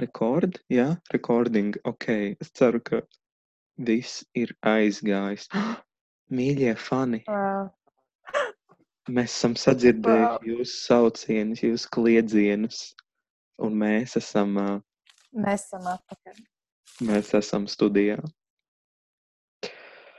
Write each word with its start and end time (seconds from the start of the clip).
Rekord, 0.00 0.58
jā, 0.72 0.96
recording. 1.12 1.74
Ok, 1.86 2.08
es 2.42 2.50
ceru, 2.56 2.80
ka 2.82 3.02
viss 3.78 4.24
ir 4.34 4.50
aizgājis. 4.66 5.46
Mīļie 6.34 6.72
fani, 6.80 7.20
Wow. 7.28 7.68
mēs 9.14 9.34
esam 9.36 9.54
sadzirdējuši 9.60 10.30
Wow. 10.32 10.48
jūsu 10.48 10.78
saucienus, 10.80 11.62
jūsu 11.62 11.90
kliedzienus, 11.94 12.80
un 13.62 13.76
mēs 13.84 14.16
esam, 14.18 14.56
ā, 14.58 14.68
Mēs 15.34 15.66
esam 15.68 15.86
atpakaļ. 15.92 16.40
mēs 17.06 17.30
esam 17.38 17.68
studijā. 17.70 18.18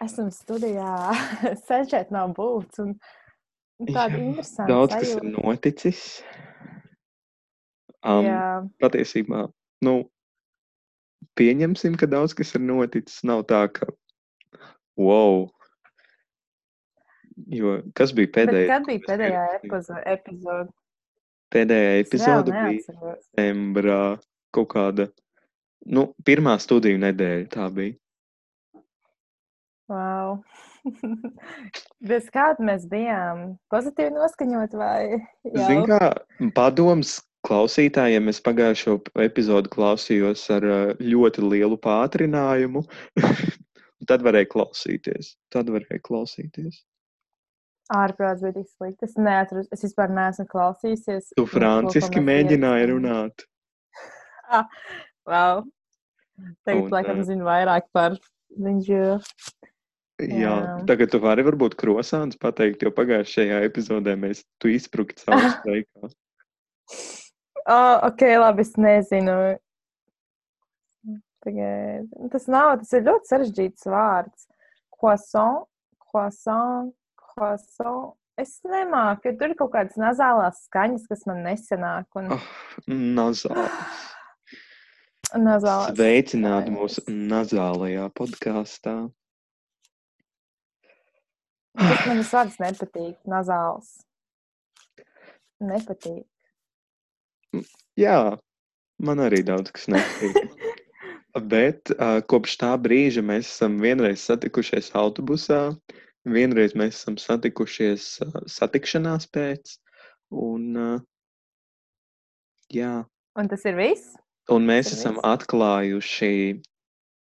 Esam 0.03 0.29
studijā. 0.31 0.93
Sen 1.67 1.87
šeit 1.89 2.11
nav 2.15 2.31
būts. 2.37 2.79
Un 2.83 2.95
un 3.79 3.87
tāda 3.91 4.15
Jā, 4.15 4.23
interesanta 4.23 4.67
Daudz 4.71 4.93
kas 4.95 5.09
ir 5.09 5.19
sajūta. 5.19 5.31
noticis. 5.35 6.01
Um, 8.05 8.23
Jā, 8.27 8.41
patiesībā, 8.83 9.47
nu, 9.83 9.95
pieņemsim, 11.39 11.97
ka 11.99 12.07
daudz 12.09 12.35
kas 12.37 12.55
ir 12.55 12.63
noticis. 12.63 13.23
Nav 13.27 13.43
tā, 13.49 13.65
ka, 13.73 13.89
wow, 14.99 15.47
jo 17.51 17.79
kas 17.97 18.15
bija 18.15 18.31
pēdējais? 18.39 18.71
kad 18.71 18.87
bija 18.87 19.05
pēdējā 19.09 19.43
epizode? 20.13 20.71
Pēdējā 21.55 21.91
epizode 22.01 22.55
bija 22.55 22.81
septembrā, 22.87 24.01
kaut 24.55 24.71
kāda, 24.73 25.09
nu, 25.85 26.09
pirmā 26.27 26.57
studiju 26.61 26.99
nedēļa 27.03 27.51
tā 27.53 27.69
bija. 27.73 27.97
Wow. 29.91 30.39
Bez 32.09 32.27
kāda 32.33 32.63
mēs 32.65 32.85
bijām 32.89 33.55
pozitīvi 33.73 34.13
noskaņot 34.15 34.73
vai 34.77 34.97
jau? 35.13 35.85
kā 35.89 36.09
padoms 36.57 37.19
klausītājiem, 37.45 38.31
es 38.31 38.41
pagājušo 38.45 38.97
epizodu 39.25 39.71
klausījos 39.73 40.43
ar 40.55 40.65
ā, 40.65 40.79
ļoti 40.99 41.45
lielu 41.45 41.77
pātrinājumu, 41.81 42.83
tad 44.09 44.25
varēja 44.25 44.49
klausīties. 44.51 45.35
Tad 45.53 45.71
varēja 45.73 46.03
klausīties. 46.05 46.83
Ārprāts 47.93 48.41
bija 48.41 48.55
tik 48.55 48.69
slikti. 48.71 49.05
Es 49.05 49.17
neatceros. 49.19 49.67
Es 49.73 49.83
vispār 49.85 50.13
neesmu 50.13 50.47
klausījusies. 50.49 51.35
Tu 51.37 51.45
franciski 51.49 52.23
mēģināji 52.23 52.93
runāt. 52.93 53.45
Ah, 54.45 54.67
wow. 55.25 55.63
Tagad, 56.69 56.91
laikam, 56.93 57.23
ā, 57.23 57.25
zinu 57.25 57.47
vairāk 57.47 57.87
par 57.97 58.13
viņu. 58.61 58.99
Jā, 60.21 60.27
Jā. 60.29 60.59
tagad 60.85 61.09
tu 61.15 61.19
vari 61.23 61.41
varbūt 61.47 61.73
krosāns 61.81 62.37
pateikt, 62.37 62.85
jo 62.85 62.91
pagājušajā 62.93 63.63
epizodē 63.65 64.13
mēs 64.21 64.43
tu 64.61 64.69
izprukt 64.69 65.25
savu 65.25 65.49
steikā. 65.57 66.11
Oh, 67.65 67.99
ok, 68.09 68.21
labi, 68.37 68.61
es 68.61 68.75
nezinu. 68.77 69.35
Tagad. 71.45 72.09
Tas 72.33 72.45
nav, 72.49 72.75
tas 72.81 72.91
ir 72.97 73.05
ļoti 73.05 73.29
sarežģīts 73.31 73.87
vārds. 73.89 74.47
Croissant, 74.95 75.65
croissant, 76.01 76.91
croissant. 77.19 78.13
Es 78.37 78.57
nemāku, 78.67 79.29
jo 79.29 79.37
tur 79.39 79.53
ir 79.53 79.57
kaut 79.59 79.71
kādas 79.73 79.95
nazālās 80.01 80.57
skaņas, 80.67 81.05
kas 81.07 81.21
man 81.29 81.39
nesenāk. 81.45 82.05
Un 82.19 82.33
Oh, 82.35 82.47
nazāls. 82.91 84.01
nazālās 85.39 85.95
Sveicināti 85.95 86.73
mūsu 86.75 87.05
nazālajā 87.09 88.09
podkāstā. 88.17 88.95
Tas 91.79 92.05
man 92.07 92.21
tas 92.21 92.33
vārds 92.35 92.59
nepatīk. 92.59 93.15
Nazāls. 93.27 93.93
Nepatīk. 95.63 96.25
Jā, 97.99 98.37
man 99.03 99.21
arī 99.23 99.43
daudz 99.47 99.71
kas 99.75 99.87
nepatīk. 99.91 100.35
Bet 101.51 101.91
uh, 101.95 102.21
kopš 102.31 102.53
tā 102.61 102.71
brīža 102.79 103.19
mēs 103.25 103.49
esam 103.51 103.75
vienreiz 103.83 104.21
satikušies 104.23 104.93
autobusā, 104.95 105.75
vienreiz 106.23 106.75
mēs 106.79 107.01
esam 107.01 107.17
satikušies 107.19 108.05
uh, 108.23 108.37
satikšanās 108.47 109.27
pēc. 109.35 109.75
Un, 110.31 110.69
uh, 110.79 111.01
jā, 112.71 113.03
Un 113.35 113.51
tas 113.51 113.65
ir 113.67 113.75
viss? 113.75 114.13
un 114.51 114.63
mēs 114.69 114.87
Tas 114.93 114.99
esam 115.01 115.17
viss? 115.19 115.27
atklājuši 115.27 116.31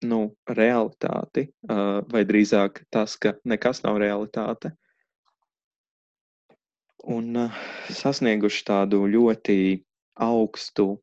nu, 0.07 0.21
realitāti, 0.47 1.49
uh, 1.67 2.05
vai 2.13 2.23
drīzāk 2.29 2.85
tas, 2.95 3.17
ka 3.19 3.35
nekas 3.49 3.83
nav 3.83 3.99
realitāte. 3.99 4.71
Un 7.11 7.35
uh, 7.49 7.59
sasnieguši 7.91 8.63
tādu 8.69 9.03
ļoti 9.11 9.59
augstu. 10.23 10.95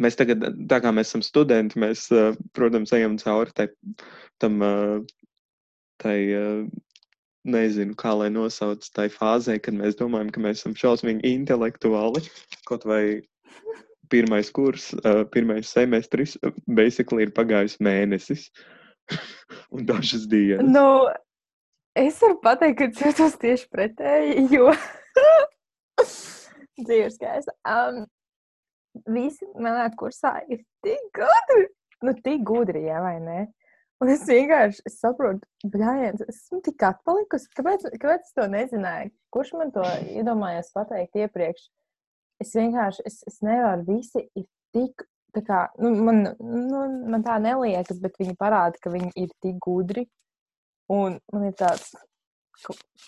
Mēs 0.00 0.16
tagad, 0.16 0.44
tā 0.68 0.78
kā 0.80 0.92
mēs 0.96 1.10
esam 1.10 1.24
studenti, 1.24 1.80
mēs, 1.80 2.06
uh, 2.14 2.36
protams, 2.56 2.92
ejam 2.96 3.18
cauri 3.20 3.52
tai, 3.56 3.66
tam, 4.40 4.62
uh, 4.64 5.34
tai, 6.00 6.16
uh, 6.36 6.64
nezinu, 7.44 7.96
kā 8.00 8.14
lai 8.16 8.30
nosauc 8.32 8.84
tai 8.96 9.08
fāzē, 9.12 9.58
kad 9.62 9.76
mēs 9.76 9.98
domājam, 9.98 10.32
ka 10.32 10.42
mēs 10.44 10.62
esam 10.62 10.76
šausmīgi 10.76 11.24
intelektuāli. 11.34 12.24
Kaut 12.68 12.84
vai 12.88 13.20
pirmais 14.10 14.50
kurs, 14.50 14.90
pirmais 15.32 15.70
semestris, 15.70 16.34
basically 16.66 17.24
ir 17.24 17.32
pagājis 17.36 17.78
mēnesis 17.80 18.48
un 19.74 19.86
dažas 19.88 20.26
dienas. 20.28 20.66
Nu, 20.66 21.08
es 21.96 22.18
varu 22.20 22.40
pateikt, 22.42 22.80
ka 22.80 23.08
jūtos 23.08 23.38
tieši 23.40 23.70
pretēji, 23.72 24.48
jo 24.52 24.72
dzīves 26.86 27.18
gaisa. 27.20 27.54
Um, 27.68 28.04
visi 29.10 29.46
manā 29.60 29.88
kursā 29.98 30.40
ir 30.50 30.62
tik 30.84 31.10
gudri, 31.16 31.66
nu, 32.06 32.14
tik 32.24 32.44
gudri, 32.46 32.84
jā, 32.88 33.00
vai 33.04 33.16
ne? 33.22 33.40
Un 34.00 34.08
es 34.08 34.22
vienkārši 34.24 34.80
es 34.88 34.96
saprotu, 34.96 35.44
blēņas, 35.68 36.22
es 36.24 36.38
esmu 36.46 36.62
tik 36.64 36.80
atpalikusi. 36.88 37.50
Kāpēc, 37.56 37.84
kāpēc 38.00 38.24
es 38.24 38.36
to 38.36 38.46
nezināju? 38.48 39.12
Kurš 39.34 39.52
man 39.60 39.72
to 39.74 39.84
iedomājās 40.08 40.72
pateikt 40.72 41.20
iepriekš? 41.20 41.66
Es 42.40 42.54
vienkārši, 42.56 43.04
es, 43.04 43.18
es 43.28 43.42
nevaru, 43.44 43.84
visi 43.90 44.22
ir 44.24 44.46
tik, 44.72 45.04
tā 45.36 45.42
kā, 45.44 45.66
nu, 45.82 45.92
man, 46.06 46.22
nu, 46.40 46.86
man 47.12 47.26
tā 47.26 47.36
neliekas, 47.44 48.00
bet 48.00 48.16
viņi 48.22 48.38
parāda, 48.40 48.80
ka 48.80 48.92
viņi 48.94 49.12
ir 49.20 49.34
tik 49.44 49.60
gudri. 49.60 50.06
Un 50.90 51.20
man 51.34 51.44
ir 51.50 51.52
tāds, 51.60 51.92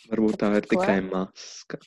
Varbūt 0.09 0.39
tā 0.41 0.49
ir 0.57 0.67
tikai 0.69 1.01
maska. 1.05 1.81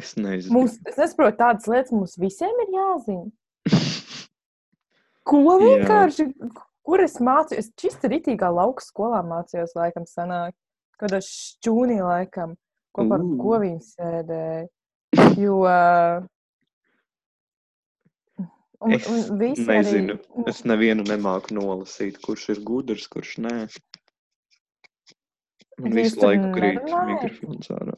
Es 0.00 0.16
nezinu. 0.18 0.56
mums, 0.56 0.78
es 0.90 0.96
nesaprotu, 0.98 1.36
tādas 1.38 1.68
lietas 1.70 1.92
mums 1.94 2.16
visiem 2.18 2.54
ir 2.66 2.72
jāzina. 2.74 3.30
Ko 5.28 5.40
Jā. 5.44 5.56
vienkārši, 5.62 6.26
kur 6.84 7.00
es 7.04 7.14
mācījos? 7.22 7.70
Čista 7.80 8.10
ritīgā 8.12 8.50
lauka 8.52 8.84
skolā 8.84 9.22
mācījos, 9.24 9.72
laikam, 9.78 10.04
sanāk. 10.10 10.52
Kādā 11.00 11.18
šķūnī, 11.24 11.96
laikam, 12.04 12.52
kopā 12.94 13.16
ar 13.18 13.24
ko 13.40 13.58
viņi 13.64 13.82
sēdēja. 13.94 14.64
Jo. 15.38 15.60
Un, 18.84 18.92
Es 18.92 19.06
un 19.08 19.38
nezinu. 19.38 20.18
Arī, 20.18 20.44
Es 20.50 20.64
nevienu 20.68 21.04
nemāku 21.06 21.54
nolasīt, 21.56 22.18
kurš 22.22 22.48
ir 22.56 22.60
gudrs, 22.66 23.06
kurš 23.08 23.36
nē. 23.46 23.54
Man 25.80 25.94
Jūs 25.94 25.96
visu 26.00 26.20
laiku 26.26 26.50
krīt 26.54 26.82
mikrofons 26.84 27.70
ārā. 27.74 27.94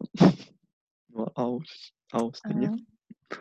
No 1.16 1.31
aus, 1.41 1.72
austiņa. 2.16 2.71
Aha. 2.72 3.41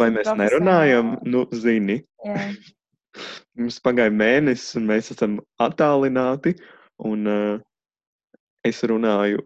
Vai 0.00 0.08
mēs 0.10 0.26
profesionāli. 0.26 0.42
nerunājam? 0.42 1.12
Nu, 1.28 1.44
zini, 1.54 2.00
jā. 2.24 2.36
mums 3.58 3.78
pagāja 3.84 4.12
mēnesis, 4.12 4.74
un 4.80 4.88
mēs 4.90 5.12
esam 5.14 5.38
attālināti. 5.62 6.56
Un 7.06 7.28
uh, 7.28 7.60
es 8.66 8.80
runāju 8.88 9.44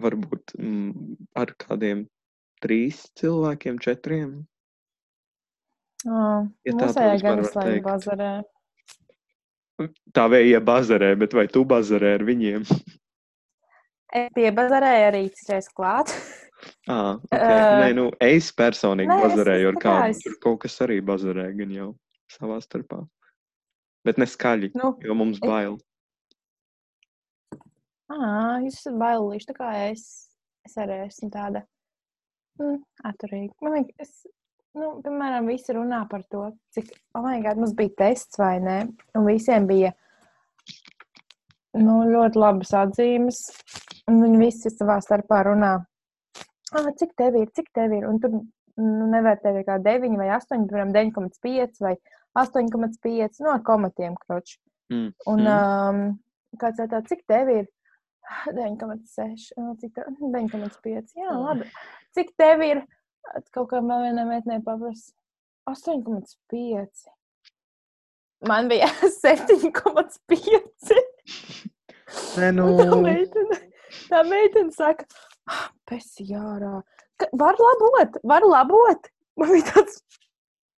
varbūt 0.00 0.54
mm, 0.58 1.16
ar 1.38 1.52
kādiem 1.60 2.06
trīs 2.64 3.04
cilvēkiem, 3.18 3.78
četriem. 3.82 4.34
Oh, 6.04 6.44
Ja 6.68 6.74
tā 6.78 6.90
izslēdz 6.92 7.52
teikt. 7.54 7.84
bazarē. 7.84 8.32
Tā 10.14 10.28
vēja 10.30 10.60
bazarē, 10.62 11.14
bet 11.18 11.34
vai 11.34 11.46
tu 11.50 11.64
bazarē 11.66 12.14
ar 12.20 12.24
viņiem? 12.26 12.66
Es 14.14 14.28
pie 14.36 14.50
bazarēju 14.54 15.06
arī 15.10 15.22
citreiz 15.34 15.68
klāt. 15.74 16.14
Ah, 16.88 17.14
okay. 17.30 17.38
Ā, 17.38 17.80
Nē, 17.80 17.88
nu, 17.96 18.10
es 18.20 18.50
personīgi 18.52 19.08
nē, 19.10 19.20
bazarēju 19.24 19.68
ar 19.68 19.74
es 19.78 19.82
kā 19.82 19.90
kādu. 19.90 20.10
es- 20.10 20.22
Tur 20.24 20.34
kaut 20.42 20.60
kas 20.64 20.78
arī 20.86 21.00
bazarē, 21.00 21.46
gan 21.58 21.70
jau 21.70 21.88
savā 22.30 22.60
starpā. 22.64 23.06
Bet 24.04 24.18
ne 24.18 24.26
skaļi, 24.26 24.70
Nu, 24.74 24.96
jo 25.00 25.14
mums 25.14 25.38
es- 25.38 25.48
bail. 25.48 25.78
Ā, 28.12 28.60
jūs 28.64 28.76
esat 28.78 28.96
bailīši, 29.00 29.48
tā 29.50 29.54
kā 29.56 29.70
es, 29.90 30.04
es 30.66 30.74
arī 30.80 30.98
esmu 31.06 31.30
tāda 31.32 31.64
mm, 32.60 32.78
atturīga. 33.08 33.52
Man 33.64 33.72
liekas, 33.78 33.94
es, 34.04 34.26
nu, 34.76 35.00
piemēram, 35.04 35.48
visi 35.50 35.72
runā 35.74 36.02
par 36.10 36.22
to, 36.30 36.50
cik, 36.76 36.92
oh 37.16 37.22
my 37.24 37.40
God, 37.42 37.56
mums 37.62 37.72
bija 37.74 37.94
tests 38.04 38.38
vai 38.38 38.58
ne, 38.60 38.76
un 39.16 39.24
visiem 39.26 39.66
bija, 39.66 39.92
nu, 41.80 41.96
ļoti 42.12 42.38
labas 42.38 42.70
atzīmes, 42.84 43.40
un 44.10 44.20
viņi 44.22 44.38
visi 44.44 44.70
savā 44.74 45.00
starpā 45.02 45.40
runā, 45.48 45.72
ah, 45.80 45.86
cik 47.00 47.14
tev 47.18 47.38
ir, 47.40 47.48
cik 47.56 47.70
tev 47.76 47.94
ir, 47.96 48.06
un 48.08 48.20
tur 48.22 48.34
nu, 48.34 49.06
nevērtē 49.12 49.54
kā 49.66 49.78
9 49.82 50.18
vai 50.20 50.28
8, 50.34 50.66
piemēram, 50.68 50.92
9,5 50.94 51.80
vai 51.84 51.94
8,5 52.40 53.40
no 53.44 53.54
nu, 53.54 53.62
komatiem 53.66 54.18
kroči. 54.24 54.58
Mm. 54.92 55.10
Un 55.30 55.44
mm. 55.44 55.48
um, 55.54 56.58
kāds 56.60 56.82
tāds, 56.82 57.08
cik 57.10 57.24
tev 57.30 57.50
ir? 57.52 57.66
9,6, 58.48 59.50
nu, 59.60 59.74
cik 59.80 59.94
tev 59.96 60.08
9,5. 60.20 61.14
Jā, 61.20 61.34
labi. 61.36 61.68
Cik 62.16 62.32
tev 62.40 62.64
ir? 62.64 62.84
Kaut 63.54 63.70
kā 63.70 63.80
vēl 63.80 64.08
vienai 64.08 64.24
meitenei 64.28 64.62
paprasa. 64.64 65.12
8,5. 65.70 67.06
Man 68.48 68.68
bija 68.68 68.88
7,5. 69.24 70.98
Nē, 72.40 72.50
nu. 72.52 72.66
Tā 72.78 72.98
meitene, 73.00 73.60
tā 74.10 74.20
meitene 74.28 74.74
saka, 74.74 75.06
pesi 75.88 76.26
jārā. 76.30 76.80
Ka, 77.20 77.28
var 77.38 77.58
labot, 77.60 78.20
var 78.24 78.46
labot. 78.48 79.10
Man 79.40 79.50
bija 79.50 79.72
tāds. 79.72 80.00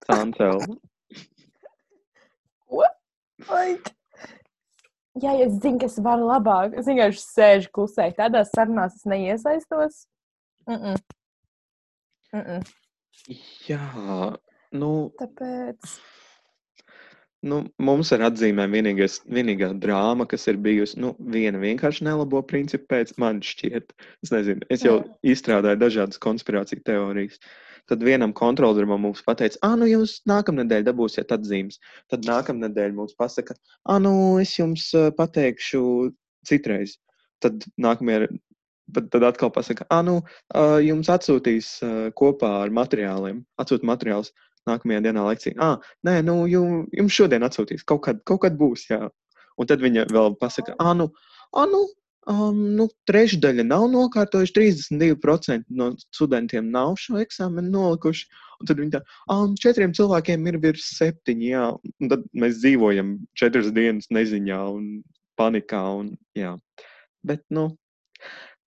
Sancel. 0.07 0.63
Ko? 2.71 2.83
Like, 3.51 3.93
ja 5.23 5.35
es 5.45 5.53
zinu, 5.61 5.79
ka 5.81 5.89
es 5.91 5.99
varu 6.03 6.27
labāk, 6.29 6.75
es 6.79 6.89
vienkārši 6.89 7.23
sēžu 7.23 7.71
klusē. 7.75 8.09
Tādās 8.17 8.51
sarunās 8.55 8.99
es 8.99 9.05
neiesaistos. 9.09 9.95
Mm 10.67 10.81
-mm. 10.83 10.97
Mm 12.33 12.43
-mm. 12.43 12.61
Jā, 13.69 13.85
nu. 14.73 14.93
Tāpēc. 15.21 15.99
Nu, 17.45 17.59
mums 17.83 18.11
ar 18.17 18.23
atzīmēm 18.31 18.73
vienīgais, 18.73 19.19
vienīgā 19.29 19.69
drāma, 19.81 20.25
kas 20.29 20.47
ir 20.49 20.57
bijusi, 20.63 20.97
nu, 21.03 21.13
viena 21.35 21.61
vienkārši 21.61 22.07
nelabo 22.07 22.41
principu 22.49 22.89
pēc 22.95 23.13
man 23.21 23.43
šķiet. 23.45 23.93
Es 24.25 24.33
nezinu, 24.33 24.65
es 24.73 24.85
jau 24.87 24.97
Jā. 25.03 25.11
izstrādāju 25.35 25.81
dažādas 25.83 26.21
konspirāciju 26.23 26.83
teorijas. 26.87 27.37
Tad 27.87 28.03
vienam 28.03 28.33
kontrolierim 28.35 28.97
mums 28.99 29.21
pateica, 29.23 29.61
ah, 29.63 29.77
nu, 29.79 29.87
jūs 29.87 30.17
nākamnedēļ 30.27 30.89
dabūsiet 30.89 31.35
atzīmes. 31.37 31.79
Tad 32.11 32.25
nākamnedēļ 32.27 32.97
mums 32.97 33.15
pasaka, 33.21 33.55
ah, 33.85 34.01
nu, 34.03 34.15
es 34.43 34.57
jums 34.57 34.89
pateikšu 35.21 35.85
citreiz. 36.49 36.97
Tad 37.45 37.69
nākamajā, 37.79 38.27
tad, 38.97 39.13
tad 39.13 39.29
atkal 39.29 39.53
pasaka, 39.55 39.87
ah, 39.93 40.03
nu, 40.09 40.19
jums 40.83 41.13
atsūtīs 41.13 41.77
kopā 42.19 42.57
ar 42.65 42.75
materiāliem, 42.75 43.45
atsūt 43.61 43.87
materiālus 43.87 44.33
nākamajā 44.69 45.03
dienā 45.07 45.27
lekcija. 45.29 45.57
Ah, 45.63 45.93
nē, 46.07 46.19
nu, 46.27 46.41
jums, 46.51 47.15
šodien 47.15 47.47
atsūtīs, 47.47 47.85
kaut 47.89 48.05
kad, 48.07 48.23
kaut 48.29 48.43
kad 48.47 48.59
būs. 48.59 48.89
Jā. 48.91 49.07
Un 49.57 49.71
tad 49.71 49.85
viņa 49.85 50.09
vēl 50.13 50.35
pasaka, 50.41 50.75
ah, 50.83 50.93
nu, 50.97 51.09
ah, 51.57 51.69
nu, 51.71 51.85
um, 52.31 52.59
nu 52.79 52.89
trešdaļa 53.09 53.65
nav 53.67 53.87
nokārtojuši, 53.93 54.55
32% 54.59 55.65
no 55.79 55.93
studentiem 56.05 56.69
nav 56.75 56.97
šo 57.01 57.21
eksāmenu 57.23 57.73
nolikuši. 57.73 58.29
Un 58.61 58.71
tad 58.71 58.81
viņi 58.81 58.95
tā, 58.97 59.03
un 59.33 59.57
četriem 59.61 59.95
cilvēkiem 59.97 60.47
ir 60.51 60.61
virs 60.63 60.91
septiņi, 60.97 61.51
jā. 61.53 61.67
Un 62.03 62.13
tad 62.13 62.27
mēs 62.37 62.61
dzīvojam 62.63 63.17
četras 63.39 63.73
dienas 63.77 64.11
neziņā 64.15 64.61
un 64.73 64.87
panikā. 65.41 65.83
Un, 66.01 66.15
jā. 66.37 66.57
Bet, 67.27 67.45
nu, 67.53 67.69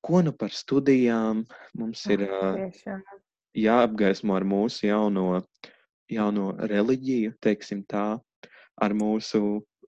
ko 0.06 0.22
nu 0.26 0.34
par 0.36 0.54
studijām 0.56 1.44
mums 1.78 2.06
ir 2.12 2.26
uh, 2.28 2.70
jāapgaismo 3.58 4.38
ar 4.38 4.46
mūsu 4.48 4.88
jauno 4.88 5.42
jauno 6.10 6.52
reliģiju, 6.70 7.36
teiksim 7.44 7.84
tā, 7.90 8.20
ar 8.80 8.96
mūsu, 8.98 9.42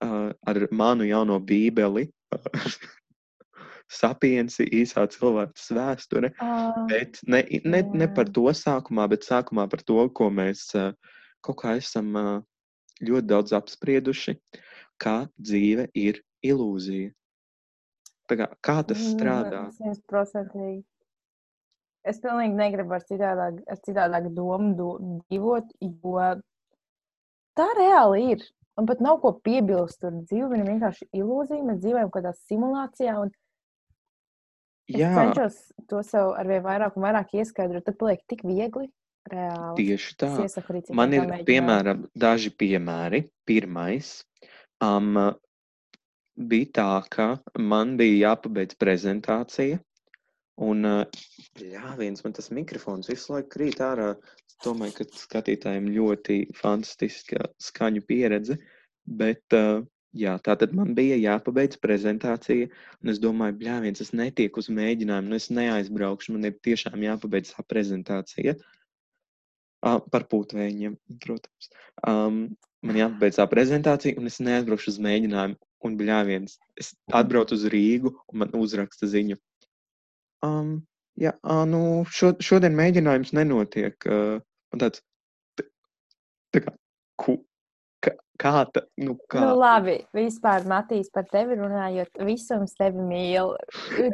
uh, 0.04 0.32
ar 0.48 0.60
manu 0.72 1.08
jauno 1.08 1.40
bībeli, 1.40 2.08
sapiensi, 4.02 4.68
īsā 4.82 5.06
cilvēks 5.12 5.72
vēsture. 5.76 6.32
Uh, 6.40 6.86
bet 6.92 7.20
ne, 7.28 7.44
ne, 7.66 7.84
ne 8.04 8.08
par 8.16 8.32
to 8.32 8.48
sākumā, 8.56 9.08
bet 9.12 9.28
sākumā 9.28 9.68
par 9.72 9.84
to, 9.88 10.06
ko 10.16 10.30
mēs 10.34 10.70
uh, 10.80 10.94
kaut 11.44 11.62
kā 11.64 11.76
esam 11.82 12.14
uh, 12.16 12.36
ļoti 13.02 13.28
daudz 13.32 13.56
apsprieduši, 13.58 14.38
kā 15.02 15.26
dzīve 15.40 15.90
ir 15.98 16.22
ilūzija. 16.46 17.12
Tā 18.30 18.38
kā, 18.40 18.48
kā 18.64 18.78
tas 18.88 19.02
strādā? 19.12 19.66
100%. 19.76 20.84
Es 22.08 22.18
pilnīgi 22.22 22.58
negribu 22.58 22.96
ar 22.98 23.04
citādāk, 23.06 23.60
ar 23.70 23.80
citādāk 23.86 24.32
domu 24.34 24.72
do, 24.78 24.88
dzīvot, 25.30 25.76
jo 25.86 26.16
tā 27.58 27.68
reāli 27.78 28.32
ir. 28.36 28.48
Man 28.80 28.88
pat 28.90 29.04
nav 29.04 29.20
ko 29.22 29.36
piebilst. 29.46 30.00
Tur 30.02 30.16
dzīve 30.24 30.58
ir 30.58 30.66
vienkārši 30.66 31.10
ilūzija. 31.20 31.66
Mēs 31.68 31.82
dzīvojam 31.84 32.10
kādā 32.14 32.32
simulācijā. 32.48 33.18
Es 34.92 34.98
cenšos 34.98 35.60
to 35.92 36.02
sev 36.08 36.34
ar 36.40 36.50
vien 36.50 36.64
vairāk 36.66 36.98
un 36.98 37.06
vairāk 37.06 37.36
ieskaidrot. 37.38 37.86
Tad 37.86 38.00
paliek 38.00 38.24
tik 38.32 38.42
viegli. 38.48 38.90
Reāli. 39.30 39.76
Tieši 39.78 40.16
tā. 40.18 40.32
Iesaku, 40.42 40.80
Man 40.98 41.14
ir 41.14 41.30
piemēram 41.46 42.08
daži 42.18 42.50
piemēri. 42.58 43.28
Pirmais. 43.46 44.16
Um, 44.82 45.20
bija 46.50 46.72
tā, 46.80 46.90
ka 47.14 47.28
man 47.60 47.94
bija 48.00 48.32
jāpabeidz 48.32 48.80
prezentācija 48.82 49.78
Un, 50.62 50.86
jā, 51.58 51.88
viens 51.98 52.22
man 52.22 52.36
tas 52.38 52.52
mikrofons 52.54 53.10
visu 53.10 53.34
laiku 53.34 53.50
krīt 53.56 53.80
ārā. 53.82 54.12
Es 54.46 54.60
domāju, 54.62 55.00
ka 55.00 55.08
skatītājiem 55.18 55.90
ļoti 55.96 56.38
fantastiska 56.58 57.48
skaņu 57.62 58.04
pieredze. 58.06 58.60
Bet, 59.22 59.58
jā, 60.14 60.36
tā 60.46 60.56
tad 60.62 60.76
man 60.78 60.94
bija 60.98 61.18
jāpabeidz 61.18 61.82
prezentācija. 61.82 62.70
Un 63.02 63.14
es 63.14 63.22
domāju, 63.24 63.58
bļā, 63.64 63.80
viens 63.88 64.06
es 64.06 64.14
netieku 64.14 64.62
uz 64.62 64.70
mēģinājumu, 64.70 65.34
nu 65.34 65.42
es 65.42 65.50
neaizbraukšu. 65.50 66.38
Man 66.38 66.52
ir 66.52 66.60
tiešām 66.70 67.10
jāpabeidz 67.10 67.56
tā 67.56 67.66
prezentācija. 67.66 68.58
Par 69.82 70.30
pūtvējiem, 70.30 71.00
protams. 71.26 71.72
Um, 72.06 72.44
man 72.86 73.02
jāpabeidz 73.02 73.42
tā 73.42 73.50
prezentācija, 73.50 74.22
un 74.22 74.30
es 74.30 74.38
neaizbraukšu 74.46 74.94
uz 74.94 75.02
mēģinājumu. 75.10 75.58
Un, 75.82 75.96
bļā, 75.98 76.20
viens, 76.28 76.60
es 76.78 76.92
atbraucu 77.18 77.58
uz 77.58 77.64
Rīgu, 77.74 78.12
un 78.30 78.44
man 78.44 78.52
uzraksta 78.54 79.10
ziņu 79.10 79.42
Um, 80.46 80.74
jā, 81.20 81.34
nu, 81.70 81.82
šo, 82.10 82.34
šodien 82.44 82.76
mēģinājums 82.78 83.34
nenotiek. 83.38 83.98
Uh, 84.08 84.42
tāds, 84.80 85.04
tā 86.54 86.64
kā, 86.66 86.74
ku, 87.22 87.38
kā, 88.04 88.16
kā 88.42 88.54
tā, 88.74 88.86
nu, 89.02 89.18
kā? 89.32 89.44
Nu, 89.44 89.54
labi, 89.60 90.00
vispār, 90.18 90.66
Matīs, 90.70 91.12
par 91.14 91.28
tevi 91.32 91.60
runājot, 91.60 92.24
visums 92.28 92.74
tevi 92.80 93.06
mīl. 93.06 93.54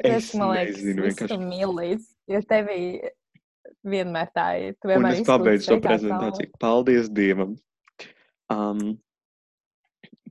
Tas, 0.04 0.34
man 0.38 0.56
liekas, 0.56 0.82
nezinu, 0.82 1.08
vienkārši. 1.08 1.40
mīl 1.46 1.76
līdz, 1.80 2.12
jo 2.34 2.44
tevi 2.50 2.80
vienmēr 3.88 4.32
tā 4.36 4.48
ir. 4.62 4.78
Tu 4.82 4.92
vienmēr 4.92 5.16
Un 5.16 5.24
es 5.24 5.28
pabeidzu 5.28 5.72
šo 5.72 5.82
prezentāciju. 5.84 6.54
Paldies 6.62 7.12
Dievam! 7.14 7.58
Um, 8.52 8.98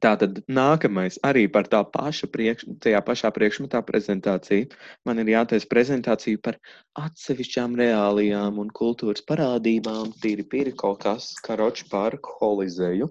Tātad 0.02 0.42
nākamais 0.52 1.16
arī 1.24 1.46
par 1.52 1.68
tā 1.72 1.78
paša 1.88 2.28
priekš, 2.32 2.66
tajā 2.84 2.98
pašā 3.04 3.30
priekšmetā 3.32 3.80
prezentācija. 3.86 4.68
Man 5.08 5.22
ir 5.22 5.30
jātaisa 5.32 5.68
prezentācija 5.70 6.40
par 6.44 6.58
atsevišķām 7.00 7.78
reālijām 7.80 8.58
un 8.60 8.72
kultūras 8.76 9.24
parādībām, 9.28 10.12
tīri 10.20 10.44
pīri 10.52 10.74
kaut 10.76 11.00
kas, 11.04 11.30
karoči 11.46 11.88
par 11.92 12.18
holizeju. 12.20 13.08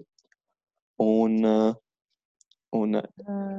Un, 1.02 1.34
uh, 1.42 1.74
un 2.78 3.00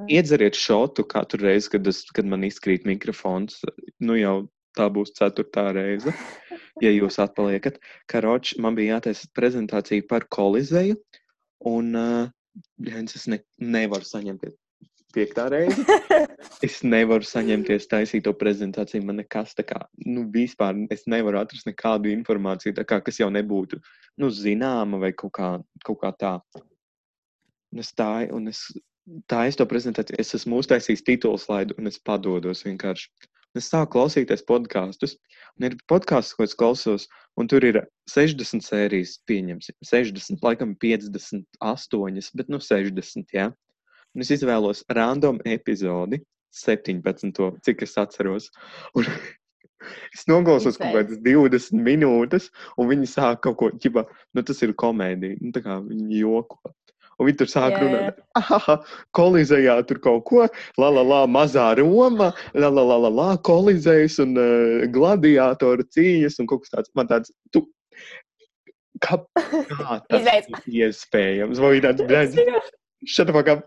iedzeriet 0.08 0.56
šotu 0.56 1.04
katru 1.12 1.44
reizi, 1.50 1.74
kad, 1.76 1.92
es, 1.92 2.06
kad 2.16 2.26
man 2.32 2.48
izkrīt 2.48 2.88
mikrofons. 2.88 3.60
Nu 4.00 4.16
jau 4.16 4.38
tā 4.78 4.88
būs 4.94 5.12
ceturtā 5.20 5.68
reize, 5.76 6.16
ja 6.86 6.96
jūs 6.96 7.20
atpaliekat. 7.20 7.82
Karoči, 8.08 8.62
man 8.64 8.80
bija 8.80 8.98
jātaisa 8.98 9.28
prezentācija 9.36 10.08
par 10.08 10.30
holizeju. 10.32 10.96
Un 11.68 11.96
uh, 11.98 12.34
Jēns, 12.88 13.18
es 13.20 13.28
ne, 13.32 13.42
nevaru 13.60 14.08
saņemties 14.08 14.56
piektā 15.16 15.48
reize. 15.50 15.84
es 16.68 16.82
nevaru 16.86 17.26
saņemties 17.26 17.90
taisīt 17.90 18.26
to 18.28 18.34
prezentāciju. 18.38 19.06
Man 19.08 19.22
nekas 19.22 19.56
tā 19.58 19.66
kā, 19.68 19.80
nu, 20.06 20.28
vispār 20.34 20.78
es 20.94 21.08
nevaru 21.10 21.42
atrast 21.42 21.70
nekādu 21.70 22.12
informāciju, 22.14 22.76
kā, 22.88 23.00
kas 23.06 23.22
jau 23.22 23.30
nebūtu, 23.34 23.80
nu, 24.22 24.32
zināma 24.34 25.00
vai 25.02 25.14
kaut 25.18 25.34
kā, 25.40 25.54
kaut 25.88 26.02
kā 26.04 26.14
tā. 26.20 26.36
Un 27.74 27.84
es 27.84 27.92
tā, 27.98 28.12
un 28.34 28.52
es 28.52 28.68
tā 29.32 29.46
es 29.48 29.58
to 29.60 29.66
prezentāciju, 29.68 30.20
es 30.20 30.36
esmu 30.38 30.60
uztaisījis 30.62 31.06
titulu 31.08 31.40
slaidu 31.42 31.78
un 31.80 31.90
es 31.92 32.00
padodos 32.00 32.66
vienkārši. 32.68 33.10
Es 33.58 33.70
sāku 33.72 33.96
klausīties 33.96 34.44
podkāstus, 34.48 35.16
un 35.58 35.70
ir 35.70 35.78
podkāsts, 35.92 36.36
ko 36.38 36.46
es 36.46 36.56
klausos, 36.58 37.08
un 37.40 37.50
tur 37.52 37.66
ir 37.66 37.82
60 38.14 38.66
sērijas, 38.66 39.18
pieņemsim, 39.30 39.78
60, 39.90 40.44
laikam 40.46 40.76
58, 40.84 42.32
bet 42.38 42.54
nu 42.54 42.62
60, 42.64 43.34
jā. 43.34 43.50
Un 44.16 44.26
es 44.26 44.32
izvēlos 44.34 44.84
random 44.94 45.42
epizodi, 45.46 46.22
17, 46.58 47.52
cik 47.66 47.84
es 47.86 47.98
atceros. 48.02 48.52
Un 48.96 49.10
Es 50.16 50.26
noklausos 50.30 50.78
kaut 50.80 50.96
kādas 50.96 51.20
20 51.22 51.84
minūtes, 51.86 52.50
un 52.82 52.90
viņi 52.92 53.10
sāk 53.12 53.44
kaut 53.46 53.58
ko 53.60 53.70
tādu, 53.72 54.04
nu 54.34 54.44
tas 54.50 54.64
ir 54.66 54.74
komēdija. 54.84 55.38
Nu, 55.42 55.52
tā 55.54 55.62
kā 55.66 55.78
viņi 55.84 56.24
joko. 56.24 56.74
Un 57.18 57.26
viņi 57.26 57.40
tur 57.40 57.50
sāk 57.50 57.80
runāt, 57.82 58.20
ah, 58.38 58.68
kolizējā 59.18 59.80
tur 59.90 59.98
kaut 60.04 60.26
ko, 60.30 60.44
la, 60.78 60.90
la, 60.94 61.02
la, 61.02 61.24
mazā 61.26 61.72
Roma, 61.80 62.30
la, 62.54 62.70
la, 62.70 62.84
la, 62.86 62.98
la, 63.08 63.10
la 63.10 63.30
kolizējas 63.42 64.20
un 64.22 64.38
uh, 64.38 64.86
gladiātoru 64.94 65.88
cīņas 65.98 66.38
un 66.44 66.52
kaut 66.52 66.66
kas 66.66 66.76
tāds. 66.76 66.94
Man 67.00 67.10
tāds, 67.10 67.34
tu, 67.56 67.66
Kā, 69.04 69.18
kā 69.38 69.98
tas 70.10 70.48
iespējams? 70.66 71.60
Vai 71.62 71.78
tāds 71.84 72.06
brīdis? 72.08 72.72
Šādi 73.08 73.36
pagām. 73.36 73.64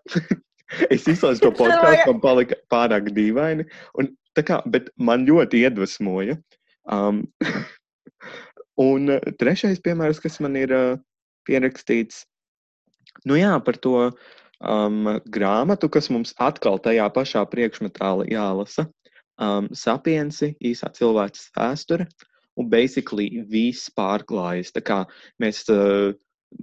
Es 0.90 1.06
izlaisu 1.12 1.44
to 1.44 1.52
podkāstu, 1.54 2.10
man 2.12 2.22
palika 2.22 2.58
pārāk 2.72 3.12
dīvaini. 3.14 3.66
Un, 4.00 4.10
kā, 4.38 4.60
bet 4.70 4.90
man 4.98 5.26
ļoti 5.28 5.64
iedvesmoja. 5.66 6.38
Um, 6.90 7.22
un 8.90 9.16
uh, 9.16 9.30
trešais 9.42 9.82
piemērs, 9.84 10.22
kas 10.22 10.40
man 10.42 10.58
ir 10.58 10.74
uh, 10.74 10.98
pierakstīts, 11.48 12.24
nu 13.28 13.38
jā, 13.38 13.52
par 13.64 13.76
to 13.76 13.94
um, 14.06 15.20
grāmatu, 15.32 15.90
kas 15.92 16.10
mums 16.12 16.34
atkal 16.38 16.80
tajā 16.82 17.08
pašā 17.14 17.44
priekšmetā 17.50 18.14
jālasa. 18.30 18.88
Um, 19.40 19.70
sapiensi, 19.72 20.54
īsā 20.60 20.90
cilvēces 20.96 21.52
vēsture. 21.56 22.08
Un 22.60 22.66
basically 22.68 23.44
viss 23.48 23.88
pārklājas. 23.96 24.74
Tā 24.74 24.82
kā 24.84 24.98
mēs 25.40 25.62
uh, 25.72 26.12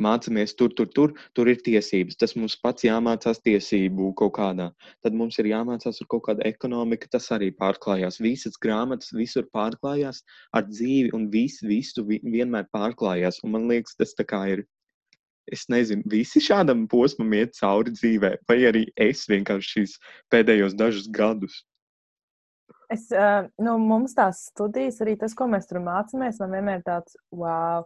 mācāmies 0.04 0.54
tur, 0.60 0.74
tur, 0.76 0.90
tur, 0.94 1.14
tur 1.34 1.50
ir 1.50 1.62
tiesības. 1.64 2.18
Tas 2.20 2.36
mums 2.36 2.58
pats 2.60 2.86
jāmācās 2.86 3.40
tiesību 3.44 4.12
kaut 4.20 4.36
kādā. 4.38 4.70
Tad 5.04 5.16
mums 5.18 5.40
ir 5.40 5.50
jāmācās 5.54 6.02
ar 6.04 6.10
kaut 6.12 6.26
kādu 6.28 6.44
ekonomiku, 6.48 7.10
tas 7.12 7.30
arī 7.36 7.50
pārklājās. 7.56 8.20
Visas 8.24 8.60
grāmatas 8.64 9.14
visur 9.16 9.48
pārklājās 9.56 10.24
ar 10.54 10.68
dzīvi, 10.68 11.14
un 11.18 11.30
viss 11.32 11.64
visu 11.64 12.06
vi- 12.06 12.22
vienmēr 12.24 12.68
pārklājās. 12.76 13.42
Un 13.44 13.56
man 13.56 13.68
liekas, 13.72 13.96
tas 13.98 14.14
tā 14.18 14.28
kā 14.28 14.44
ir. 14.58 14.66
Es 15.48 15.68
nezinu, 15.72 16.04
visi 16.12 16.42
šādam 16.44 16.86
posmam 16.92 17.32
iet 17.38 17.56
cauri 17.56 17.94
dzīvē, 17.96 18.34
vai 18.50 18.58
arī 18.68 18.84
es 19.00 19.24
vienkārši 19.32 19.74
šīs 19.78 19.98
pēdējos 20.34 20.76
dažus 20.76 21.08
gadus. 21.08 21.62
Es, 22.92 23.08
nu, 23.60 23.76
mums 23.84 24.16
tās 24.16 24.46
studijas, 24.52 25.00
arī 25.04 25.18
tas, 25.20 25.36
ko 25.36 25.48
mēs 25.52 25.68
tur 25.68 25.82
mācāmies, 25.84 26.40
man 26.44 26.56
vienmēr 26.56 26.84
tāds, 26.86 27.16
wow, 27.36 27.84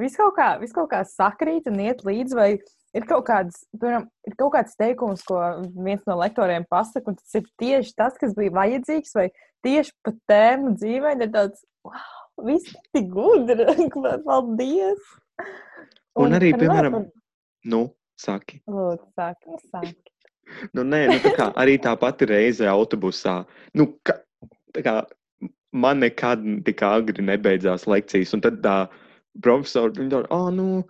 viss 0.00 0.18
kaut 0.18 0.34
kā, 0.38 0.54
vis 0.62 0.74
kaut 0.74 0.90
kā 0.90 1.02
sakrīt 1.06 1.68
un 1.70 1.78
iet 1.82 2.02
līdzi, 2.06 2.38
vai 2.38 2.48
ir 2.58 3.06
kaut 3.08 3.26
kāds, 3.28 3.62
piemēram, 3.76 4.08
ir 4.28 4.36
kaut 4.38 4.54
kāds 4.56 4.78
teikums, 4.78 5.22
ko 5.26 5.40
viens 5.76 6.02
no 6.10 6.18
lektoriem 6.18 6.66
pasaka, 6.70 7.12
un 7.12 7.18
tas 7.18 7.38
ir 7.38 7.46
tieši 7.62 7.94
tas, 7.98 8.18
kas 8.20 8.34
bija 8.38 8.54
vajadzīgs, 8.58 9.14
vai 9.18 9.28
tieši 9.66 9.94
pa 10.02 10.14
tēmu 10.30 10.74
dzīvē, 10.78 11.16
ir 11.18 11.32
tāds, 11.34 11.62
wow, 11.86 12.22
viss 12.46 12.74
tik 12.94 13.10
gudri, 13.14 13.68
paldies! 14.26 15.12
Un 16.20 16.34
arī, 16.36 16.52
runājot 16.52 16.60
piemēram, 16.60 16.92
par- 16.92 17.10
Nu, 17.64 17.94
saki. 18.18 18.60
Lūdzu, 18.68 19.06
sāki, 19.16 19.58
sāki. 19.70 19.94
Nu, 20.74 20.82
nē, 20.82 21.06
nu, 21.08 21.18
tā 21.22 21.30
kā, 21.36 21.52
arī 21.54 21.78
tā 21.80 21.94
pati 21.98 22.26
reize 22.26 22.66
autobusā. 22.68 23.46
Nu, 23.74 23.86
ka, 24.04 24.18
tā 24.74 24.82
kā, 24.82 24.94
man 25.72 26.00
nekad 26.00 26.42
tik 26.66 26.82
agri 26.82 27.22
nebeidzās 27.24 27.86
lekcijas. 27.86 28.34
Un 28.34 28.40
tad 28.44 28.60
tā 28.62 28.88
profesora 29.40 29.92
viņa 29.92 30.10
tā, 30.10 30.22
oh, 30.34 30.50
nu, 30.50 30.84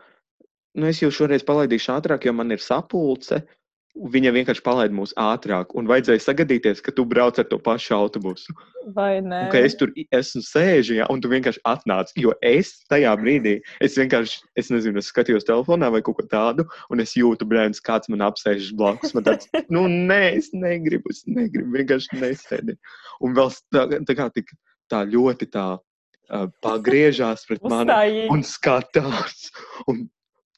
nu, 0.75 0.87
es 0.87 1.02
jau 1.02 1.11
šoreiz 1.11 1.45
palaidīšu 1.47 1.93
ātrāk, 1.95 2.25
jo 2.26 2.33
man 2.33 2.50
ir 2.50 2.59
sapulce. 2.59 3.43
Viņa 3.92 4.30
vienkārši 4.32 4.62
palaida 4.64 4.94
mūs 4.96 5.11
ātrāk, 5.20 5.75
un 5.76 5.84
vajadzēja 5.84 6.22
sagadīties, 6.25 6.78
ka 6.80 6.94
tu 6.96 7.04
brauc 7.04 7.37
ar 7.37 7.44
to 7.50 7.58
pašu 7.61 7.92
autobusu. 7.92 8.54
Vai 8.96 9.20
ne? 9.20 9.42
Un 9.44 9.50
ka 9.52 9.61
es 9.61 9.76
tur 9.76 9.92
esmu 10.16 10.40
sēžu, 10.46 10.94
ja, 10.96 11.08
un 11.12 11.20
tu 11.20 11.28
vienkārši 11.28 11.61
atnāc. 11.68 12.14
Jo 12.16 12.32
es 12.40 12.70
tajā 12.88 13.12
brīdī, 13.20 13.58
es 13.84 13.99
vienkārši, 14.00 14.40
es 14.56 14.72
nezinu, 14.72 15.02
es 15.02 15.12
skatījos 15.12 15.44
telefonā 15.44 15.92
vai 15.92 16.00
kaut 16.06 16.22
ko 16.22 16.25
tādu, 16.32 16.64
un 16.88 17.04
es 17.04 17.12
jūtu, 17.18 17.44
brēns, 17.50 17.84
kāds 17.84 18.08
man 18.08 18.25
apsēžas 18.30 18.72
blakus. 18.80 19.12
Man 19.12 19.28
tāds, 19.28 19.52
nu, 19.75 19.84
nē, 19.92 20.22
es 20.40 20.49
negribu, 20.56 21.12
es 21.12 21.22
negribu, 21.28 21.76
vienkārši 21.76 22.22
nesēdi. 22.25 22.78
Un 23.20 23.37
vēl 23.37 23.52
tā, 23.76 23.87
tā 24.08 24.18
kā 24.18 24.30
tik, 24.32 24.56
tā 24.88 25.04
ļoti 25.12 25.52
tā 25.52 25.68
uh, 25.76 26.49
pagriežās 26.64 27.44
pret 27.50 27.68
mani 27.68 28.25
un 28.32 28.40
skatās. 28.40 29.52
Un, 29.84 30.06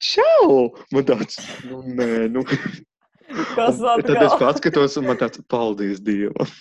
Čau! 0.04 0.74
Man 0.92 1.06
tāds, 1.08 1.38
nu, 1.66 1.82
nē, 1.82 2.26
nu. 2.30 2.42
Kas 3.54 3.80
Un 3.80 4.02
tad 4.04 4.16
es 4.20 4.32
atkal? 4.32 4.48
paskatos, 4.48 4.96
un 5.00 5.06
man 5.08 5.18
tāds, 5.20 5.40
paldies 5.50 6.00
Dievam. 6.04 6.48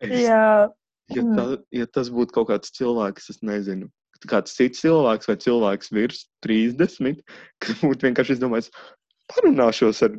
es, 0.00 0.20
Jā, 0.24 0.70
ja, 1.10 1.22
Mm. 1.22 1.34
tā, 1.34 1.44
ja 1.74 1.86
tas 1.90 2.06
būtu 2.14 2.30
kaut 2.36 2.46
kāds 2.52 2.70
cilvēks, 2.76 3.30
es 3.32 3.40
nezinu, 3.42 3.88
kāds 4.30 4.52
cits 4.54 4.78
cilvēks 4.84 5.26
vai 5.26 5.34
cilvēks 5.42 5.90
virs 5.96 6.20
30, 6.46 7.18
kas 7.58 7.80
būtu 7.82 8.06
vienkārši 8.06 8.36
izdomājis, 8.36 8.68
parunāšos 9.32 10.04
ar 10.06 10.14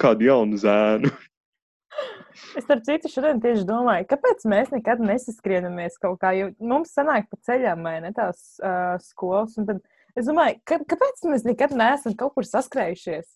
kādu 0.00 0.30
jaunu 0.30 0.56
zēnu. 0.62 1.10
Es 2.56 2.64
ar 2.72 2.80
citu 2.86 3.10
šodien 3.10 3.42
tieši 3.42 3.66
domāju, 3.68 4.06
kāpēc 4.08 4.46
mēs 4.48 4.70
nekad 4.72 5.02
nesaskrienāmies 5.04 5.98
kaut 6.00 6.16
kā, 6.22 6.30
jo 6.38 6.46
mums 6.62 6.94
sanāk 6.96 7.26
pa 7.28 7.36
ceļam, 7.44 7.82
vai 7.84 7.98
ne 8.00 8.14
tās 8.16 8.54
uh, 8.62 8.94
skolas. 9.02 9.58
un 9.60 9.66
Tad 9.68 9.82
es 10.16 10.24
domāju, 10.30 10.56
ka, 10.64 10.78
kāpēc 10.88 11.26
mēs 11.28 11.44
nekad 11.44 11.74
neesam 11.76 12.14
kaut 12.16 12.32
kur 12.38 12.48
saskrējušies? 12.48 13.26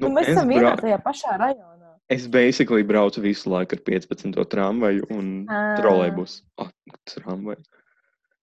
Nu, 0.00 0.08
mēs 0.08 0.28
es, 0.28 0.36
esam 0.36 0.48
vienā 0.48 0.72
brau- 0.72 0.80
tajā 0.80 0.98
pašā 1.04 1.36
rajonā. 1.38 1.90
es 2.08 2.26
basically 2.28 2.82
braucu 2.82 3.20
visu 3.20 3.50
laiku 3.50 3.76
ar 3.76 3.82
15. 3.84 4.44
tramvaju 4.48 5.06
un 5.10 5.46
Ā. 5.46 5.76
trolēbus. 5.80 6.42
Ah, 6.58 6.70
tramvaju. 7.08 7.62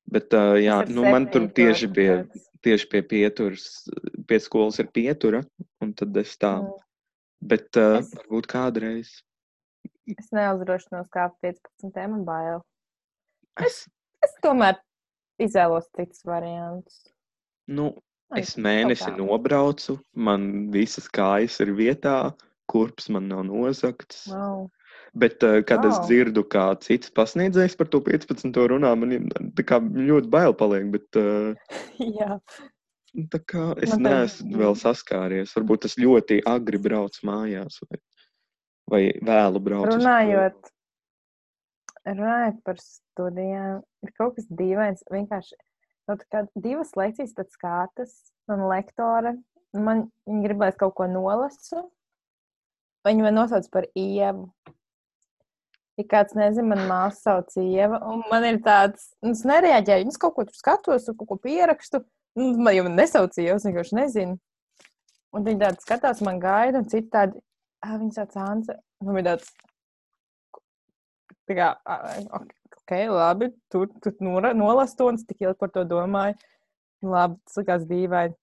Bet, 0.09 0.33
uh, 0.33 0.55
jā, 0.57 0.87
nu, 0.89 1.03
man 1.05 1.27
tur 1.29 1.47
tieši 1.53 1.87
tāds. 1.93 2.45
tieši 2.65 2.89
pie 2.89 3.01
pieturas, 3.01 3.65
pie 4.27 4.39
skolas 4.39 4.79
ir 4.79 4.87
pietura, 4.87 5.43
un 5.81 5.93
tad 5.93 6.15
es 6.17 6.35
tā. 6.37 6.55
Mm. 6.61 6.73
Bet 7.41 7.77
uh, 7.77 7.99
Es- 7.99 8.13
varbūt 8.15 8.47
kādreiz. 8.49 9.11
Es 10.09 10.31
neuzdrošinos 10.33 11.07
kāpt 11.13 11.37
15. 11.45 12.07
man 12.09 12.25
bail. 12.25 12.61
Es, 13.59 13.87
Es 14.23 14.33
tomēr 14.43 14.75
izvēlos 15.39 15.85
citus 15.95 16.23
variantus. 16.25 17.03
nu, 17.69 17.93
es 18.37 18.55
mēnesi 18.61 19.09
nobraucu, 19.17 19.97
man 20.13 20.69
visas 20.73 21.07
kājas 21.09 21.59
ir 21.63 21.73
vietā, 21.77 22.33
kurps 22.69 23.09
man 23.09 23.29
nav 23.31 23.45
nozagts. 23.47 24.27
Wow. 24.29 24.67
Bet, 25.17 25.41
uh, 25.41 25.63
kad 25.65 25.85
es 25.89 25.97
Wow. 25.97 26.05
dzirdu, 26.05 26.43
kā 26.45 26.65
cits 26.85 27.09
pasniedzējs 27.09 27.75
par 27.79 27.87
to 27.89 28.01
15. 28.05 28.53
runā, 28.69 28.91
man 28.99 29.29
tā 29.57 29.79
ļoti 29.81 30.29
bail 30.29 30.53
paliek. 30.53 30.85
Bet, 30.93 31.07
uh, 31.17 31.55
Jā, 32.19 32.37
tā 33.33 33.39
kā 33.41 33.71
es 33.81 33.95
Man 33.95 34.05
neesmu 34.05 34.59
vēl 34.61 34.77
saskāries. 34.77 35.55
Varbūt 35.57 35.87
tas 35.87 35.97
ļoti 35.97 36.43
agri 36.45 36.77
brauc 36.77 37.17
mājās 37.25 37.81
vai, 37.89 38.01
vai 38.93 39.01
vēlu 39.25 39.63
brauc. 39.65 39.89
runājot, 39.95 40.69
runājot 42.05 42.61
par 42.69 42.77
studijām, 42.83 43.81
ir 44.05 44.13
kaut 44.13 44.37
kas 44.37 44.45
dīvains. 44.61 45.01
Vienkārši 45.09 45.57
nu, 46.09 46.17
divas 46.57 46.95
lekcijas 46.97 47.35
pēc 47.37 47.55
kārtas, 47.61 48.17
man 48.49 48.65
lektore, 48.69 49.37
man 49.77 50.07
viņa 50.27 50.43
grib, 50.47 50.63
lai 50.63 50.73
es 50.73 50.79
kaut 50.79 50.95
ko 50.97 51.07
nolasu. 51.09 51.85
Viņa 53.07 53.25
man 53.25 53.37
nosauc 53.37 53.69
par 53.71 53.87
ievu. 53.97 54.49
Ja 55.99 56.05
kāds 56.07 56.35
nezina, 56.37 56.63
man 56.71 56.85
māsa 56.87 57.19
sauc 57.25 57.55
Ieva, 57.59 57.97
un 58.07 58.21
man 58.31 58.45
ir 58.47 58.61
tāds, 58.63 59.09
nu, 59.19 59.33
es 59.35 59.41
nereaģēju, 59.47 60.07
es 60.07 60.19
kaut 60.21 60.37
ko 60.37 60.45
tur 60.47 60.55
skatos, 60.55 61.09
kaut 61.11 61.27
ko 61.27 61.35
pierakstu, 61.43 61.99
nu, 62.39 62.53
man 62.63 62.77
jau 62.77 62.85
nesauc 62.87 63.35
Ieva, 63.35 63.57
es 63.59 63.65
vienkārši 63.67 63.97
nezinu. 63.97 64.37
Un 65.35 65.43
viņi 65.43 65.59
tādi 65.59 65.83
skatās, 65.83 66.21
man 66.23 66.39
gaida, 66.39 66.79
un 66.79 66.87
citi 66.87 67.11
tādi, 67.11 67.41
ah, 67.83 67.97
viņi 67.97 68.15
sauc 68.15 68.37
Anse, 68.45 68.77
un 69.03 69.11
man 69.11 69.19
ir 69.19 69.27
tāds, 69.27 69.51
tā 71.51 71.59
kā, 71.59 71.67
"Ā, 71.83 71.97
ok, 72.39 72.55
ok, 72.89 73.09
labi, 73.13 73.51
tur, 73.69 73.87
nora- 74.19 74.53
nolas 74.53 74.95
to, 74.95 75.07
un 75.07 75.17
tik 75.17 75.41
ilgi 75.41 75.57
par 75.59 75.69
to 75.69 75.85
domāju. 75.85 76.35
Labi, 77.03 77.37
tas 77.45 77.57
likās 77.61 77.85
dīvaini. 77.87 78.35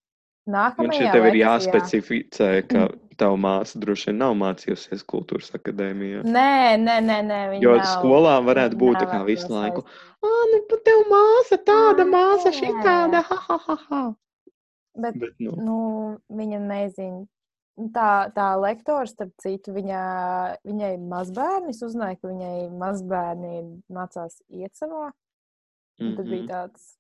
Nākamajā 0.47 0.95
šeit 0.95 1.12
tev 1.12 1.25
ir 1.26 1.37
jāspecificē, 1.41 2.50
ka 2.71 2.85
tava 3.19 3.37
māsa 3.37 3.81
droši 3.83 4.12
vien 4.12 4.19
nav 4.23 4.37
mācījusies 4.38 5.03
kultūras 5.03 5.50
akadēmijā. 5.59 6.23
Nē, 6.23 6.76
nē, 6.79 6.97
nē, 7.03 7.17
nē 7.26 7.38
Jo 7.61 7.75
nav. 7.76 7.88
skolā 7.97 8.37
varētu 8.47 8.79
būt 8.79 9.00
tā 9.03 9.09
kā 9.11 9.25
visu 9.26 9.50
laiku. 9.50 9.83
Ah, 10.23 10.45
nu, 10.53 10.61
tev 10.87 11.03
māsa 11.11 11.59
tāda, 11.59 12.07
māsa 12.07 12.55
šī 12.55 12.71
tāda, 12.85 13.25
ha, 13.26 13.41
ha, 13.49 13.59
ha, 13.67 13.76
ha. 13.91 14.03
Bet, 14.97 15.19
Bet, 15.19 15.35
nu, 15.41 15.50
nu, 15.61 15.81
viņa 16.31 16.61
nezina. 16.62 17.26
Tā, 17.76 18.11
tā 18.33 18.45
lektore, 18.56 19.04
starp 19.11 19.35
citu, 19.42 19.75
viņa, 19.76 20.02
viņai 20.64 20.95
mazbērni, 21.11 21.75
es 21.75 21.83
uzzināju, 21.85 22.23
ka 22.23 22.30
viņai 22.30 22.54
mazbērni 22.73 23.59
mācās 23.92 24.38
iecavā. 24.49 25.11
Un 26.00 26.14
tad 26.16 26.25
bija 26.28 26.42
mhm. 26.42 26.49
tāds. 26.49 26.95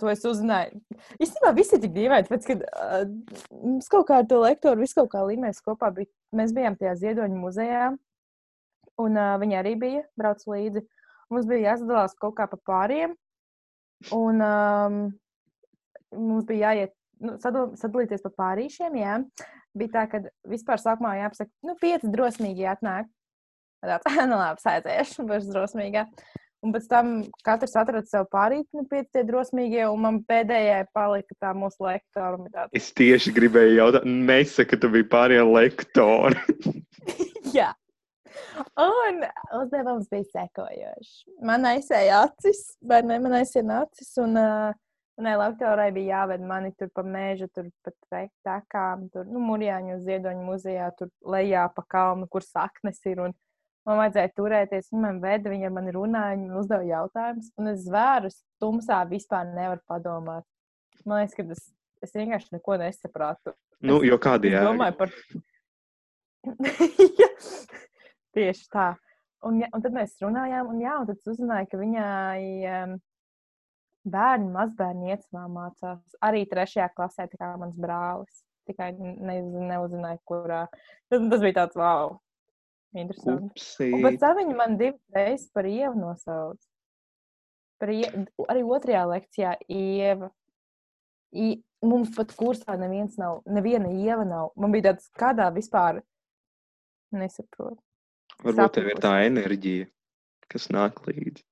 To 0.00 0.08
es 0.12 0.24
uzzināju. 0.28 0.80
Īstenībā 1.20 1.52
viss 1.56 1.74
ir 1.74 1.80
tik 1.82 1.92
dīvaini, 1.94 2.26
tāpēc, 2.28 2.48
ka 2.48 2.56
uh, 2.56 3.04
mums 3.60 3.88
kaut 3.92 4.08
kā 4.08 4.22
ar 4.22 4.26
to 4.28 4.40
lektoru 4.40 4.80
viss 4.80 4.96
kaut 4.96 5.10
kā 5.12 5.22
līmēs 5.28 5.60
kopā. 5.64 5.90
Bija, 5.96 6.08
mēs 6.36 6.54
bijām 6.56 6.76
tajā 6.80 6.94
ziedoņa 7.02 7.40
muzejā, 7.40 7.86
un 9.02 9.20
uh, 9.20 9.36
viņa 9.42 9.60
arī 9.60 9.74
bija 9.80 10.04
brauc 10.20 10.44
līdzi. 10.48 10.84
Mums 11.32 11.48
bija 11.48 11.72
jāsadalās 11.72 12.16
kaut 12.20 12.36
kā 12.40 12.48
pa 12.48 12.58
pāriem, 12.68 13.16
un 14.12 14.44
um, 14.44 14.98
mums 16.12 16.48
bija 16.48 16.72
jāiet, 16.72 16.96
nu, 17.24 17.36
sadal, 17.42 17.72
sadalīties 17.80 18.24
pa 18.24 18.32
pārīšiem, 18.42 18.98
jā. 19.00 19.18
Bija 19.78 19.94
tā, 19.94 20.04
ka 20.10 20.22
vispār 20.48 20.80
sākumā 20.80 21.16
jāpasaka, 21.22 21.50
nu, 21.64 21.76
pieci 21.80 22.10
drosmīgi 22.12 22.68
atnāk. 22.74 23.08
Tāds, 23.82 24.06
nu 24.30 24.38
labi, 24.38 24.62
sēdzēšu, 24.62 25.26
būs 25.28 25.50
drosmīgā. 25.50 26.06
Un 26.62 26.70
pēc 26.70 26.84
tam 26.86 27.08
katrs 27.42 27.74
atrada 27.80 28.06
sev 28.06 28.28
pārītni 28.30 28.84
pie 28.90 29.00
tie 29.10 29.24
drosmīgie, 29.26 29.82
un 29.90 29.98
man 30.04 30.20
pēdējai 30.28 30.84
palika 30.94 31.34
tā 31.42 31.50
mūsu 31.58 31.88
lektora. 31.88 32.68
Es 32.70 32.92
tieši 32.94 33.34
gribēju 33.34 33.80
jautāt, 33.80 34.06
nesaka, 34.06 34.76
ka 34.76 34.82
tu 34.84 34.92
biji 34.92 35.08
pārējie 35.10 35.46
lektori. 35.48 36.38
Jā. 37.58 37.72
Un 38.78 39.24
uzdevums 39.58 40.06
bija 40.12 40.28
sekojošs. 40.30 41.16
Man 41.42 41.66
aizsēja 41.68 42.22
acis, 42.28 42.62
vai 42.86 43.02
ne? 43.08 43.18
Man 43.24 43.34
aizsēja 43.40 43.82
acis, 43.82 44.14
un 44.22 44.38
uh, 44.38 44.78
manai 45.22 45.36
lektorai 45.38 45.90
bija 45.94 46.18
jāved 46.18 46.42
mani 46.46 46.72
tur 46.78 46.88
pa 46.94 47.04
mēžu, 47.06 47.46
tur 47.54 47.68
pat 47.86 47.94
takām, 48.44 49.06
tur, 49.14 49.26
nu, 49.30 49.38
Murjāņu 49.46 50.00
ziedoņu 50.02 50.42
muzejā, 50.48 50.88
tur 50.98 51.10
lejā 51.22 51.68
pa 51.76 51.84
kalnu, 51.94 52.26
kur 52.30 52.42
saknes 52.42 52.98
ir. 53.06 53.20
Un 53.22 53.34
man 53.86 54.00
vajadzēja 54.00 54.32
turēties, 54.38 54.90
viņa 54.90 55.02
man 55.04 55.20
veda, 55.22 55.52
viņa 55.52 55.68
ar 55.70 55.76
mani 55.78 55.94
runāja, 55.94 56.40
viņa 56.40 56.58
uzdeva 56.58 56.88
jautājumus, 56.88 57.52
un 57.58 57.70
es 57.72 57.84
zvērus 57.86 58.40
tumsā 58.62 58.98
vispār 59.10 59.46
nevaru 59.54 59.82
padomāt. 59.90 60.46
Man 61.06 61.22
liekas, 61.22 61.38
ka 61.38 61.46
es, 61.54 61.62
es 62.02 62.14
vienkārši 62.18 62.56
neko 62.58 62.80
nesapratu. 62.82 63.54
Nu, 63.82 64.02
jo 64.06 64.18
kādi 64.22 64.50
Es 64.50 64.58
ir? 64.58 64.66
domāju 64.66 64.98
par. 64.98 65.14
Jā, 67.22 67.30
Tieši 68.34 68.68
tā. 68.72 68.90
Un, 69.46 69.58
ja, 69.60 69.68
un 69.74 69.82
tad 69.82 69.94
mēs 69.94 70.14
runājām, 70.22 70.68
un, 70.70 70.78
jā, 70.82 70.92
un 71.02 71.08
tad 71.08 71.18
es 71.18 71.26
uzzināju, 71.28 71.66
ka 71.72 71.78
viņai 71.80 72.42
um, 72.70 72.92
bērni, 74.08 74.50
mazbērni 74.54 75.12
iecmā 75.14 75.46
mācās 75.52 76.16
arī 76.24 76.44
trešajā 76.50 76.88
klasē, 76.96 77.28
tā 77.30 77.40
kā 77.40 77.52
mans 77.60 77.78
brālis. 77.78 78.42
Tikai 78.68 78.92
ne, 78.94 79.40
neuzzināju, 79.72 80.20
kurā. 80.28 80.60
Tas, 81.10 81.24
tas 81.32 81.40
bija 81.42 81.56
tāds 81.56 81.78
wow. 81.78 82.12
Interesanti. 82.94 83.64
Un 83.88 84.18
tam 84.22 84.36
viņi 84.38 84.54
man 84.54 84.76
divas 84.78 85.00
reizes 85.16 85.48
par 85.50 85.66
ievu 85.66 85.96
nosauc. 85.98 86.60
Par 87.82 87.90
ie... 87.90 88.06
Arī 88.46 88.62
otrajā 88.62 89.02
lekcijā 89.10 89.56
ieva. 89.66 90.30
I... 91.34 91.58
Mums 91.82 92.12
pat 92.14 92.30
kursā 92.38 92.76
neviens 92.78 93.16
nav, 93.18 93.40
neviena 93.50 93.88
ieva 93.90 94.22
nav. 94.22 94.52
Man 94.54 94.70
bija 94.70 94.92
tāds, 94.92 95.08
kādā 95.18 95.48
vispār 95.50 95.96
nesaprotu. 97.10 97.80
Varbūt 98.38 98.76
tev 98.76 98.90
ir 98.92 99.00
tā 99.02 99.16
enerģija, 99.26 99.88
kas 100.46 100.68
nāk 100.70 101.00
līdzi. 101.08 101.42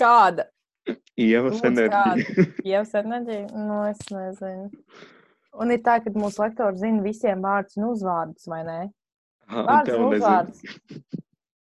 Kāda? 0.00 0.46
Ievas 1.20 1.60
enerģija. 1.66 2.46
Ievas 2.70 2.94
enerģija? 2.98 3.46
Nu, 3.54 3.80
es 3.90 4.00
nezinu. 4.10 4.70
Un 5.60 5.74
ir 5.74 5.82
tā, 5.84 5.98
ka 6.02 6.12
mūsu 6.14 6.40
lektori 6.44 6.78
zina 6.80 7.02
visiem 7.04 7.42
vārdus 7.44 7.76
un 7.78 7.88
uzvārdus, 7.90 8.46
vai 8.50 8.60
ne? 8.66 8.78
Un 9.50 9.66
Vārds 9.66 9.90
tev 9.90 9.98
un 10.04 10.14
nezinu. 10.14 10.20
uzvārds. 10.22 11.10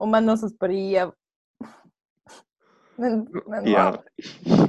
Un 0.04 0.12
man 0.14 0.28
nosauc 0.28 0.58
par 0.62 0.74
ievu. 0.76 1.16
Man, 2.98 3.20
man 3.46 3.66
Jā. 3.70 3.84
labi. 3.94 4.68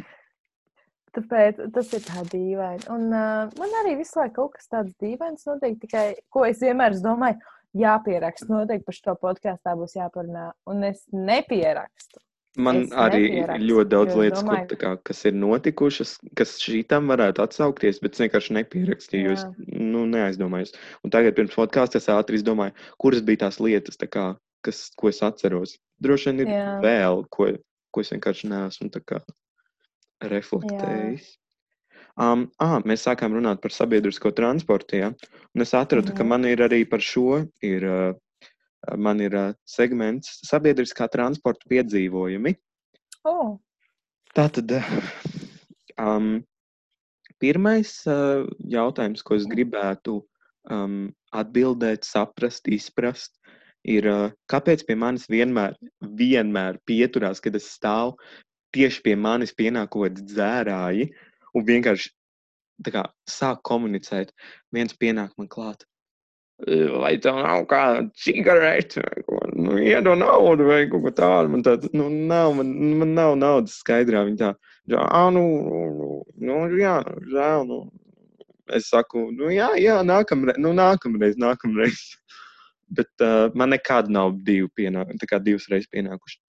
Tāpēc 1.16 1.62
tas 1.72 1.92
ir 1.96 2.02
tā 2.04 2.20
dīvaini. 2.28 2.84
Un 2.92 3.06
uh, 3.08 3.48
man 3.56 3.76
arī 3.80 3.94
visu 3.98 4.18
laiku 4.20 4.34
kaut 4.42 4.58
kas 4.58 4.68
tāds 4.68 4.92
dīvains 5.00 5.46
notiek. 5.48 5.78
Tikai, 5.80 6.02
ko 6.28 6.44
es 6.44 6.60
vienmēr 6.60 6.92
es 6.92 7.00
domāju, 7.02 7.40
jāpieraksta. 7.80 8.50
Noteikti 8.52 8.84
par 8.84 8.98
šo 8.98 9.14
podkāstu 9.22 9.74
būs 9.80 9.96
jāparunā. 9.96 10.50
Un 10.68 10.84
es 10.90 11.00
nepierakstu. 11.12 12.20
Man 12.56 12.82
Es 12.82 12.90
arī 12.90 13.24
ir 13.38 13.46
ļoti 13.60 13.88
daudz 13.88 14.14
lietas, 14.16 14.42
domāju- 14.42 14.68
tā 14.68 14.76
kā, 14.80 15.04
kas 15.04 15.24
ir 15.26 15.32
notikušas, 15.32 16.18
kas 16.34 16.58
šīm 16.58 17.06
varētu 17.06 17.42
atsaukties, 17.44 18.00
bet 18.00 18.12
es 18.14 18.18
vienkārši 18.18 18.54
nepierakstīju. 18.56 19.30
Es 19.32 19.44
Jā. 19.44 19.54
nu, 19.78 20.06
neaizdomājos. 20.06 20.74
Un 21.04 21.10
tagad, 21.10 21.36
pirms 21.36 21.54
podkāstā, 21.54 21.96
es 21.96 22.06
ātri 22.06 22.40
izdomāju, 22.40 22.72
kuras 22.98 23.20
bija 23.20 23.44
tās 23.46 23.60
lietas, 23.60 23.96
tā 23.96 24.08
kā, 24.08 24.36
kas, 24.62 24.90
ko 24.96 25.08
es 25.08 25.20
atceros. 25.20 25.76
Droši 26.02 26.32
vien 26.32 26.40
ir 26.40 26.46
Jā. 26.46 26.80
vēl, 26.82 27.28
ko, 27.30 27.52
ko 27.92 28.00
es 28.00 28.10
vienkārši 28.10 28.48
neesmu 28.48 28.90
kā 29.04 29.22
reflektējis. 30.22 31.36
Um, 32.18 32.50
ah, 32.58 32.80
mēs 32.82 33.04
sākām 33.06 33.30
runāt 33.36 33.60
par 33.62 33.70
sabiedrisko 33.70 34.32
transportu. 34.34 34.98
Ja? 34.98 35.12
Un 35.54 35.62
es 35.62 35.70
atradu, 35.72 36.10
ka 36.16 36.24
Mhm. 36.24 36.28
man 36.28 36.44
ir 36.44 36.56
arī 36.58 36.88
par 36.88 36.98
šo 36.98 37.48
ir, 37.62 37.84
uh, 37.84 38.12
man 38.96 39.20
ir 39.24 39.34
uh, 39.36 39.54
segments 39.68 40.38
sabiedriskā 40.46 41.08
transporta 41.12 41.66
piedzīvojumi. 41.70 42.54
Oh, 43.28 43.58
Tātad, 44.36 44.70
um, 45.98 46.26
pirmais 47.42 47.94
uh, 48.06 48.44
jautājums, 48.70 49.24
ko 49.24 49.38
es 49.38 49.48
gribētu 49.48 50.18
um, 50.70 51.08
atbildēt, 51.34 52.06
saprast, 52.06 52.68
izprast, 52.70 53.34
ir, 53.88 54.06
uh, 54.06 54.28
kāpēc 54.52 54.84
pie 54.86 54.98
manis 55.00 55.26
vienmēr, 55.32 55.74
vienmēr 56.20 56.78
pieturās, 56.86 57.40
kad 57.42 57.56
es 57.58 57.70
stāvu 57.72 58.18
tieši 58.76 59.02
pie 59.06 59.16
manis 59.16 59.54
pienāk 59.56 59.90
kaut 59.94 60.10
kādi 60.10 60.28
dzērāji 60.28 61.08
un 61.56 61.66
vienkārši 61.66 62.12
tā 62.84 62.94
kā, 62.94 63.06
sāk 63.26 63.64
komunicēt. 63.66 64.34
Viens 64.76 64.94
pienāk 64.94 65.32
man 65.40 65.48
klāt. 65.50 65.87
Vai 66.66 67.12
tev 67.22 67.36
nav 67.38 67.64
kāda 67.70 68.08
cigarete? 68.18 69.04
Nu, 69.54 69.76
iedod 69.78 70.18
naudu, 70.18 70.66
vai 70.66 70.80
kaut 70.90 71.04
ko 71.04 71.12
tādu. 71.14 71.52
Man 71.52 71.62
tāds, 71.62 71.86
nu, 71.94 72.08
nav, 72.10 72.56
man, 72.58 72.72
man 72.98 73.12
nav 73.14 73.36
naudas 73.38 73.76
skaidrā. 73.78 74.24
Viņa 74.26 74.40
tā, 74.40 74.50
ā, 74.98 75.20
nu, 75.34 75.44
nu, 75.94 76.08
nu, 76.42 76.56
jā, 76.80 76.96
žēl, 77.30 77.62
nu. 77.68 77.78
Es 78.74 78.90
saku, 78.90 79.28
nu, 79.32 79.52
jā, 79.54 79.70
jā, 79.80 80.00
nākamreiz, 80.04 80.58
nu, 80.60 80.74
nākamreiz, 80.76 81.38
nākamreiz. 81.40 82.02
Bet 82.98 83.22
uh, 83.22 83.52
man 83.54 83.70
nekad 83.76 84.10
nav 84.10 84.34
divi 84.42 84.66
pienākuši, 84.80 85.20
tā 85.22 85.28
kā 85.30 85.38
divas 85.44 85.68
reizes 85.70 85.90
pienākuši. 85.94 86.40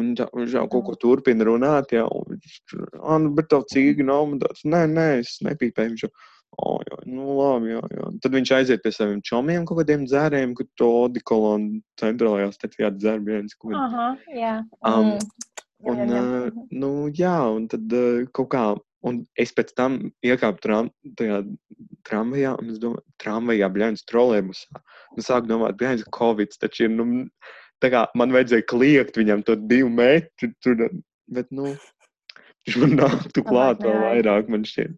Un 0.00 0.10
tā- 0.18 0.28
viņš 0.34 0.54
jau 0.58 0.66
kaut 0.72 0.86
ko 0.88 0.96
turpina 1.00 1.46
runāt, 1.46 1.94
viņš, 1.94 2.58
ah, 2.98 3.18
nu, 3.22 3.30
bet 3.36 3.48
tev 3.52 3.64
cīgi 3.72 4.04
nav, 4.04 4.26
man 4.30 4.42
tāds, 4.42 4.64
nē, 4.64 4.82
nē, 4.92 5.06
es 5.22 5.38
nepīpēju. 5.44 5.94
Viņš 5.94 6.04
jau, 6.04 6.10
oh, 6.56 6.78
jā, 6.88 6.98
nu, 7.06 7.26
labi, 7.38 7.74
jā, 7.74 7.82
jā. 7.94 8.08
Tad 8.24 8.38
viņš 8.38 8.54
aiziet 8.56 8.84
pie 8.84 8.92
saviem 8.94 9.20
čomiem 9.26 9.66
kaut 9.68 9.82
kādiem 9.82 10.06
dzērējiem, 10.08 10.54
kur 10.58 10.68
to 10.80 10.88
odikolonu 11.04 11.82
centrālajā 12.00 12.50
viens. 13.26 13.54
Kaut 13.58 13.74
kādi. 13.74 13.84
aha, 13.84 14.08
jā. 14.34 14.56
Um, 14.82 15.18
Mm. 15.78 15.86
Jā, 15.86 15.92
Un, 15.92 15.98
jā, 15.98 16.06
jā. 16.10 16.20
uh, 16.50 16.62
nu, 16.74 16.90
jā, 17.14 17.36
un 17.54 17.68
tad 17.70 17.92
uh, 17.94 18.24
kaut 18.34 18.48
kā, 18.50 18.62
un 19.06 19.20
es 19.38 19.52
pēc 19.54 19.70
tam 19.78 19.98
iekāpu 20.26 20.58
tram, 20.64 20.88
tajā 21.20 21.44
tramvajā, 22.08 22.56
un 22.58 22.72
es 22.72 22.80
domāju, 22.82 23.04
tramvajā, 23.22 23.68
bļāņas, 23.76 24.06
trolēbusā. 24.10 24.82
Un 25.14 25.26
sāku 25.26 25.50
domāt, 25.50 25.78
bļāņas, 25.78 26.08
Covid, 26.16 26.56
taču 26.58 26.88
ir, 26.88 26.96
nu, 26.96 27.06
tā 27.82 27.92
kā 27.94 28.06
man 28.18 28.34
vajadzēja 28.34 28.66
kliegt 28.70 29.20
viņam 29.20 29.44
to 29.46 29.54
divu 29.70 29.92
metru, 29.94 30.50
tur, 30.64 30.88
bet, 31.30 31.50
nu, 31.54 31.76
viņš 32.68 32.78
man 32.84 32.96
nāktu 33.00 33.44
klāt 33.46 33.80
vēl 33.84 33.98
vairāk, 34.04 34.50
man 34.52 34.66
šķiet. 34.68 34.94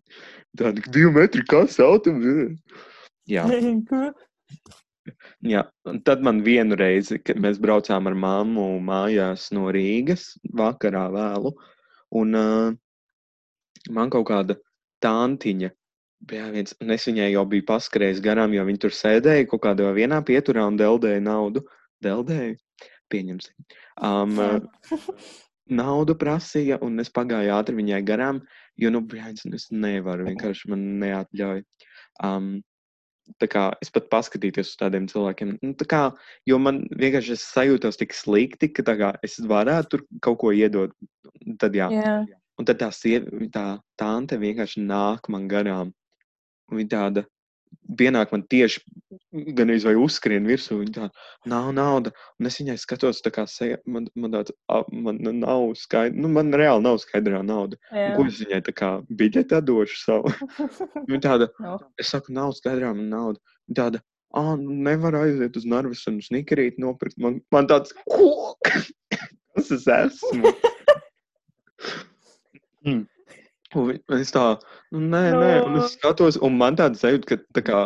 Tādi 0.58 0.82
divi 0.90 1.12
metri, 1.14 1.44
kas 1.48 1.78
autobus? 1.82 2.58
Jā. 3.30 3.46
Jā, 5.46 5.62
un 5.88 6.00
tad 6.04 6.22
man 6.26 6.42
vienu 6.44 6.76
reizi, 6.76 7.18
kad 7.22 7.38
mēs 7.40 7.60
braucām 7.62 8.10
ar 8.10 8.16
mammu 8.18 8.66
mājās 8.84 9.48
no 9.56 9.70
Rīgas, 9.72 10.34
vakarā 10.58 11.06
vēlu, 11.14 11.54
un 12.20 12.36
uh, 12.36 12.74
man 13.96 14.12
kaut 14.12 14.28
kāda 14.28 14.58
tantiņa, 15.04 15.70
bija 16.28 16.50
viens, 16.52 16.76
un 16.82 16.92
es 16.92 17.06
viņai 17.08 17.30
jau 17.32 17.46
biju 17.48 17.66
paskrējis 17.70 18.20
garām, 18.24 18.52
jo 18.52 18.66
viņi 18.68 18.82
tur 18.82 18.94
sēdēja 18.94 19.48
kaut 19.50 19.64
kādā 19.64 19.88
vienā 19.96 20.20
pieturā 20.26 20.66
un 20.68 20.76
deldēja 20.80 21.22
naudu. 21.24 21.64
Deldēja, 22.04 22.54
pieņemsim. 23.12 23.56
Um, 24.00 24.36
naudu 25.70 26.16
prasīja, 26.18 26.80
un 26.84 27.00
es 27.02 27.12
pagāju 27.14 27.54
ātri 27.56 27.78
viņai 27.78 28.00
garām, 28.06 28.40
jo, 28.80 28.90
nu, 28.94 29.02
brāļs, 29.06 29.46
es 29.56 29.68
nevaru, 29.70 30.26
vienkārši 30.30 30.72
man 30.72 30.84
neatļauj. 31.02 31.62
Um, 32.26 32.50
tā 33.38 33.46
kā 33.50 33.64
es 33.84 33.92
pat 33.94 34.08
paskatīties 34.12 34.72
uz 34.72 34.78
tādiem 34.80 35.06
cilvēkiem. 35.10 35.54
Nu, 35.62 35.72
tā 35.78 35.86
kā, 35.90 36.02
jo 36.48 36.58
man 36.62 36.82
vienkārši 36.98 37.36
es 37.36 37.46
sajūtos 37.54 38.00
tik 38.00 38.14
slikti, 38.16 38.70
ka 38.74 38.84
tā 38.86 38.96
kā, 38.98 39.12
es 39.26 39.38
varētu 39.38 39.94
tur 39.94 40.06
kaut 40.24 40.40
ko 40.42 40.54
iedot. 40.56 40.94
Tad, 41.60 41.76
jā. 41.78 41.90
jā. 41.94 42.16
Un 42.58 42.68
tad 42.68 42.80
tā, 42.82 42.90
sievi, 42.92 43.48
tā 43.54 43.78
tante 44.00 44.36
vienkārši 44.40 44.82
nāk 44.84 45.30
man 45.32 45.46
garām. 45.50 45.94
Un 46.70 46.80
Viņa 46.80 46.90
tāda 46.92 47.24
pienāk 47.98 48.32
man 48.34 48.42
tieši 48.50 48.82
gan 49.56 49.72
vai 49.84 49.94
uzskrien 49.98 50.46
virsū. 50.48 50.78
Viņa 50.80 50.94
tāda 50.96 51.50
nav 51.50 51.70
nauda. 51.76 52.12
Un 52.40 52.48
es 52.50 52.58
viņai 52.60 52.76
skatos, 52.80 53.22
tā 53.24 53.32
kā 53.34 53.46
seja, 53.50 53.78
man, 53.86 54.08
man 54.18 54.34
tāds, 54.34 54.54
man 54.92 55.20
nav 55.22 55.70
skaidrs, 55.78 56.18
nu, 56.18 56.30
man 56.32 56.52
reāli 56.56 56.84
nav 56.86 57.00
skaidrā 57.02 57.42
nauda. 57.46 57.78
Jā. 57.90 58.12
Ko 58.16 58.26
es 58.28 58.40
viņai 58.42 58.62
tā 58.68 58.76
kā 58.76 58.90
biļeti 59.20 59.62
došu 59.66 60.00
savu? 60.02 60.34
Viņa 61.08 61.24
tāda, 61.26 61.50
Nu, 61.64 61.76
Es 62.00 62.12
saku, 62.14 62.32
nav 62.34 62.54
skaidrā 62.58 62.92
man 62.96 63.10
nauda. 63.12 63.42
Viņa 63.68 63.78
tāda, 63.80 64.02
ah, 64.38 64.54
nu 64.60 64.78
nevar 64.86 65.18
aiziet 65.20 65.58
uz 65.58 65.66
Narvas 65.68 66.06
un 66.10 66.20
snikerīt 66.24 66.80
nopirkt. 66.82 67.18
Man, 67.22 67.40
man 67.54 67.70
tāds, 67.70 67.94
ko? 68.10 68.56
Kas 69.54 69.74
es 69.76 69.88
esmu? 69.90 70.54
Mm. 72.80 73.02
Un 73.76 74.16
es 74.16 74.30
tā, 74.32 74.42
nu 74.94 75.02
nē, 75.06 75.24
nē, 75.38 75.50
un 75.66 75.80
es 75.80 75.96
skatos, 75.96 76.38
un 76.42 76.56
man 76.60 76.78
tāda 76.78 76.98
sajūta, 76.98 77.28
ka 77.28 77.40
tā 77.58 77.64
kā, 77.66 77.82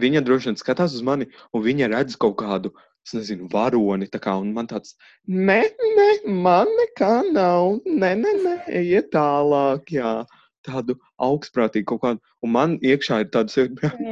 viņa 0.00 0.22
droši 0.26 0.50
vien 0.50 0.60
skatās 0.60 0.94
uz 0.96 1.04
mani, 1.06 1.28
un 1.52 1.64
viņa 1.66 1.90
redz 1.94 2.18
kaut 2.20 2.38
kādu 2.42 2.72
es 3.06 3.14
nezinu, 3.16 3.48
varoni. 3.52 4.08
Tā 4.12 4.20
kā, 4.22 4.36
un 4.40 4.52
man 4.56 4.68
tāds, 4.70 4.96
nē, 5.28 5.62
nē, 5.96 6.10
man 6.44 6.68
nekā 6.82 7.14
nav, 7.32 7.80
nē, 7.86 8.12
nē, 8.24 8.36
nē, 8.44 8.54
ejiet 8.82 9.12
tālāk. 9.16 9.92
Jā 9.96 10.20
tādu 10.66 10.96
augstprātīgu 11.22 11.86
kaut 11.92 12.02
kādu, 12.04 12.22
un 12.44 12.52
man 12.54 12.76
iekšā 12.84 13.22
ir 13.24 13.30
tāds 13.34 13.56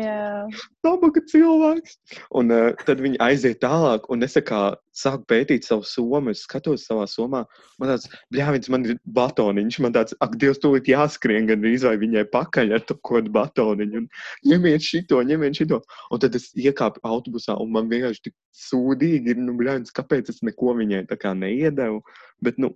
nabaga 0.86 1.22
cilvēks. 1.30 1.98
Un 2.38 2.52
uh, 2.54 2.70
tad 2.88 3.02
viņi 3.04 3.20
aiziet 3.24 3.60
tālāk, 3.64 4.08
un 4.12 4.24
es 4.24 4.36
kā 4.48 4.62
sāku 4.98 5.26
pētīt 5.30 5.66
savu 5.66 5.86
somu, 5.86 6.32
es 6.32 6.42
skatos 6.46 6.86
savā 6.88 7.06
somā, 7.10 7.44
man 7.80 7.92
tāds, 7.92 8.08
bļāvins, 8.34 8.70
man 8.72 8.86
ir 8.88 8.96
batoniņš, 9.18 9.78
man 9.84 9.94
tāds, 9.96 10.16
ak, 10.24 10.36
Dievs, 10.40 10.60
tūlīt 10.62 10.90
jāskrien 10.90 11.48
gan 11.50 11.62
drīz 11.62 11.86
vai 11.86 11.96
viņai 12.00 12.26
pakaļ 12.32 12.74
ar 12.78 12.84
to 12.88 12.98
kodu 13.06 13.32
batoniņu, 13.34 14.02
un 14.02 14.50
ņemiet 14.50 14.84
šito, 14.84 15.22
ņemiet 15.28 15.62
šito. 15.62 15.80
Un 16.12 16.24
tad 16.24 16.36
es 16.38 16.50
iekāpu 16.58 17.02
autobusā, 17.06 17.56
un 17.62 17.72
man 17.76 17.90
vienkārši 17.92 18.28
tik 18.28 18.36
sūdīgi 18.66 19.34
ir, 19.34 19.40
nu, 19.42 19.54
bļāvins, 19.58 19.94
kāpēc 19.94 20.32
es 20.34 20.42
neko 20.46 20.74
viņai 20.80 21.06
tā 21.10 21.18
kā 21.20 21.34
neiedevu, 21.38 22.02
bet, 22.44 22.58
nu, 22.62 22.74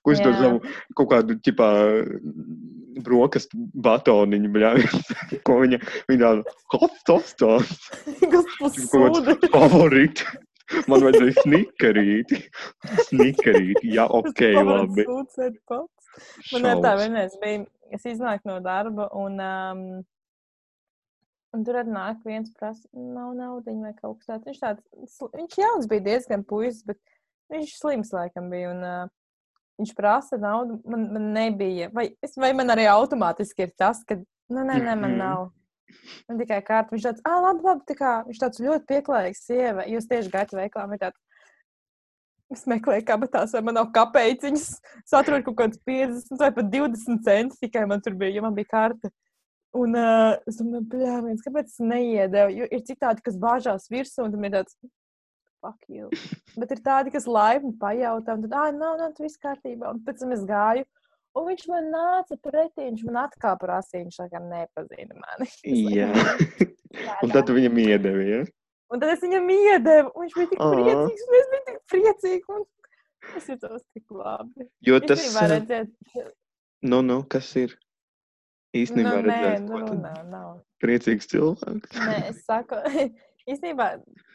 Savu 0.00 0.60
kaut 0.96 1.10
kādu 1.10 1.36
ķipā 1.44 1.70
brokastu 3.04 3.58
batoniņu, 3.84 4.52
bļā, 4.54 4.70
ko 5.46 5.58
viņa, 5.62 5.80
viņa 6.10 6.22
tāda, 6.22 6.54
hot 6.74 7.02
tostos. 7.08 7.74
Kas 8.32 8.54
tas 8.58 8.78
favorīti. 9.54 10.28
Man 10.86 11.02
vajadzēja 11.02 11.42
snikerīti. 11.42 12.38
Snikerīti, 13.08 13.90
jā, 13.96 14.06
ok, 14.06 14.44
labi. 14.62 15.06
Man 16.52 16.68
ir 16.70 16.82
tā 16.84 16.94
vienreiz 17.00 17.34
bija, 17.42 17.64
es 17.90 18.06
iznāku 18.06 18.50
no 18.50 18.60
darba 18.62 19.08
un, 19.18 19.38
um, 19.42 19.82
un 21.56 21.66
tur 21.66 21.80
atnāk 21.82 22.22
viens 22.26 22.52
prasa, 22.54 22.86
nav 22.94 23.34
naudiņa 23.38 23.88
vai 23.88 23.94
kaut 23.98 24.20
kas 24.20 24.30
tāds. 24.30 24.46
Viņš 24.46 24.62
tāds, 24.62 25.18
viņš 25.34 25.58
jauns 25.58 25.90
bija 25.90 26.06
diezgan 26.06 26.46
puisis, 26.46 26.84
bet 26.86 27.00
viņš 27.50 27.74
slims 27.80 28.14
laikam 28.14 28.46
bija. 28.54 28.70
Un, 28.70 28.86
uh, 28.86 29.19
viņš 29.80 29.94
prasa 29.96 30.38
naudu, 30.40 30.78
man, 30.88 31.06
man 31.14 31.30
nebija. 31.34 31.88
Vai, 31.94 32.10
es, 32.24 32.36
vai 32.40 32.52
man 32.56 32.72
arī 32.74 32.86
automātiski 32.90 33.66
ir 33.66 33.72
tas, 33.78 34.02
ka, 34.06 34.18
nu, 34.52 34.66
nē, 34.66 34.76
nē, 34.84 34.98
man 35.00 35.16
nav. 35.20 35.48
Man 36.28 36.38
tikai 36.38 36.60
kārta. 36.66 36.94
Viņš 36.94 37.06
tāds, 37.08 37.24
ah, 37.26 37.40
labi, 37.48 37.66
labi, 37.66 37.86
tā 37.88 37.96
kā, 37.98 38.12
viņš 38.28 38.42
tāds 38.42 38.62
ļoti 38.62 38.86
pieklājīgs 38.92 39.42
sieva. 39.48 39.86
Jūs 39.90 40.08
tieši 40.10 40.32
gājat 40.32 40.54
veiklā, 40.58 40.86
vai 40.90 41.00
tāds. 41.00 41.18
Es 42.50 42.64
meklēju, 42.66 43.04
kabatās, 43.06 43.52
vai 43.54 43.62
man 43.62 43.76
nav 43.78 43.90
kapeiciņas. 43.94 44.68
Es 45.04 45.14
atrodu 45.14 45.46
kaut 45.46 45.58
kādas 45.60 45.82
50 45.86 46.40
vai 46.40 46.48
pat 46.54 46.70
20 46.72 47.20
centus 47.26 47.60
tikai 47.62 47.84
man 47.86 48.02
tur 48.02 48.16
bija, 48.18 48.34
jo 48.34 48.46
man 48.46 48.56
bija 48.56 48.70
karta. 48.72 49.10
Un 49.78 49.94
uh, 49.94 50.34
es 50.50 50.58
domāju, 50.58 50.82
bļāviens, 50.90 51.44
kāpēc 51.44 51.68
es 51.70 51.78
neiedevu? 51.78 52.56
Jo 52.58 52.66
ir 52.74 52.82
citādi, 52.88 53.22
kas 53.22 53.38
bāžās 53.38 53.86
virsū, 53.92 54.24
un 54.24 54.34
tam 54.34 54.48
ir 54.48 54.56
tāds, 54.56 54.74
fuck 55.60 55.84
you. 55.88 56.08
Bet 56.58 56.72
ir 56.74 56.80
tādi, 56.84 57.12
kas 57.14 57.28
laipni 57.30 57.72
pajautā, 57.80 58.36
un 58.36 58.46
tad, 58.46 58.56
ah, 58.56 58.70
nav, 58.74 58.96
nav, 59.00 59.12
tas 59.16 59.26
viss 59.26 59.40
kārtībā. 59.42 59.92
Un 59.92 60.02
pēc 60.06 60.24
tam 60.24 60.34
es 60.36 60.46
gāju. 60.48 60.86
Un 61.38 61.46
viņš 61.46 61.66
man 61.70 61.92
nāca 61.92 62.36
pretī, 62.42 62.88
viņš 62.88 63.04
man 63.06 63.20
atkal 63.22 63.54
prasīja, 63.60 64.02
viņš 64.02 64.16
laikam 64.24 64.48
nepazina 64.50 65.14
mani. 65.14 65.46
Jā, 65.98 66.08
un 67.22 67.34
tad 67.34 67.52
viņam 67.54 67.78
iedeva, 67.84 68.24
ja? 68.26 68.40
Un 68.90 68.98
tad 68.98 69.12
es 69.14 69.22
viņam 69.22 69.46
iedevu, 69.54 70.10
un 70.10 70.26
viņš 70.26 70.34
bija 70.34 70.50
tik 70.50 70.64
priecīgs, 70.64 71.28
un 71.28 71.36
es 71.38 71.50
biju 71.52 71.62
tik 71.68 71.78
priecīgs, 71.92 72.50
un 72.56 73.38
es 73.38 73.46
jutos 73.52 73.84
tik 73.94 74.16
labi. 74.16 74.66
Jo 74.88 74.98
tas... 75.04 75.22
Redzēt... 75.52 75.94
Nu, 76.82 76.98
nu, 77.06 77.20
kas 77.30 77.52
ir? 77.60 77.76
Īstenībā 78.74 79.16
nu, 79.16 79.22
redzēt, 79.26 79.62
nē, 79.62 79.68
nu, 79.68 79.94
nav, 79.98 80.18
nav. 80.30 80.50
priecīgs 80.82 81.30
cilvēks. 81.30 81.94
Nē, 81.98 82.18
es 82.32 82.42
saku, 82.46 82.78
īstenībā 83.48 83.88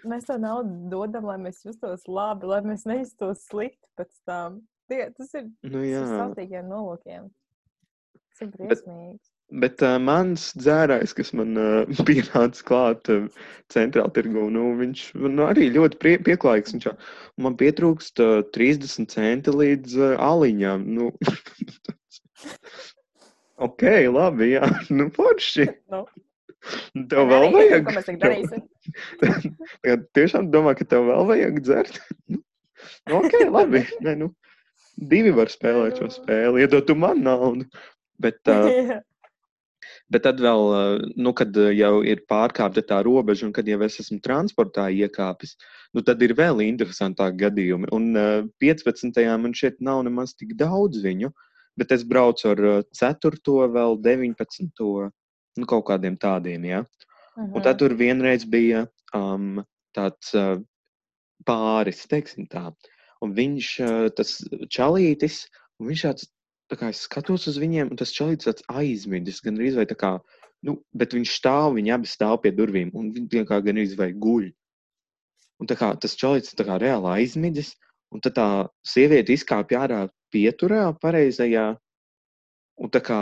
mēs 0.09 0.27
to 0.29 0.37
naudu 0.41 0.89
dodam, 0.91 1.27
lai 1.29 1.37
mēs 1.41 1.63
justos 1.65 2.05
labi, 2.09 2.49
lai 2.49 2.61
mēs 2.65 2.87
nejustos 2.89 3.45
slikti 3.49 3.89
pēc 3.99 4.11
tam. 4.27 4.61
Tie, 4.89 5.07
tas 5.17 5.31
ir 5.37 5.47
nu, 5.65 5.81
savtīgiem 6.09 6.67
nolūkiem. 6.69 7.31
Tas 8.35 8.45
ir 8.45 8.51
briesmīgi. 8.53 9.15
Bet, 9.15 9.31
bet 9.63 9.83
uh, 9.85 9.95
mans 10.01 10.51
dzērājs, 10.59 11.15
kas 11.17 11.31
man 11.37 11.57
uh, 11.57 11.95
pienāca 12.09 12.65
klāt 12.67 13.09
uh, 13.13 13.25
centrāla 13.73 14.13
tirgu, 14.13 14.47
nu, 14.53 14.67
viņš 14.81 15.07
nu, 15.23 15.47
arī 15.47 15.71
ļoti 15.73 16.01
prie, 16.01 16.17
pieklājīgs. 16.27 16.75
Viņš, 16.75 17.09
man 17.45 17.57
pietrūkst 17.61 18.21
uh, 18.25 18.35
30 18.57 19.09
centi 19.15 19.55
līdz 19.55 19.97
uh, 20.01 20.13
aliņām. 20.21 20.85
Nu, 20.99 21.09
ok, 23.69 23.87
labi, 24.13 24.53
jā, 24.53 24.69
nu, 24.97 25.09
forši. 25.15 25.69
Nu. 25.93 26.05
Tev 27.09 27.27
vēl 27.29 27.51
vajag. 27.53 27.85
Ko 27.85 27.93
mēs 27.93 28.07
tagad 28.09 28.23
darīsim? 28.25 28.69
Tagad 29.21 30.05
tiešām 30.15 30.51
domā, 30.53 30.75
ka 30.77 30.87
tev 30.87 31.07
vēl 31.09 31.27
vajag 31.31 31.59
dzert. 31.63 31.99
nu, 32.29 32.41
ok, 33.19 33.37
labi. 33.49 33.83
Nē, 34.05 34.15
nu, 34.21 34.31
divi 34.95 35.33
var 35.35 35.51
spēlēt 35.51 36.01
šo 36.01 36.11
spēli. 36.13 36.63
Iedod 36.63 36.87
tu 36.87 36.95
man 36.99 37.23
naudu. 37.25 37.67
Bet, 38.21 38.39
uh, 38.51 38.93
bet 40.13 40.25
tad 40.27 40.41
vēl, 40.43 40.69
nu, 41.17 41.33
kad 41.37 41.57
jau 41.75 41.95
ir 42.07 42.23
pārkāpta 42.29 42.85
tā 42.85 43.01
robeža 43.05 43.49
un 43.49 43.55
kad 43.55 43.67
jau 43.67 43.81
es 43.87 43.99
esmu 44.03 44.21
transportā 44.23 44.87
iekāpis, 44.93 45.57
nu, 45.95 46.05
tad 46.05 46.21
ir 46.25 46.35
vēl 46.37 46.63
interesantāki 46.67 47.43
gadījumi. 47.45 47.91
Un 47.95 48.13
uh, 48.13 48.37
15. 48.63 49.19
man 49.41 49.57
šeit 49.57 49.81
nav 49.83 50.05
nemaz 50.07 50.37
tik 50.37 50.55
daudz 50.59 51.03
viņu, 51.03 51.33
bet 51.79 51.91
es 51.91 52.05
braucu 52.07 52.53
ar 52.53 52.63
uh, 52.77 52.79
4. 52.95 53.59
vēl 53.75 53.99
19 54.05 54.71
nu, 55.55 55.67
kaut 55.67 55.85
kādiem 55.87 56.15
tādiem. 56.19 56.65
Ja? 56.67 56.85
Uh 56.85 57.14
-huh. 57.35 57.55
Un 57.55 57.61
tad 57.61 57.79
tur 57.79 57.95
vienreiz 57.95 58.45
bija 58.45 58.87
um, 59.13 59.63
tāds 59.95 60.33
uh, 60.35 60.59
pāris, 61.45 62.05
teiksim 62.07 62.47
tā. 62.47 62.71
Un 63.21 63.33
viņš, 63.35 63.67
uh, 63.83 64.09
tas 64.15 64.37
čalītis, 64.69 65.45
un 65.79 65.89
viņš 65.91 66.01
tāds, 66.07 66.29
tā 66.71 66.79
kā 66.79 66.89
es 66.89 67.05
skatos 67.07 67.47
uz 67.47 67.57
viņiem, 67.57 67.91
un 67.91 67.97
tas 67.97 68.13
čalītis 68.15 68.47
tāds 68.49 68.63
aizmidis, 68.67 69.41
gan 69.41 69.59
arī 69.59 69.75
vai 69.75 69.85
tā 69.85 69.95
kā, 69.95 70.19
nu, 70.63 70.81
bet 70.93 71.13
viņš 71.13 71.31
stāv, 71.39 71.75
viņi 71.75 71.91
abi 71.91 72.07
stāv 72.07 72.41
pie 72.41 72.51
durvīm, 72.51 72.91
un 72.93 73.11
viņi 73.13 73.45
kā 73.45 73.59
gan 73.61 73.77
arī 73.77 73.95
vai 73.95 74.11
guļ. 74.13 74.51
Un 75.59 75.67
tā 75.67 75.75
kā 75.79 75.93
tas 75.95 76.15
čalītis 76.19 76.55
tā 76.55 76.65
kā 76.67 76.79
reāli 76.79 77.11
aizmidis, 77.19 77.75
un 78.11 78.21
tad 78.23 78.35
tā 78.35 78.49
sieviete 78.87 79.33
izkāpja 79.33 79.85
ārā 79.85 80.01
pieturā 80.31 80.91
pareizajā, 80.99 81.75
un 82.79 82.91
tā 82.91 83.01
kā 83.03 83.19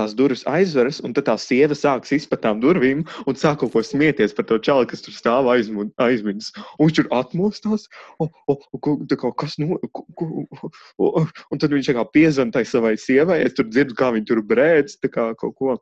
tās 0.00 0.14
durvis 0.16 0.42
aizveras, 0.48 1.00
un 1.04 1.14
tad 1.16 1.28
tā 1.28 1.36
sieva 1.40 1.76
sāks 1.76 2.14
izpēt 2.16 2.42
tām 2.46 2.60
durvīm 2.62 3.04
un 3.28 3.38
sāk 3.38 3.60
kaut 3.60 3.74
ko 3.74 3.82
smieties 3.84 4.34
par 4.36 4.48
to 4.48 4.58
čali, 4.64 4.88
kas 4.88 5.04
tur 5.04 5.16
stāv 5.16 5.50
aizmidzis. 5.50 6.52
Un 6.78 6.88
viņš 6.88 6.96
tur 7.00 7.10
atmostās, 7.16 7.86
o, 8.22 8.30
o, 8.48 8.56
o, 8.56 8.80
kā, 8.80 9.32
kas 9.42 9.58
no, 9.60 9.76
o, 9.76 11.10
un 11.24 11.62
tad 11.62 11.74
viņš 11.74 11.92
kā 11.96 12.06
piezvan 12.14 12.54
tai 12.54 12.64
savai 12.68 12.96
sievai, 13.00 13.42
es 13.44 13.56
tur 13.58 13.68
dzirdu, 13.68 13.96
kā 13.98 14.12
viņi 14.16 14.30
tur 14.30 14.42
brēc, 14.46 14.96
kā 15.10 15.30
kaut 15.40 15.56
ko 15.58 15.76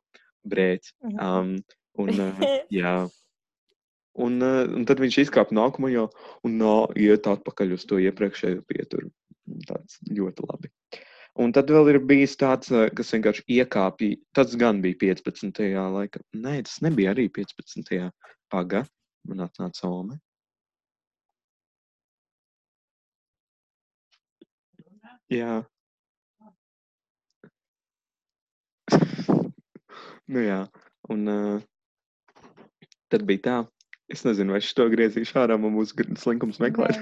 brēc. 0.49 0.93
Mhm. 1.07 1.19
Um, 1.23 1.55
un, 2.03 2.15
uh, 2.27 2.59
jā. 2.75 2.99
Un, 4.19 4.41
uh, 4.43 4.65
un 4.75 4.87
tad 4.89 4.99
viņš 4.99 5.23
izkāpa 5.29 5.55
nākamajā 5.55 6.09
un 6.47 6.59
nā, 6.59 6.79
iet 6.99 7.29
atpakaļ 7.31 7.77
uz 7.79 7.87
to 7.87 8.01
iepriekšējo 8.03 8.65
pieturu. 8.67 9.13
Tāds 9.69 10.03
ļoti 10.13 10.45
labi. 10.45 10.69
Uh, 10.69 11.05
Un 11.39 11.53
tad 11.55 11.71
vēl 11.71 11.93
ir 11.93 11.99
bijis 12.03 12.35
tāds, 12.39 12.71
eh, 12.75 12.89
kas 12.99 13.13
vienkārši 13.15 13.45
iekāpja. 13.59 14.19
Tas 14.35 14.57
gan 14.59 14.81
bija 14.83 14.99
15. 15.05 15.61
laikā. 15.95 16.23
Nē, 16.35 16.55
tas 16.67 16.81
nebija 16.83 17.15
arī 17.15 17.29
15. 17.31 18.11
paga. 18.51 18.83
Man 19.29 19.45
atnāca 19.47 19.87
Ome. 19.87 20.19
Jā. 25.31 25.63
nu 30.33 30.41
jā, 30.41 30.63
un 31.13 31.29
uh, 31.29 31.61
tad 33.13 33.27
bija 33.29 33.45
tā. 33.47 33.57
Es 34.09 34.25
nezinu, 34.25 34.57
vai 34.57 34.63
es 34.65 34.73
to 34.73 34.89
griezīšu 34.89 35.37
ārā, 35.43 35.59
man 35.61 35.77
būs 35.77 35.93
slinkums 36.23 36.59
meklēt. 36.65 36.97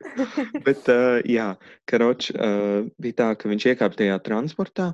Bet, 0.66 0.88
uh, 0.92 1.18
jā, 1.26 1.52
Karoč 1.88 2.30
uh, 2.34 2.86
bija 3.02 3.18
tā, 3.20 3.28
ka 3.38 3.50
viņš 3.50 3.68
iekāpa 3.72 3.98
tajā 3.98 4.18
transportā. 4.26 4.92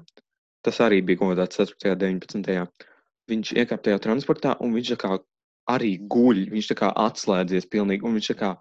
Tas 0.64 0.80
arī 0.80 1.02
bija 1.04 1.20
kaut 1.20 1.34
kādā 1.34 1.48
4. 1.52 1.92
un 1.92 2.24
19. 2.24 2.84
Viņš 3.30 3.52
iekāpa 3.56 3.88
tajā 3.88 4.00
transportā 4.04 4.54
un 4.64 4.72
viņš 4.76 4.94
kā 5.00 5.18
arī 5.70 5.96
guļ. 6.12 6.46
Viņš 6.52 6.72
kā 6.78 6.90
atslēdzies 7.04 7.68
pilnīgi. 7.72 8.04
Un 8.04 8.16
viņš 8.18 8.32
kā 8.40 8.54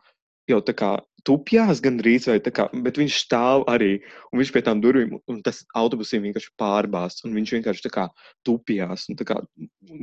jau 0.51 0.59
tā 0.67 0.75
kā 0.75 0.91
tupjās 1.23 1.79
gandrīz, 1.83 2.27
vai 2.27 2.41
tā 2.43 2.51
kā, 2.51 2.67
bet 2.83 2.99
viņš 2.99 3.19
stāv 3.23 3.63
arī. 3.71 3.93
Un 4.31 4.41
viņš 4.41 4.51
pie 4.55 4.63
tām 4.67 4.81
durvīm, 4.83 5.15
un 5.31 5.39
tas 5.45 5.61
autobusiem 5.79 6.27
vienkārši 6.27 6.51
pārbāzts. 6.59 7.23
Un 7.27 7.35
viņš 7.39 7.55
vienkārši 7.57 7.87
tā 7.87 7.93
kā 7.95 8.07
tupjās. 8.47 9.07
Un 9.11 9.19
tā 9.19 9.27
kā 9.31 9.39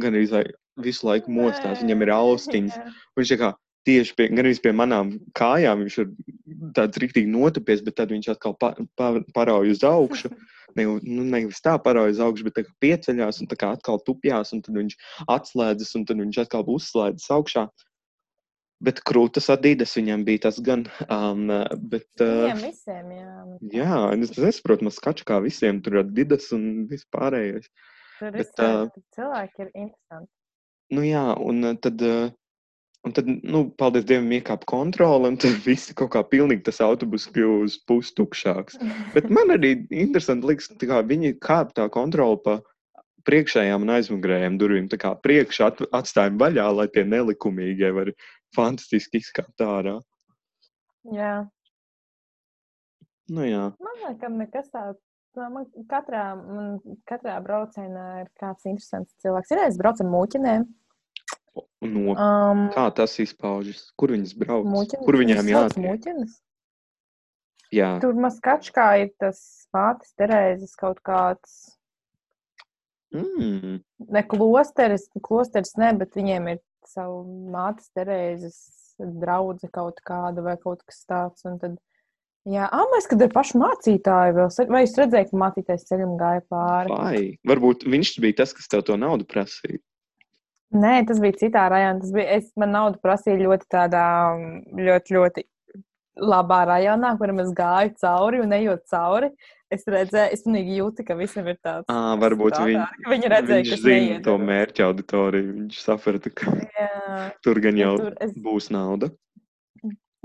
gandrīz 0.01 0.33
vai 0.33 0.47
visu 0.81 1.09
laiku 1.09 1.33
mostās. 1.37 1.83
Viņam 1.85 2.07
ir 2.07 2.15
austiņas. 2.17 2.81
Viņš 3.21 3.37
kā 3.45 3.53
tieši 3.89 4.17
pie, 4.17 4.29
pie 4.63 4.73
manām 4.77 5.15
kājām. 5.39 5.85
Viņš 5.85 5.99
ir 6.03 6.09
tāds 6.77 7.01
rīktīgi 7.01 7.31
notupies, 7.31 7.83
bet 7.87 7.99
tad 8.01 8.15
viņš 8.15 8.33
atkal 8.35 8.57
pa, 8.61 8.75
pa, 8.99 9.13
parauj 9.37 9.77
uz 9.77 9.85
augšu. 9.87 10.33
Ne, 10.79 10.85
nu, 10.87 11.25
nevis 11.27 11.59
tā 11.65 11.73
parauj 11.83 12.13
uz 12.13 12.21
augšu, 12.23 12.45
bet 12.47 12.61
pieceļās 12.79 13.41
un 13.43 13.49
atkal 13.51 13.97
tupjās, 14.07 14.53
un 14.55 14.61
tad 14.63 14.77
viņš 14.79 14.93
atslēdzas, 15.27 15.89
un 15.99 16.05
tad 16.07 16.21
viņš 16.23 16.39
atkal 16.45 16.63
uzslēdzas 16.71 17.33
augšā. 17.35 17.65
Bet 18.81 19.03
krūtas 19.03 19.51
Adidas 19.51 19.97
viņam 19.99 20.23
bija 20.29 20.45
tas 20.47 20.61
gan. 20.63 20.87
Um, 21.11 21.51
bet, 21.91 22.07
uh, 22.23 22.47
Viņiem 22.47 22.63
visiem, 22.63 23.11
jā. 23.19 23.35
jā, 23.81 23.99
es 24.15 24.37
nesaprotu, 24.39 24.87
man 24.87 24.95
skaču 24.95 25.27
kā 25.27 25.41
visiem 25.43 25.83
tur 25.83 25.99
ir 25.99 26.05
Adidas 26.05 26.47
un 26.55 26.87
vispārējais. 26.93 27.67
Tur 28.21 28.39
Bet, 28.39 28.55
ā, 28.63 28.87
cilvēki 29.19 29.67
ir 29.67 29.75
interesanti. 29.75 30.31
Nu 30.97 31.03
jā, 31.03 31.27
un 31.51 31.67
uh, 31.67 31.77
tad, 31.83 32.01
uh, 32.07 32.31
un 33.07 33.15
tad 33.17 33.29
nu, 33.29 33.63
paldies 33.81 34.05
Dievam, 34.09 34.29
iekāpa 34.37 34.69
kontrole, 34.69 35.31
un 35.33 35.39
tad 35.41 35.57
visi 35.65 35.95
kaut 35.97 36.13
kā 36.15 36.23
pilnīgi 36.27 36.67
tas 36.69 36.81
autobus 36.85 37.29
uz 37.33 37.79
pustukšāks. 37.89 38.81
Bet 39.15 39.31
man 39.33 39.55
arī 39.57 39.77
interesanti 39.89 40.51
liekas, 40.51 40.69
kā 40.81 41.01
viņi 41.07 41.39
kāp 41.41 41.73
tā 41.77 41.89
kontrole 41.93 42.41
pa 42.45 42.59
priekšējām 43.29 43.85
un 43.85 43.95
aizmugurējām 43.97 44.59
durvīm. 44.61 44.89
Tā 44.93 44.99
kā 45.01 45.15
priekšā 45.25 45.71
at, 45.73 45.83
atstājam 45.97 46.39
vaļā, 46.41 46.67
lai 46.77 46.89
tie 46.93 47.05
nelikumīgie 47.09 47.93
var 47.97 48.13
fantastiski 48.57 49.21
izkāpt 49.21 49.65
ārā. 49.65 50.01
jā. 51.17 51.35
Nu 53.31 53.45
jā, 53.47 53.71
Man 53.79 54.01
liekas, 54.03 54.33
nekas 54.35 54.73
tāds. 54.75 54.99
Man 55.39 55.69
katrā, 55.87 56.25
man 56.35 56.81
katrā 57.07 57.37
braucienā 57.45 58.07
ir 58.25 58.31
kāds 58.41 58.67
interesants 58.67 59.15
cilvēks. 59.23 59.53
Ir 59.55 59.61
es 59.63 59.77
braucu 59.79 60.03
ar 60.03 60.09
mūķinēm. 60.11 60.65
No, 61.57 62.15
Um, 62.15 62.67
kā 62.75 62.87
tas 62.95 63.17
izpaužas? 63.23 63.91
Kur 63.99 64.13
viņas 64.15 64.35
brauc? 64.39 64.67
mūķines, 64.69 65.05
Kur 65.07 65.19
viņām? 65.21 65.51
Mūķines. 65.81 66.39
Jā, 67.71 68.01
Tur 68.03 68.17
maskačkā 68.19 68.87
ir 69.05 69.13
tas 69.23 69.39
mātes 69.75 70.11
Terēzes 70.19 70.75
kaut 70.79 70.99
kāds. 71.07 71.77
mm, 73.15 73.79
Ne 74.11 74.23
klosteris, 74.27 75.09
klosteris 75.23 75.77
ne, 75.79 75.93
bet 75.99 76.15
viņiem 76.19 76.49
ir 76.55 76.59
savu 76.87 77.23
mātes 77.51 77.91
Terēzes 77.95 78.59
draudze 78.99 79.71
kaut 79.73 80.01
kāda 80.07 80.43
vai 80.43 80.57
kaut 80.61 80.83
kas 80.87 81.05
tāds. 81.09 81.45
Un 81.49 81.59
tad, 81.63 81.77
jā, 82.45 82.67
mēs, 82.93 83.07
kad 83.11 83.23
ir 83.23 83.31
paši 83.33 83.59
mācītāji 83.63 84.35
vēl, 84.37 84.51
vai 84.71 84.83
es 84.85 84.97
redzēju, 84.99 85.31
ka 85.31 85.41
mācītājs 85.45 85.87
ceļam 85.89 86.17
gāja 86.21 86.43
pāri? 86.51 86.91
vai. 86.91 87.23
Varbūt 87.47 87.87
viņš 87.87 88.17
bija 88.21 88.43
tas, 88.43 88.53
kas 88.57 88.69
tev 88.69 88.83
to 88.91 88.99
naudu 89.01 89.25
prasīja. 89.31 89.79
Nē, 90.71 91.01
tas 91.09 91.19
bija 91.23 91.35
citā 91.41 91.65
rajonā. 91.73 91.99
Tas 92.03 92.13
bija, 92.15 92.37
es, 92.39 92.51
man 92.61 92.71
naudu 92.77 93.01
prasīja 93.03 93.41
ļoti 93.41 93.67
tādā, 93.75 94.05
ļoti, 94.79 95.17
ļoti 95.17 95.45
labā 96.21 96.61
rajonā, 96.69 97.15
kuram 97.19 97.41
es 97.43 97.51
gāju 97.57 97.95
cauri 98.01 98.43
un 98.45 98.53
ejot 98.55 98.85
cauri. 98.91 99.31
Es 99.71 99.85
redzēju, 99.87 100.35
es 100.35 100.45
pilnīgi 100.45 100.77
jūtu, 100.81 101.05
ka 101.07 101.15
visam 101.19 101.47
ir 101.51 101.59
tāds. 101.63 101.87
À, 101.91 102.17
varbūt 102.19 102.57
strādā, 102.59 102.87
viņ, 102.91 103.09
viņi 103.13 103.31
redzēja, 103.31 103.65
viņš 103.69 103.83
zina 103.85 104.21
to 104.27 104.35
mērķa 104.43 104.87
auditoriju. 104.89 105.53
Viņš 105.61 105.81
saprata, 105.85 106.33
ka 106.35 106.55
Jā, 106.59 107.27
tur 107.47 107.61
gan 107.63 107.79
jau 107.79 107.93
tur 108.01 108.17
es, 108.27 108.35
būs 108.35 108.71
nauda. 108.75 109.13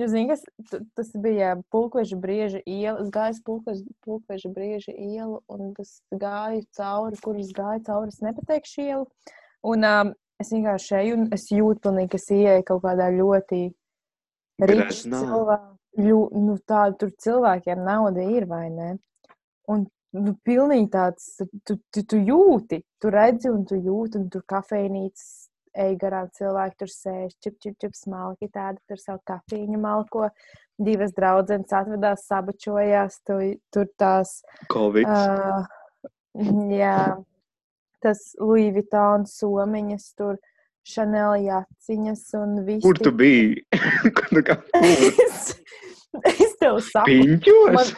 jūs 0.02 0.12
zināt, 0.12 0.44
kas 0.66 0.82
tas 0.98 1.14
bija 1.22 1.54
pulkveža 1.74 2.18
brieža 2.22 2.62
iela. 2.66 2.98
Es 3.06 3.14
gāju 3.14 3.42
pulkveža, 3.46 3.86
pulkveža 4.06 4.54
brieža 4.54 4.94
ielu 4.98 5.40
un 5.46 5.74
tas 5.78 5.98
gāju 6.12 6.66
cauri, 6.78 7.22
kur 7.22 7.38
es 7.42 7.54
gāju 7.54 7.86
cauri, 7.86 8.14
es 8.14 8.22
nepateikšu 8.26 8.86
ielu. 8.90 9.06
Un 9.66 9.86
um, 9.86 10.14
es 10.42 10.52
vienkārši 10.54 10.96
eju 11.02 11.18
un 11.20 11.26
es 11.36 11.48
jūtu, 11.52 11.82
pilnīgi, 11.88 12.12
ka 12.14 12.22
es 12.22 12.30
ieeju 12.36 12.68
kaut 12.68 12.84
kādā 12.86 13.10
ļoti 13.16 13.62
cilvēku. 14.62 15.72
Ļu, 15.96 16.18
nu, 16.44 16.58
tāda 16.68 16.98
tur 17.00 17.12
cilvēkiem 17.24 17.84
nauda 17.88 18.24
ir, 18.28 18.44
vai 18.50 18.66
ne? 18.68 18.90
Un 19.72 19.86
nu, 20.20 20.34
pilnīgi 20.44 20.90
tāds, 20.92 21.30
tu, 21.40 21.78
tu, 21.80 22.04
tu 22.04 22.20
jūti, 22.20 22.82
tu 23.00 23.12
redzi 23.14 23.48
un 23.52 23.64
tu 23.68 23.80
jūti, 23.80 24.20
un 24.20 24.26
tur 24.34 24.44
kafejnīcas 24.52 25.48
ej 25.76 25.96
garām 26.00 26.30
cilvēki, 26.36 26.78
tur 26.80 26.92
sēž, 26.92 27.34
čip, 27.44 27.58
čip, 27.64 27.76
čip, 27.82 27.96
smalki 27.98 28.50
tādi, 28.52 28.80
tur 28.90 29.02
savu 29.02 29.22
kafīņu 29.28 29.80
malko. 29.82 30.30
Divas 30.76 31.14
draudzenes 31.16 31.72
atvedās, 31.76 32.26
sabačojās, 32.28 33.22
tu, 33.28 33.40
tur 33.72 33.88
tās, 34.00 34.42
Covid. 34.72 35.08
uh, 35.08 35.68
jā, 36.72 36.98
tas 38.06 38.22
Louis 38.40 38.72
Vuitton 38.76 39.26
somiņas, 39.30 40.10
tur 40.20 40.38
Chanel 40.86 41.40
jaciņas 41.42 42.26
un 42.40 42.58
viss. 42.68 42.86
Kur 42.86 43.02
tu 43.02 43.14
biji? 43.16 43.66
Es, 46.26 46.40
es 46.40 46.54
tev 46.62 46.78
saku, 46.86 47.12
Piņķos? 47.12 47.90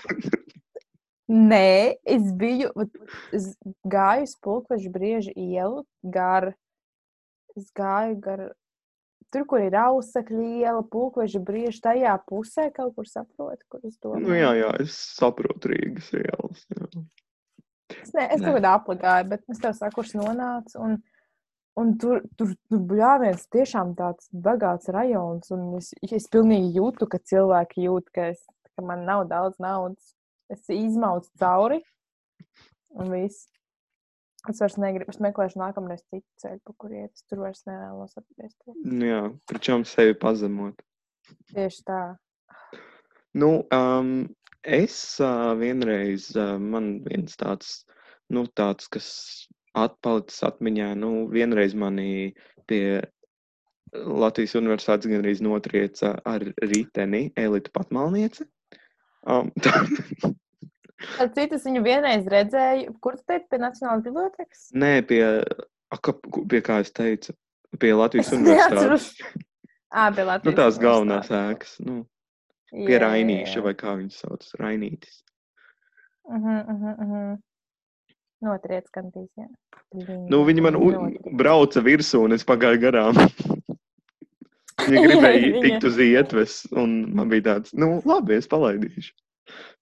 Nē, 1.27 1.99
es 2.07 2.29
biju. 2.39 2.71
Es 3.35 3.51
gāju 3.83 4.23
uz 4.29 4.35
pulkveža 4.43 4.91
brieža 4.93 5.33
ielu, 5.35 5.83
gar. 6.01 6.53
Es 7.57 7.67
gāju 7.75 8.15
gar. 8.23 8.47
Tur, 9.27 9.43
kur 9.43 9.59
ir 9.59 9.75
ausekļa 9.75 10.45
iela, 10.61 10.85
pulkveža 10.87 11.41
brieža 11.43 11.89
tajā 11.89 12.15
pusē, 12.29 12.69
kaut 12.71 12.95
kur 12.95 13.09
saprotu, 13.11 13.59
kur 13.67 13.83
es 13.83 13.97
domāju. 13.99 14.23
Nu 14.23 14.37
jā, 14.39 14.53
jā, 14.55 14.71
es 14.85 14.95
saprotu 15.19 15.73
Rīgas 15.73 16.13
ielas. 16.15 16.63
Jā. 16.71 16.87
Es, 17.93 18.11
ne, 18.15 18.25
es 18.27 18.41
kaut 18.41 18.57
kādā 18.57 18.73
apgāju, 18.75 19.29
bet 19.31 19.45
es 19.53 19.61
tev 19.63 19.75
saku, 19.77 19.99
kurš 19.99 20.15
nonāca. 20.19 20.79
Un, 20.83 20.97
un 21.79 21.93
tur, 22.01 22.23
tur 22.39 22.53
nu, 22.73 22.81
bļāviens 22.89 23.47
tiešām 23.53 23.93
tāds 23.99 24.27
bagāts 24.31 24.91
rajons. 24.93 25.51
Un 25.55 25.69
es, 25.79 25.93
es 26.03 26.27
pilnīgi 26.33 26.75
jūtu, 26.79 27.07
ka 27.11 27.21
cilvēki 27.31 27.87
jūt, 27.87 28.09
ka, 28.15 28.31
es, 28.35 28.43
ka 28.75 28.85
man 28.85 29.05
nav 29.07 29.27
daudz 29.31 29.61
naudas. 29.63 30.15
Es 30.51 30.67
izmaucu 30.71 31.31
cauri 31.39 31.81
un 32.95 33.11
viss. 33.11 33.47
Es 34.47 34.61
vairs 34.63 34.77
negribu, 34.79 35.11
es 35.11 35.19
meklēšu 35.23 35.59
nākamreiz 35.59 36.03
citu 36.05 36.27
ceļu, 36.39 36.61
pa 36.63 36.75
kur 36.79 36.93
iet. 36.93 37.11
Es 37.15 37.25
tur 37.27 37.41
vairs 37.43 37.65
nevēlos 37.67 38.15
atgriezties. 38.19 38.77
Nu 38.85 39.09
jā, 39.09 39.23
pričom 39.49 39.83
sevi 39.87 40.15
pazemot. 40.19 40.79
Tieši 41.51 41.83
tā. 41.87 42.01
Nu, 43.35 43.65
um, 43.75 44.13
es 44.63 44.95
uh, 45.23 45.53
vienreiz, 45.59 46.31
uh, 46.35 46.55
man 46.59 46.97
viens 47.05 47.37
tāds, 47.39 47.83
nu, 48.33 48.45
tāds, 48.57 48.89
kas 48.91 49.09
atpalicis 49.77 50.43
atmiņā, 50.47 50.93
nu, 50.99 51.27
vienreiz 51.31 51.75
mani 51.77 52.33
pie 52.69 53.01
Latvijas 53.93 54.57
universitātes 54.59 55.09
gandrīz 55.09 55.41
notrieca 55.43 56.17
ar 56.27 56.43
riteni 56.59 57.29
Elita 57.39 57.71
Patmalniece. 57.73 58.47
Um, 59.27 59.51
tā, 59.63 59.85
Tad 61.17 61.35
citas 61.37 61.65
viņu 61.67 61.83
vienreiz 61.85 62.25
redzēju, 62.31 62.95
kur 63.03 63.17
tu 63.19 63.27
teici, 63.29 63.45
pie 63.51 63.59
Nacionālās 63.61 64.03
bibliotekas? 64.05 64.67
nē, 64.73 64.93
pie, 65.07 65.21
a, 65.93 65.99
ka, 66.01 66.15
pie 66.49 66.61
kā 66.65 66.81
es 66.83 66.89
teicu, 66.95 67.35
pie 67.77 67.93
Latvijas 67.93 68.31
Es 68.31 68.37
universitātes. 68.39 69.09
Ā, 69.93 70.09
pie 70.17 70.25
Latvijas. 70.25 70.49
Nu, 70.49 70.55
tās 70.57 70.79
galvenās 70.81 71.29
ēkas, 71.31 71.75
nu, 71.85 71.99
Jā, 72.01 72.16
pie 72.71 72.95
jā, 72.95 73.01
Rainīša, 73.03 73.59
jā. 73.59 73.65
vai 73.65 73.73
kā 73.77 73.95
viņas 73.99 74.21
sauc, 74.23 74.47
Rainītis. 74.61 75.21
Mhm, 76.27 76.57
mhm, 76.73 76.95
mhm. 77.05 77.37
Notriec 78.45 78.89
kantīs, 78.93 79.29
jā. 79.39 79.47
Nu, 80.29 80.43
viņi 80.45 80.61
man 80.61 80.75
Notriec. 80.77 81.31
brauca 81.39 81.81
virsū, 81.81 82.25
un 82.27 82.35
es 82.37 82.45
pagāju 82.45 82.81
garām. 82.83 83.17
Viņa 84.87 85.03
gribēja 85.03 85.39
Viņa- 85.41 85.61
tikt 85.63 85.87
uz 85.89 85.97
ietves, 86.03 86.57
un 86.71 86.99
man 87.17 87.31
bija 87.31 87.47
tāds, 87.47 87.73
nu, 87.73 87.97
labi, 88.07 88.37
es 88.37 88.47
palaidīšu. 88.51 89.15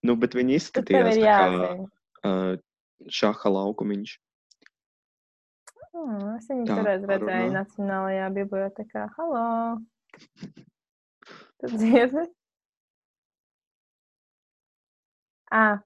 Nu, 0.06 0.16
bet 0.16 0.38
viņi 0.38 0.56
tev 0.56 0.62
izskatījās 0.62 1.18
kā 1.20 1.74
uh, 2.30 2.56
šaha 3.12 3.52
laukumiņš. 3.58 4.16
Mm, 5.96 6.32
es 6.38 6.48
viņu 6.52 6.66
parunā. 6.70 6.96
redzēju 7.10 7.52
Nacionālajā 7.56 8.32
bibliotekā. 8.36 9.06
Halo! 9.18 9.46
Tu 11.60 11.72
dzirdi? 11.76 12.26
Ah, 15.56 15.80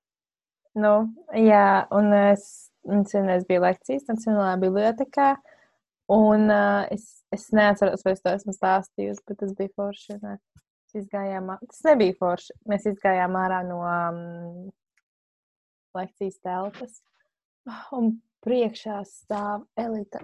nu, 0.80 0.94
jā, 1.38 1.86
un 1.94 2.14
es, 2.18 2.44
es 2.90 3.14
vienreiz 3.14 3.46
biju 3.50 3.62
lekcijas 3.66 4.08
Nacionālajā 4.10 4.58
bibliotekā, 4.64 5.30
un 6.16 6.50
uh, 6.50 6.88
es, 6.94 7.20
es 7.36 7.50
neatceros, 7.54 8.02
vai 8.06 8.16
es 8.16 8.24
to 8.24 8.34
esmu 8.34 8.56
stāstījusi, 8.56 9.26
bet 9.30 9.42
tas 9.44 9.54
bija 9.58 9.74
forši. 9.78 10.18
Ne? 10.24 10.40
Izgājām, 10.98 11.52
tas 11.70 11.84
nebija 11.86 12.16
forši. 12.18 12.56
Mēs 12.72 12.88
izgājām 12.90 13.36
ārā 13.38 13.60
no 13.68 13.84
um, 13.86 14.72
lekcijas 15.98 16.40
telpas, 16.42 16.96
un 17.94 18.16
priekšā 18.46 19.04
stāv 19.06 19.68
Elita 19.78 20.24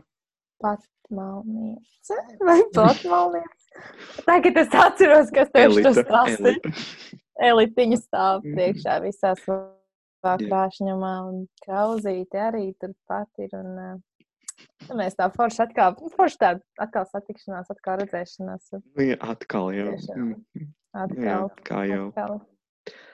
Patmalniece 0.64 2.18
vai 2.48 2.64
Patmalniece. 2.74 3.86
Tagad 4.26 4.58
es 4.64 4.74
atceros, 4.88 5.30
kas 5.36 5.54
tev 5.54 5.78
šis 5.78 6.02
stāstīja. 6.02 7.22
Elitiņa 7.42 7.98
stāv 8.02 8.44
Mhm. 8.44 8.54
priekšā 8.56 9.02
visās 9.04 9.42
Jā. 9.48 10.38
krāšņumā, 10.50 11.14
un 11.30 11.48
krauzīte 11.66 12.34
arī 12.50 12.74
turpat 12.82 13.28
ir. 13.38 13.50
Un, 13.54 13.78
uh, 13.78 14.96
mēs 14.96 15.16
tā 15.16 15.28
forši 15.34 15.60
atkal, 15.68 15.96
forši 16.16 16.38
tā 16.38 16.60
atkal 16.80 17.06
satikšanās, 17.06 17.70
atkal 17.70 17.98
redzēšanās. 18.00 18.72
Nu, 18.72 19.04
jā, 19.04 19.18
atkal 19.20 19.72
jau. 19.74 19.92
Tiešām. 19.92 20.36
Mm, 20.56 20.74
Atkal, 20.96 21.20
Jā, 21.20 21.50
kā 21.68 21.80
jau. 21.90 22.08
atkal. 22.08 22.42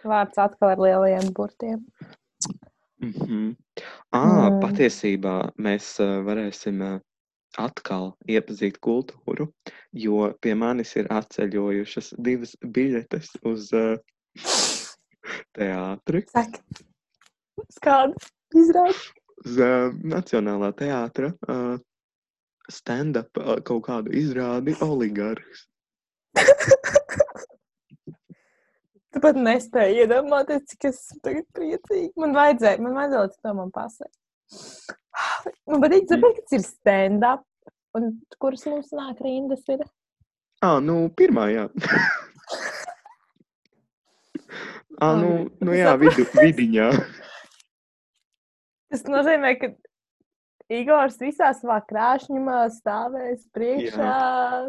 Vārds 0.06 0.38
atkal 0.38 0.70
ar 0.70 0.78
lielajiem 0.78 1.34
burtiem. 1.34 1.86
Mm 3.02 3.12
-hmm. 3.12 3.56
À, 4.14 4.50
Mm. 4.50 4.60
patiesībā 4.62 5.52
mēs 5.58 6.00
uh, 6.00 6.22
varēsim 6.26 6.82
uh, 6.82 7.00
atkal 7.60 8.12
iepazīt 8.30 8.80
kultūru, 8.84 9.50
jo 9.94 10.30
pie 10.42 10.54
manis 10.56 10.94
ir 11.00 11.10
atceļojušas 11.12 12.14
divas 12.20 12.56
biļetes 12.64 13.34
uz 13.48 13.72
uh, 13.76 13.98
teātri, 15.58 16.24
Saka, 16.32 16.62
skādi 17.76 18.32
izrādi. 18.62 18.96
uz 19.46 19.60
uh, 19.60 19.90
Nacionālā 20.16 20.72
teātra 20.78 21.34
uh, 21.48 21.76
stand-up 22.72 23.42
uh, 23.42 23.60
kaut 23.68 23.86
kādu 23.90 24.16
izrādi 24.16 24.78
oligarhs. 24.86 25.68
Tu 29.12 29.20
pat 29.20 29.36
nespēji 29.36 30.06
iedomāties, 30.06 30.64
cik 30.72 30.86
es 30.88 31.00
tagad 31.20 31.44
priecīga. 31.52 32.14
Man 32.22 32.32
vajadzēja, 32.38 32.80
man 32.80 32.96
vajadzēja 32.96 33.24
līdz 33.26 33.40
to 33.44 33.54
man 33.58 33.74
pasēt. 33.76 34.21
Man 35.72 35.84
patīk, 35.84 36.08
tāpēc, 36.12 36.44
ka 36.44 36.60
ir 36.60 36.68
stand-up. 36.68 37.48
Un 37.98 38.14
kuras 38.40 38.64
mums 38.72 38.94
nāk 38.96 39.20
rindas 39.20 39.66
ir? 39.72 39.84
Ah, 40.64 40.80
nu, 40.80 41.10
pirmā, 41.18 41.50
jā. 41.52 41.66
ah, 45.02 45.18
nu, 45.20 45.50
nu 45.60 45.76
jā, 45.76 45.98
vidu, 46.00 46.24
vidiņā. 46.38 46.88
Tas 48.92 49.04
nozīmē, 49.08 49.56
ka 49.60 49.72
Igors 50.72 51.18
visā 51.20 51.50
savā 51.58 51.82
krāšņumā 51.84 52.62
stāvēs 52.78 53.44
priekšā. 53.56 54.12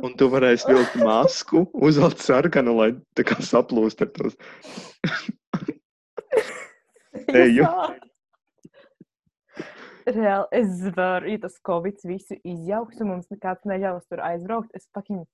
Un 0.03 0.17
tu 0.19 0.27
varēsi 0.33 0.73
vilkt 0.73 0.97
masku, 0.99 1.67
uzvelkt 1.79 2.25
sarkanu, 2.25 2.75
lai 2.81 2.91
tā 3.15 3.23
kā 3.29 3.37
saplūst 3.39 4.03
ar 4.03 4.11
tos. 4.17 4.35
Eju. 7.43 7.69
Reāli, 10.07 10.47
es 10.53 10.81
varu, 10.97 11.29
ja 11.31 11.39
tas 11.45 11.59
Covid 11.67 12.01
visu 12.09 12.37
izjauks, 12.43 13.01
un 13.03 13.13
mums 13.13 13.29
nekāds 13.31 13.67
neļaus 13.69 14.07
tur 14.11 14.23
aizbraukt, 14.25 14.71
es 14.75 14.89
pakiņu 14.97 15.27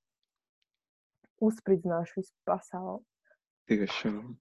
uzspridzināšu 1.44 2.20
visu 2.20 2.34
pasauli. 2.48 3.02
Tiešām. 3.70 4.36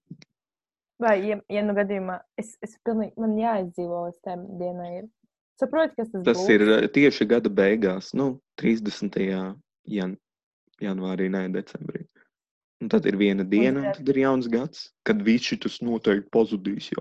Vai, 0.98 1.14
ja, 1.28 1.36
ja 1.52 1.62
nu 1.62 1.74
gadījumā 1.76 2.18
es, 2.40 2.56
es 2.64 2.74
pilnīgi, 2.84 3.14
man 3.22 3.36
jāizdzīvo 3.38 4.06
līdz 4.08 4.20
tam 4.26 4.46
dienai 4.58 4.90
ir. 5.02 5.06
Saproti, 5.58 5.94
kas 5.98 6.10
tas 6.10 6.24
Tas 6.26 6.40
būs? 6.42 6.50
ir 6.54 6.88
tieši 6.94 7.26
gada 7.30 7.50
beigās, 7.50 8.12
nu, 8.18 8.40
30. 8.60 9.18
Jan 9.88 10.16
janvārī, 10.82 11.28
ne 11.32 11.46
decembrī. 11.54 12.04
Un 12.82 12.90
tad 12.92 13.06
ir 13.10 13.16
viena 13.18 13.42
diena, 13.46 13.80
un 13.80 13.92
tad- 13.94 14.08
ir 14.12 14.20
jauns 14.22 14.46
gads, 14.50 14.84
kad 15.06 15.22
visi 15.26 15.56
tas 15.58 15.80
noteikti 15.82 16.30
pazudīs 16.34 16.92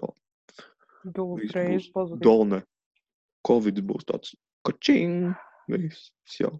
Viss 1.37 1.53
reizes 1.53 1.87
būs 1.89 1.93
pozitīvi. 1.93 2.23
Dolne. 2.25 2.63
Covid 3.47 3.81
būs 3.87 4.05
tāds 4.09 4.33
kačing. 4.67 5.33
Viss 5.67 6.11
jau. 6.39 6.53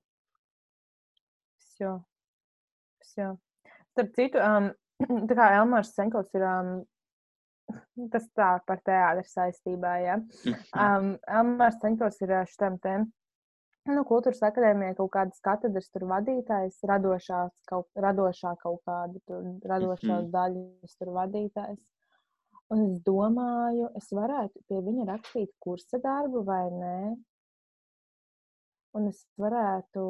Jā. 1.80 1.96
Jā. 3.18 3.32
Starp 3.94 4.14
citu, 4.18 4.38
um, 4.42 4.68
tā 5.30 5.36
kā 5.38 5.48
Elmārs 5.58 5.94
Senkovs 5.96 6.34
ir 6.38 6.44
um, 6.46 6.72
tas 8.14 8.26
tā 8.38 8.50
par 8.68 8.82
teātru 8.86 9.24
saistībā, 9.26 9.94
ja. 10.04 10.18
Um, 10.78 11.16
Elmārs 11.26 11.80
Senkovs 11.82 12.20
ir 12.22 12.34
ā, 12.38 12.44
šitam 12.50 12.78
te, 12.84 12.94
nu, 13.90 14.04
kultūras 14.10 14.44
akadēmijā 14.46 14.98
kaut 15.00 15.12
kādas 15.16 15.42
katedras 15.46 15.90
tur 15.94 16.06
vadītājs, 16.12 16.78
radošās 16.92 17.54
kaut, 17.70 17.88
radošā 17.98 18.54
kaut 18.62 18.82
kāda, 18.86 19.22
tur, 19.26 19.46
radošās 19.66 20.28
Mhm. 20.28 20.32
daļas 20.36 20.98
tur 21.00 21.14
vadītājs. 21.18 21.80
Un 22.74 22.84
es 22.84 22.98
domāju, 23.06 23.88
es 23.96 24.10
varētu 24.12 24.60
pie 24.68 24.82
viņa 24.84 25.06
rakstīt 25.08 25.54
kursa 25.64 26.02
darbu 26.04 26.44
vai 26.48 26.66
nē. 26.74 26.98
Un 28.98 29.08
es 29.12 29.22
varētu 29.40 30.04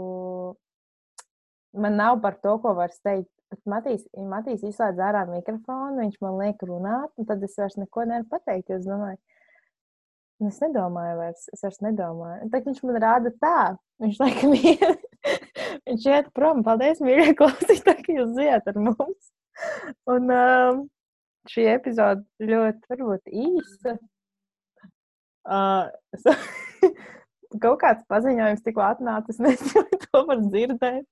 man 1.78 1.96
nav 1.96 2.22
par 2.22 2.40
to, 2.44 2.58
ko 2.62 2.74
var 2.74 2.94
teikt. 3.04 3.30
Bet 3.48 3.62
Matīs, 3.70 4.04
Matīs 4.28 4.64
izslēdz 4.68 5.00
ārā 5.00 5.24
mikrofonu, 5.30 6.02
viņš 6.02 6.18
man 6.24 6.36
liek 6.42 6.64
runāt, 6.68 7.14
un 7.16 7.28
tad 7.30 7.44
es 7.48 7.54
vairs 7.56 7.78
neko 7.80 8.04
nevaru 8.10 8.28
pateikt. 8.34 8.74
Es 8.76 8.84
domāju, 8.84 9.16
nu, 10.42 10.50
es 10.50 10.60
nedomāju 10.66 11.16
vairs, 11.22 11.46
es 11.56 11.64
vairs 11.64 11.80
nedomāju. 11.86 12.50
Tad 12.52 12.68
viņš 12.68 12.82
man 12.90 13.00
rāda 13.06 13.32
tā, 13.40 13.62
viņš 14.04 14.20
laikam 14.20 14.58
iet, 14.74 15.08
viņš 15.88 16.10
iet 16.12 16.30
prom. 16.36 16.66
Paldies, 16.68 17.00
mīļie 17.06 17.38
klausītāji, 17.40 18.04
ka 18.04 18.18
jūs 18.20 18.36
bijāt 18.36 18.68
ar 18.74 18.82
mums. 18.90 19.32
Un 20.12 20.36
um, 20.36 20.84
šī 21.54 21.66
epizode 21.74 22.24
ļoti 22.52 22.92
varbūt 22.94 23.32
īsa. 23.32 23.98
Uh, 25.48 25.88
es- 26.14 26.26
kaut 27.64 27.80
kāds 27.82 28.04
paziņojums 28.12 28.64
tikko 28.66 28.84
atnācis, 28.84 29.38
nezinu, 29.46 29.84
vai 29.88 30.00
to 30.04 30.24
var 30.28 30.42
dzirdēt. 30.44 31.06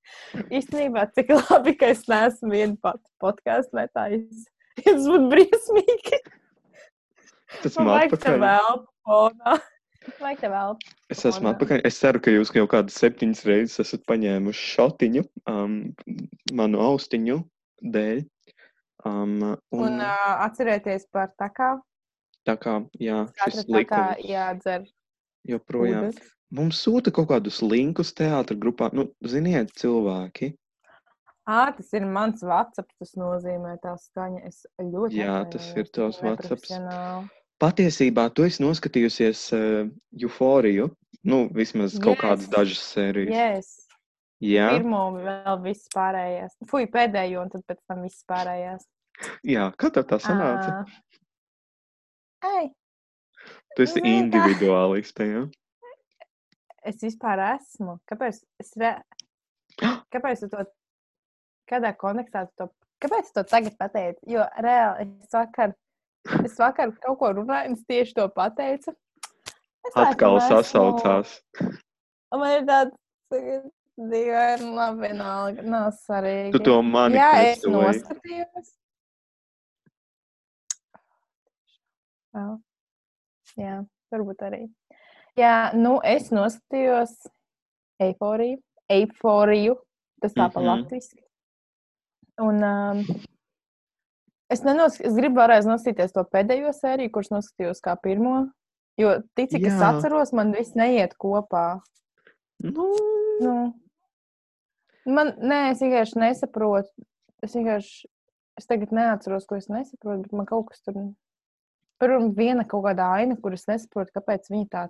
Īstenībā, 0.60 1.06
cik 1.16 1.32
labi, 1.38 1.76
ka 1.80 1.94
es 1.94 2.04
neesmu 2.12 2.52
viena 2.52 2.76
pati 2.84 3.08
podkāstu 3.24 3.80
metājis. 3.80 4.44
Tas 4.84 5.06
būtu 5.08 5.30
briesmīgi. 5.32 6.20
Tas 7.62 7.78
Man 7.80 7.88
vajag 7.94 8.12
te 8.12 8.18
atpakaļ. 8.20 8.42
vēl 8.44 8.82
fonā. 9.08 9.56
Vajag 10.20 10.42
te 10.44 10.50
vēl. 10.52 10.74
Es 11.16 11.24
esmu 11.26 11.54
atpakaļ. 11.54 11.80
Es 11.88 11.98
ceru, 12.04 12.20
ka 12.22 12.34
jūs 12.34 12.52
jau 12.54 12.66
kādas 12.70 12.98
septiņas 13.00 13.46
reizes 13.48 13.80
esat 13.86 14.04
paņēmuši 14.12 14.66
šotiņu 14.76 15.24
um, 15.50 15.78
manu 16.60 16.82
austiņu 16.90 17.40
dēļ. 17.96 18.20
Um, 19.06 19.36
un, 19.72 19.82
Un 19.86 20.00
uh, 20.02 20.46
atcerieties 20.48 21.06
par 21.14 21.30
tā 21.38 21.50
kā. 21.54 21.76
tā 22.46 22.56
kā, 22.58 22.80
jā, 23.02 23.26
šis 23.46 23.66
likums 23.70 24.24
jādzer. 24.26 24.86
joprojām. 25.48 26.08
ūdens. 26.10 26.32
Mums 26.56 26.80
sūta 26.86 27.12
kaut 27.14 27.28
kādus 27.30 27.62
linkus 27.62 28.14
teātra 28.14 28.56
grupā. 28.58 28.90
Nu, 28.94 29.08
ziniet, 29.26 29.72
cilvēki. 29.78 30.54
Ā, 31.46 31.76
tas 31.78 31.90
ir 31.94 32.06
mans 32.10 32.42
WhatsApp. 32.42 32.90
Tas 33.02 33.14
nozīmē 33.18 33.76
tā 33.84 33.94
skaņa. 34.02 34.42
Es 34.48 34.64
ļoti 34.82 35.20
Jā, 35.22 35.44
tas 35.54 35.68
ir 35.76 35.84
atvainojos, 35.86 35.92
tavs 35.92 36.16
tas 36.16 36.22
ir 36.24 36.30
WhatsApps. 36.30 36.70
neprofesionāli. 36.72 37.30
Patiesībā 37.62 38.24
tu 38.36 38.44
esi 38.44 38.64
noskatījusies 38.66 39.42
uh, 39.54 39.90
euforiju. 40.22 40.90
Nu, 41.24 41.46
vismaz 41.54 41.98
kaut 42.02 42.18
Yes. 42.18 42.24
kādas 42.26 42.50
dažas 42.54 42.82
sērijas. 42.94 43.34
Yes. 43.34 43.70
Jā, 44.44 44.70
Pirmo 44.76 45.04
vēl 45.16 45.62
viss 45.64 45.88
pārējās. 45.96 46.58
Fui, 46.70 46.86
pēdējo, 46.92 47.42
un 47.46 47.50
tad 47.54 47.64
pēc 47.70 47.80
tam 47.88 48.02
viss 48.04 48.26
pārējās. 48.30 48.84
jā, 49.56 49.68
kā 49.80 49.92
tev 49.96 50.08
tā 50.10 50.20
sanāca? 50.24 50.82
Ā, 52.44 52.56
Ei, 52.56 52.68
Tu 53.76 53.84
esi 53.84 53.98
zini, 54.00 54.10
tā. 54.10 54.18
individuāliste, 54.24 55.26
jā? 55.28 55.44
es 56.86 57.00
vispār 57.02 57.40
esmu. 57.56 57.98
Kāpēc? 58.10 58.38
Es 58.62 58.72
re... 58.80 58.92
Kāpēc 60.14 60.44
tu 60.46 60.50
to? 60.54 60.66
Kādā 61.70 61.92
kontekstā 61.98 62.46
tu 62.46 62.54
to? 62.62 62.68
Kāpēc 63.02 63.32
tu 63.32 63.40
to 63.40 63.44
tagad 63.50 63.74
pateici? 63.80 64.22
Jo 64.30 64.46
reāli 64.62 65.08
es 65.26 65.34
vakar, 65.34 65.74
es 66.46 66.56
vakar 66.62 66.94
kaut 67.04 67.18
ko 67.20 67.32
runāju, 67.40 67.72
un 67.74 67.80
es 67.80 67.84
tieši 67.90 68.16
to 68.20 68.28
pateicu. 68.36 68.94
Es 69.86 69.98
Atkal 69.98 70.38
esmu- 70.40 70.62
sasaucās. 70.62 71.34
Man 72.36 72.52
ir 72.54 72.64
tāds, 72.70 72.96
dīvaini, 73.98 74.70
labi, 74.78 75.02
vienalga, 75.08 75.66
nav 75.66 75.90
svarīgi. 76.06 76.54
Tu 76.56 76.62
to 76.70 76.80
mani 76.86 77.18
Jā, 77.20 77.32
es 77.52 77.66
noskatījos. 77.66 78.72
Vēl. 82.36 82.56
Jā, 83.62 83.76
varbūt 84.14 84.42
arī. 84.48 84.62
Jā, 85.40 85.72
nu, 85.76 85.98
es 86.04 86.30
noskatījos 86.36 87.14
eiforiju. 88.04 88.60
Eiforiju. 88.92 89.78
Tas 90.22 90.34
tā 90.34 90.48
pa 90.52 90.60
Mhm. 90.62 90.68
latviski. 90.68 91.22
Un 92.40 92.64
um, 92.64 93.00
es, 94.52 94.62
nenos, 94.64 95.00
es 95.00 95.14
gribu 95.16 95.40
vēlreiz 95.40 95.66
noskatīties 95.68 96.12
to 96.16 96.24
pēdējo 96.24 96.72
sēriju, 96.76 97.12
kurš 97.12 97.30
noskatījos 97.32 97.82
kā 97.84 97.96
pirmo. 98.02 98.50
Jo, 98.98 99.18
tic, 99.36 99.50
cik 99.52 99.66
es 99.68 99.74
Jā. 99.80 99.94
atceros, 99.94 100.32
man 100.34 100.52
viss 100.56 100.76
neiet 100.76 101.16
kopā. 101.20 101.82
Nu, 102.64 102.92
Nu, 103.42 103.74
man, 105.06 105.34
nē, 105.44 105.72
es 105.74 105.82
vienkārši 105.84 106.16
nesaprotu. 106.22 106.88
Es 107.44 107.52
vienkārši, 107.54 108.06
es 108.58 108.66
tagad 108.66 108.94
neatceros, 108.96 109.44
ko 109.46 109.58
es 109.60 109.68
nesaprotu, 109.68 110.22
bet 110.24 110.32
man 110.32 110.46
kaut 110.48 110.70
kas 110.70 110.80
tur. 110.82 110.94
Pirmā 112.02 112.30
viena 112.36 112.66
kaut 112.68 112.84
kāda 112.88 113.08
aina, 113.20 113.38
kuras 113.40 113.68
nesaprotu, 113.70 114.12
kāpēc 114.18 114.50
viņa 114.52 114.68
tā. 114.74 114.86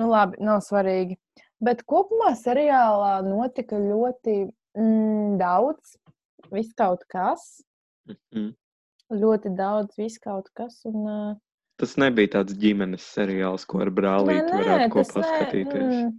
Nu, 0.00 0.08
labi, 0.12 0.38
nav 0.44 0.60
svarīgi. 0.64 1.16
Bet 1.64 1.82
kopumā 1.88 2.34
seriālā 2.36 3.18
notika 3.24 3.78
ļoti 3.80 4.36
mm, 4.76 5.36
daudz, 5.40 5.96
viss 6.52 6.74
kaut 6.76 7.04
kas. 7.12 7.64
mhm. 8.12 8.52
Ļoti 9.06 9.52
daudz, 9.54 9.94
viss 10.00 10.18
kaut 10.18 10.48
kas. 10.58 10.80
Un, 10.88 11.02
uh, 11.06 11.34
tas 11.78 11.92
nebija 12.00 12.32
tāds 12.40 12.56
ģimenes 12.58 13.04
seriāls, 13.14 13.64
ko 13.68 13.84
ar 13.84 13.92
brālīti 13.94 14.50
varētu 14.50 14.88
kopā 14.96 15.22
skatīties. 15.22 15.94
mm, 15.94 16.12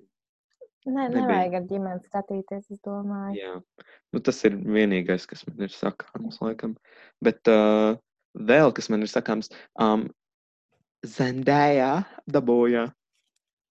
nē, 0.87 0.93
Nebija. 0.95 1.21
nevajag 1.21 1.57
ar 1.59 1.65
ģimeni 1.67 2.05
skatīties, 2.07 2.65
es 2.71 2.79
domāju. 2.87 3.35
Jā, 3.41 3.53
nu, 4.15 4.21
tas 4.23 4.39
ir 4.47 4.55
vienīgais, 4.55 5.27
kas 5.29 5.43
man 5.49 5.67
ir 5.67 5.73
sakāms, 5.75 6.39
laikam. 6.41 6.77
Bet 7.21 7.51
uh, 7.51 7.97
vēl 8.37 8.73
kas 8.75 8.89
man 8.93 9.05
ir 9.05 9.11
sakāms, 9.11 9.51
um, 9.79 10.07
Zendaya 11.05 12.05
dabūja 12.25 12.87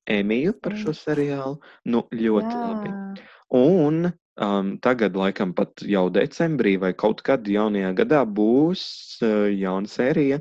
Emiju 0.07 0.55
par 0.63 0.77
šo 0.79 0.95
seriālu. 0.95 1.57
Nu, 1.91 2.05
ļoti 2.15 2.53
Jā. 2.53 2.61
labi. 2.63 3.25
Un 3.59 4.07
um, 4.07 4.69
tagad, 4.83 5.19
laikam, 5.19 5.51
pat 5.57 5.83
jau 5.83 6.07
decembrī 6.15 6.77
vai 6.79 6.93
kaut 6.95 7.25
kad 7.27 7.47
jaunajā 7.51 7.91
gadā 7.99 8.23
būs 8.23 8.85
uh, 9.27 9.49
jauna 9.51 9.91
sērija. 9.91 10.39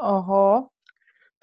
Oho. 0.00 0.70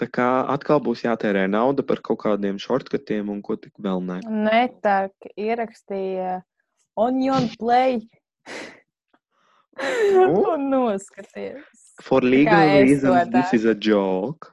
Tā 0.01 0.07
kā 0.11 0.27
atkal 0.51 0.81
būs 0.83 1.05
jātērē 1.05 1.45
nauda 1.47 1.85
par 1.87 2.01
kaut 2.03 2.23
kādiem 2.25 2.57
shortcutiem 2.59 3.29
un 3.31 3.43
ko 3.45 3.55
tik 3.55 3.77
vēl 3.79 4.01
nē. 4.03 4.19
Netāk 4.25 5.29
ierakstīja 5.37 6.41
Onion 6.99 7.47
Play. 7.59 8.01
Nu? 9.75 10.53
Un 10.53 10.69
noskaties. 10.71 11.63
For 12.01 12.23
legal 12.23 12.81
reasons, 12.81 13.29
this 13.31 13.53
is 13.53 13.65
a 13.65 13.75
joke. 13.75 14.51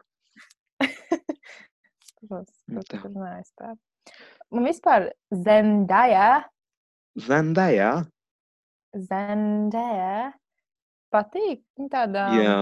Protams. 2.28 3.78
Un 4.52 4.66
vispār 4.66 5.10
Zendaya, 5.32 6.44
Zendaya, 7.18 8.04
Zendaya 8.96 10.32
patīk. 11.12 11.62
Viņa 11.78 11.90
tāda. 11.92 12.26
jā. 12.36 12.56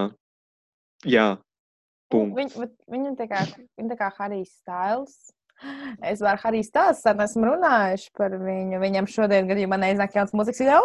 Jā. 1.08 1.26
Punkts. 2.10 2.56
Viņa, 2.58 2.70
viņa 2.90 3.12
tā 3.18 3.26
kā, 3.30 3.44
viņa 3.78 3.92
tā 3.94 3.98
kā 3.98 4.10
Harijs 4.18 4.52
Styles. 4.60 5.14
Es 6.06 6.22
varu 6.24 6.40
Harijs 6.42 6.70
Styles, 6.72 7.02
sen 7.04 7.20
esmu 7.24 7.52
runājuši 7.52 8.10
par 8.18 8.34
viņu. 8.40 8.80
Viņam 8.82 9.08
šodien 9.10 9.48
gadījumā 9.50 9.78
neiznāk 9.80 10.16
jauns 10.18 10.34
mūzikas 10.36 10.62
video. 10.64 10.82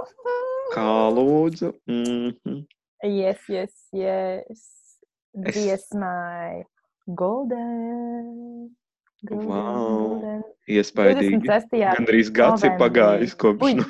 Kā 0.73 0.85
lūdzu? 1.13 1.73
Mm 1.87 2.31
-hmm. 2.45 2.65
Yes, 3.03 3.39
yes, 3.49 3.73
yes. 3.93 4.47
Es- 4.49 5.51
Dziesmai 5.51 6.63
Golden. 7.07 8.75
Golden, 9.21 9.47
Wow. 9.47 10.09
golden. 10.09 10.43
Iespaidīgi. 10.67 11.39
26. 11.41 11.79
Gan 11.95 12.05
arī 12.05 12.21
gads 12.33 12.63
ir 12.63 12.69
novembrī. 12.69 12.77
pagājis 12.79 13.35
kopš 13.35 13.61
Ui. 13.63 13.73
no 13.73 13.83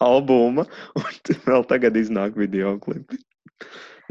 albuma, 0.00 0.64
un 0.96 1.02
vēl 1.46 1.64
tagad 1.66 1.96
iznāk 1.96 2.34
video 2.36 2.78
klipi. 2.78 3.16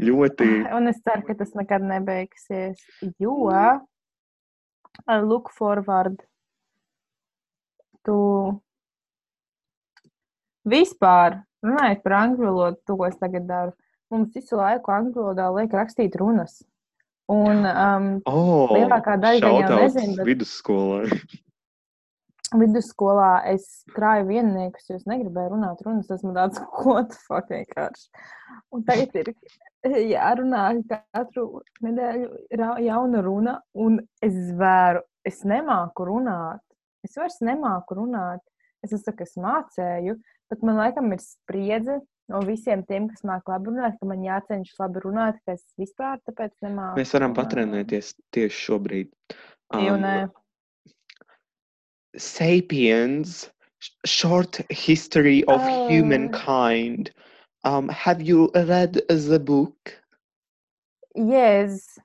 Ļoti. 0.00 0.74
Un 0.76 0.88
es 0.88 1.00
ceru, 1.04 1.22
ka 1.26 1.34
tas 1.34 1.52
nekad 1.54 1.82
nebeigsies, 1.82 2.78
jo 3.18 3.30
uh, 3.48 3.78
look 5.22 5.50
forward 5.50 6.22
to 8.04 8.60
vispār 10.64 11.42
runājot 11.66 12.02
par 12.04 12.16
angļu 12.18 12.48
valodu, 12.48 12.80
to 12.86 12.98
es 13.08 13.16
tagad 13.20 13.46
daru. 13.48 13.72
Mums 14.12 14.34
visu 14.36 14.58
laiku 14.58 14.92
angļu 14.92 15.16
valodā 15.22 15.48
liek 15.56 15.72
rakstīt 15.78 16.16
runas. 16.20 16.60
Un 17.32 17.64
um, 17.64 18.08
Oh, 18.28 18.72
Lielākā 18.74 19.14
daļa 19.22 19.40
jau 19.40 19.54
shoutouts 19.54 19.94
nezina, 19.96 20.16
bet- 20.18 20.26
Vidusskolai. 20.32 21.20
vidusskolā 22.52 23.30
es 23.52 23.64
krāju 23.96 24.26
vienniekus, 24.28 24.88
jo 24.90 24.98
es 24.98 25.06
negribēju 25.08 25.54
runāt 25.54 25.80
runas. 25.86 26.10
Esmu 26.12 26.34
tāds, 26.36 26.60
ko 26.78 26.98
tu 27.08 27.20
fuck 27.26 27.48
vienkārši. 27.52 28.08
Un 28.76 28.84
tagad 28.88 29.14
ir 29.22 29.32
jārunā 30.14 30.66
katru 30.90 31.62
nedēļu 31.84 32.28
jauna 32.86 33.22
runa, 33.24 33.56
un 33.72 34.00
es 34.24 34.36
zvēru, 34.50 35.04
es 35.28 35.42
nemāku 35.48 36.08
runāt. 36.10 36.62
Es 37.06 37.16
vairs 37.18 37.40
nemāku 37.42 37.96
runāt. 37.98 38.42
Es 38.82 38.92
nesaku, 38.94 39.22
ka 39.22 39.26
es 39.28 39.36
mācēju, 39.38 40.16
bet 40.52 40.62
man 40.68 40.76
laikam 40.80 41.08
ir 41.16 41.20
spriedze 41.24 41.98
no 42.32 42.40
visiem 42.46 42.84
tiem, 42.88 43.08
kas 43.10 43.24
māca 43.28 43.54
labi 43.56 43.72
runāt, 43.72 43.96
ka 44.00 44.06
man 44.08 44.22
jācenšas 44.24 44.78
labi 44.80 45.00
runāt, 45.04 45.40
ka 45.46 45.56
es 45.56 45.64
vispār 45.80 46.20
tāpēc 46.28 46.52
nemāku. 46.64 47.00
Mēs 47.00 47.12
varam 47.16 47.34
patrenēties 47.36 48.12
tieši 48.36 48.60
šobrīd. 48.68 49.10
Um, 49.72 49.88
nē. 50.04 50.14
Sapiens, 52.16 53.50
sh- 53.80 53.90
short 54.04 54.60
history 54.70 55.42
of 55.44 55.60
Oh. 55.60 55.88
humankind. 55.88 57.10
Um, 57.64 57.88
have 57.88 58.20
you 58.20 58.50
read 58.54 59.00
the 59.08 59.38
book? 59.38 59.98
Yes. 61.14 61.98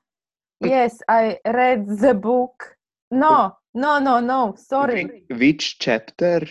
Yes, 0.61 1.01
I 1.07 1.39
read 1.45 1.87
the 1.99 2.13
book. 2.13 2.77
No, 3.11 3.57
no, 3.73 3.99
no, 3.99 4.19
no. 4.19 4.55
Sorry. 4.57 5.05
Whi- 5.05 5.37
Which 5.37 5.79
chapter? 5.79 6.41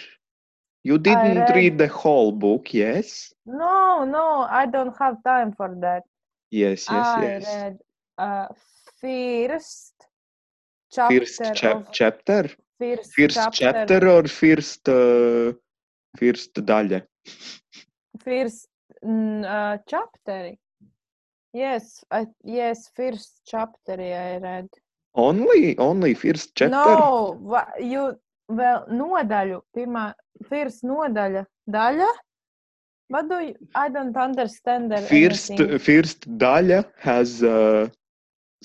You 0.87 0.99
didn't 0.99 1.51
read- 1.51 1.57
read 1.57 1.78
the 1.78 1.89
whole 1.89 2.32
book, 2.32 2.72
yes? 2.74 3.34
No, 3.47 4.05
no, 4.05 4.47
I 4.51 4.66
don't 4.66 4.97
have 4.99 5.22
time 5.22 5.53
for 5.53 5.74
that. 5.80 6.05
Yes, 6.51 6.91
yes, 6.91 7.16
I 7.16 7.26
yes. 7.26 7.45
read 7.45 7.78
uh, 8.18 8.49
first 9.01 9.95
chapter. 10.91 11.18
First 11.20 11.55
chap- 11.55 11.76
of 11.76 11.91
chapter? 11.93 12.51
first, 12.78 13.14
First 13.16 13.53
chapter 13.53 14.09
or 14.09 14.24
first, 14.28 14.89
uh, 14.89 15.53
first 16.18 16.55
daļa? 16.70 17.01
First 18.24 18.68
mm, 19.05 19.45
uh, 19.45 19.78
chapter. 19.87 20.57
Yes, 21.53 22.05
I, 22.11 22.26
yes, 22.45 22.89
first 22.95 23.43
chapter 23.47 23.95
I 24.01 24.39
read. 24.39 24.68
Only, 25.14 25.76
only 25.78 26.14
first 26.14 26.55
chapter? 26.55 26.97
No, 26.97 27.62
you 27.80 28.18
vēl 28.51 28.84
nodaļu, 28.92 29.61
pirmā, 29.74 30.12
first 30.49 30.84
nodaļa, 30.86 31.44
daļa. 31.70 32.09
What 33.09 33.28
do 33.30 33.38
you, 33.38 33.55
I 33.74 33.88
don't 33.88 34.16
understand 34.16 34.90
First, 35.07 35.51
anything. 35.53 35.78
first 35.78 36.26
daļa 36.38 36.84
has 36.99 37.40
uh, 37.42 37.86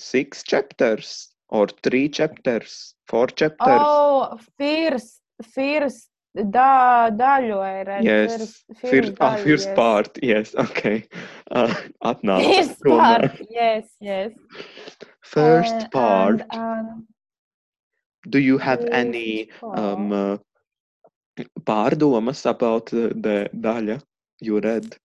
six 0.00 0.42
chapters 0.42 1.28
or 1.48 1.68
three 1.84 2.08
chapters, 2.08 2.94
four 3.06 3.28
chapters. 3.28 3.82
Oh, 3.86 4.36
first, 4.58 5.20
first 5.54 6.08
da, 6.34 7.10
daļu 7.14 7.60
I 7.62 7.82
read. 7.84 8.04
yes, 8.04 8.34
First, 8.34 8.80
first, 8.80 9.12
ah, 9.20 9.36
daļu, 9.36 9.44
first 9.44 9.68
yes. 9.68 9.76
part, 9.76 10.18
yes, 10.22 10.54
okay. 10.64 11.04
Uh, 11.50 11.74
atnāca. 12.02 12.48
First 12.56 12.78
tomēr. 12.82 13.28
part, 13.28 13.40
yes, 13.50 13.90
yes. 14.00 14.32
First 15.22 15.74
Uh, 15.86 15.88
part. 15.92 16.42
And, 16.50 16.88
um, 16.88 17.06
Do 18.28 18.38
you 18.38 18.58
have 18.58 18.80
first 18.80 18.92
any 18.92 19.50
um, 19.62 20.10
part. 20.10 20.40
uh, 21.40 21.44
pārdomas 21.66 22.46
about 22.46 22.86
the, 22.90 23.12
the 23.14 23.50
daļa 23.54 24.00
you 24.40 24.60
read? 24.60 24.96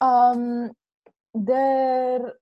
Um, 0.00 0.70
there 1.34 2.34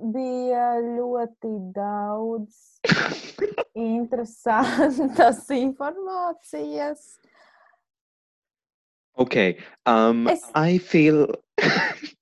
bija 0.00 0.68
ļoti 0.80 1.50
daudz 1.74 2.80
interesantas 3.74 5.42
informācijas. 5.50 7.18
Okay. 9.20 9.58
Um, 9.84 10.26
Es- 10.28 10.50
I 10.54 10.78
feel 10.78 11.26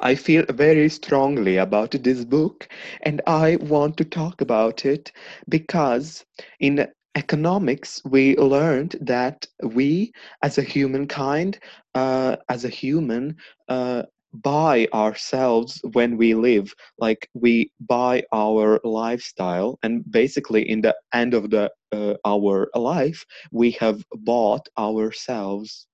I 0.00 0.14
feel 0.14 0.44
very 0.50 0.88
strongly 0.88 1.56
about 1.56 1.92
this 1.92 2.24
book, 2.24 2.68
and 3.02 3.20
I 3.26 3.56
want 3.56 3.96
to 3.98 4.04
talk 4.04 4.40
about 4.40 4.84
it 4.84 5.12
because 5.48 6.24
in 6.60 6.86
economics 7.14 8.02
we 8.04 8.36
learned 8.36 8.96
that 9.00 9.46
we, 9.62 10.12
as 10.42 10.58
a 10.58 10.62
humankind, 10.62 11.58
uh, 11.94 12.36
as 12.48 12.64
a 12.64 12.68
human, 12.68 13.36
uh, 13.68 14.02
buy 14.32 14.86
ourselves 14.92 15.80
when 15.92 16.16
we 16.16 16.34
live. 16.34 16.74
Like 16.98 17.28
we 17.34 17.70
buy 17.80 18.22
our 18.32 18.80
lifestyle, 18.84 19.78
and 19.82 20.02
basically, 20.10 20.68
in 20.68 20.80
the 20.82 20.94
end 21.12 21.34
of 21.34 21.50
the 21.50 21.70
uh, 21.92 22.14
our 22.24 22.68
life, 22.74 23.24
we 23.52 23.70
have 23.72 24.04
bought 24.14 24.68
ourselves. 24.78 25.86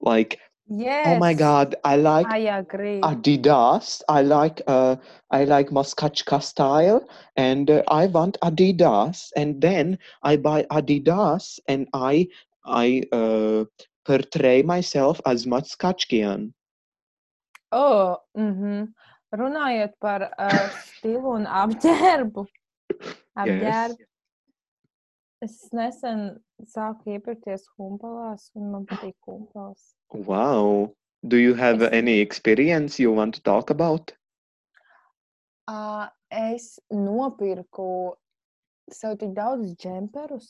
Like 0.00 0.38
Yes, 0.68 1.06
oh 1.08 1.18
my 1.18 1.34
god 1.34 1.74
i 1.84 1.96
like 1.96 2.26
I 2.26 2.38
agree. 2.58 3.00
adidas 3.02 4.02
i 4.08 4.22
like 4.22 4.62
uh 4.66 4.96
i 5.30 5.44
like 5.44 5.68
moskachka 5.70 6.40
style 6.42 7.06
and 7.36 7.70
uh, 7.70 7.82
i 7.88 8.06
want 8.06 8.38
adidas 8.42 9.30
and 9.36 9.60
then 9.60 9.98
i 10.22 10.36
buy 10.36 10.64
adidas 10.70 11.58
and 11.68 11.88
i 11.92 12.26
i 12.64 13.02
uh 13.12 13.64
portray 14.06 14.62
myself 14.62 15.20
as 15.26 15.46
moskachkian 15.46 16.52
Oh, 17.72 18.16
mhm. 18.36 18.94
Runājot 19.34 19.94
par 20.00 20.22
uh, 20.38 20.68
stilu 20.70 21.34
un 21.34 21.46
apģērbu. 21.62 22.44
apģērbu. 23.34 24.04
Es 25.44 25.54
nesen 25.76 26.20
sāku 26.72 27.14
iepirkties 27.16 27.66
humpalās, 27.78 28.50
un 28.56 28.70
man 28.72 28.84
patīk 28.90 29.16
humpals. 29.28 29.94
wow 30.12 30.94
do 31.32 31.36
you 31.36 31.54
have 31.54 31.82
Es- 31.82 31.92
any 31.92 32.18
experience 32.20 32.98
you 33.02 33.12
want 33.12 33.34
to 33.34 33.42
talk 33.42 33.70
about 33.70 34.12
Uh, 35.66 36.06
es 36.30 36.78
nopirku 36.92 38.14
sev 38.92 39.14
tik 39.18 39.30
daudz 39.36 39.70
džemperus. 39.80 40.48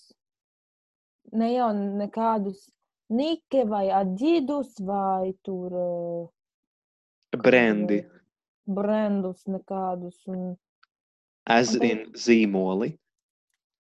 Ne 1.33 1.53
jau 1.55 1.69
nekādus 2.01 2.65
Nike 3.11 3.63
vai 3.71 3.85
Adidas 3.95 4.73
vai 4.89 5.31
tur 5.47 5.77
brandy 7.45 8.01
brandus 8.67 9.45
nekādus. 9.47 10.19
Un 10.27 10.57
As 11.47 11.75
Un 11.77 11.83
in 11.85 12.05
zīmoli. 12.15 12.99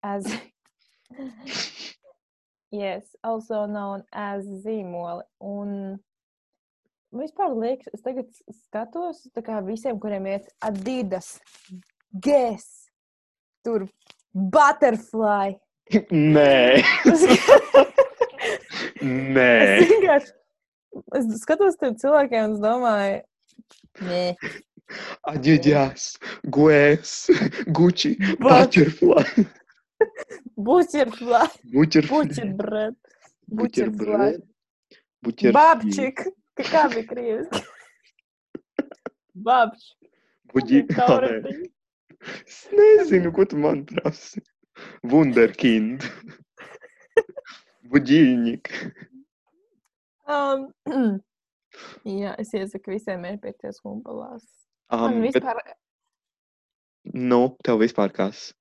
As... 0.04 0.26
yes, 2.72 3.16
also 3.24 3.66
known 3.68 4.04
as 4.12 4.46
zīmoli. 4.64 5.24
Un 5.42 5.74
vispār 7.14 7.54
liekas, 7.58 7.90
es 7.94 8.02
tagad 8.06 8.30
skatos, 8.66 9.24
tā 9.36 9.44
kā 9.46 9.60
visiem, 9.66 10.00
kuriem 10.02 10.26
ir 10.34 10.48
Adidas, 10.66 11.36
Guess, 12.14 12.88
tur 13.66 13.88
Butterfly. 14.34 15.56
Nē, 16.10 16.82
Es 19.04 19.04
nē. 19.04 19.52
vienkārši 19.84 20.32
es 21.18 21.26
skatos 21.42 21.76
tiem 21.80 21.96
cilvēkiem 22.00 22.46
un 22.48 22.54
es 22.56 22.62
domāju, 22.64 23.18
nē, 24.08 24.22
Adidas, 25.32 26.06
Guess, 26.54 27.28
Gucci, 27.76 28.14
But- 28.40 28.40
Butterfly. 28.46 29.46
Butterfly, 30.56 31.48
Butterfly. 31.74 32.24
Butterbread, 32.28 32.96
Butterfly, 33.48 33.60
Buterbread. 33.60 34.42
Buterfly. 35.24 35.54
Babčik, 35.56 36.26
kā 36.60 36.66
kā 36.70 36.88
bija 36.94 37.08
krieviski? 37.10 37.64
Babč. 39.34 39.94
Buģi... 40.54 40.84
Ah, 40.84 40.90
nē. 40.90 41.08
Tauratiņ. 41.08 41.62
Es 42.48 42.60
nezinu, 42.72 43.32
ko 43.36 43.46
tu 43.50 43.60
man 43.60 43.84
prasi. 43.90 44.44
Wunderkind. 45.10 46.06
Buģīņik. 47.94 48.70
Um, 50.34 50.70
jā, 52.08 52.34
es 52.40 52.54
iesaku 52.56 52.96
visiem 52.96 53.26
iepirkties 53.28 53.82
humpalās. 53.84 54.46
Man 54.94 55.18
Um, 55.18 55.22
bet, 55.26 55.40
vispār, 55.40 55.60
nu, 57.18 57.42
tev 57.66 57.82
vispār 57.84 58.14
kas? 58.16 58.52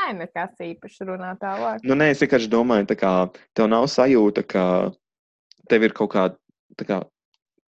Ai, 0.00 0.12
nekas 0.18 0.60
īpaši 0.62 1.08
runā 1.08 1.32
tālāk. 1.40 1.84
Nu, 1.86 1.96
nē, 1.98 2.12
es 2.14 2.22
vienkārši 2.24 2.50
domāju, 2.52 2.88
kā 2.98 3.12
tev 3.56 3.70
nav 3.70 3.88
sajūta, 3.92 4.44
ka 4.48 4.64
tev 5.70 5.86
ir 5.86 5.94
kaut, 5.96 6.12
kā, 6.14 6.26
kā, 6.82 7.00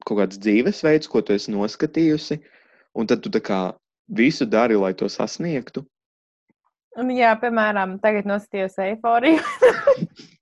kaut 0.04 0.20
kāds 0.20 0.40
dzīvesveids, 0.42 1.10
ko 1.10 1.22
tu 1.22 1.36
esi 1.36 1.54
noskatījusi, 1.54 2.40
un 2.94 3.10
tad 3.10 3.24
tu 3.24 3.42
kā 3.44 3.62
visu 4.08 4.46
dari, 4.46 4.78
lai 4.78 4.94
to 4.94 5.08
sasniegtu. 5.10 5.84
Un, 7.00 7.10
jā, 7.10 7.32
piemēram, 7.40 7.98
tagad 8.02 8.28
nostājos 8.30 8.78
eiforiju. 8.82 9.42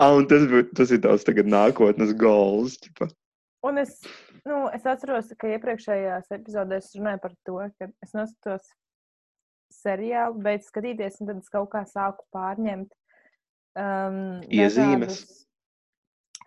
Ah, 0.00 0.14
un 0.16 0.24
tas, 0.26 0.42
tas 0.74 0.90
ir 0.90 0.98
tavs 1.04 1.22
nākotnes 1.46 2.10
goals. 2.18 2.78
ķipa. 2.82 3.06
Un 3.62 3.78
es, 3.78 4.00
nu, 4.48 4.64
es 4.72 4.86
atceros, 4.88 5.28
ka 5.38 5.50
iepriekšējās 5.52 6.32
epizodēs 6.32 6.94
runāju 6.96 7.20
par 7.22 7.34
to, 7.46 7.58
ka 7.78 7.90
es 8.02 8.16
noskatos 8.16 8.72
seriālu, 9.82 10.40
beidzu 10.44 10.68
skatīties, 10.70 11.20
un 11.20 11.30
tad 11.32 11.38
es 11.42 11.48
kaut 11.52 11.70
kā 11.72 11.84
sāku 11.88 12.24
pārņemt 12.36 12.90
um, 13.76 14.40
Iezīmes. 14.48 15.06
dažādus- 15.06 15.46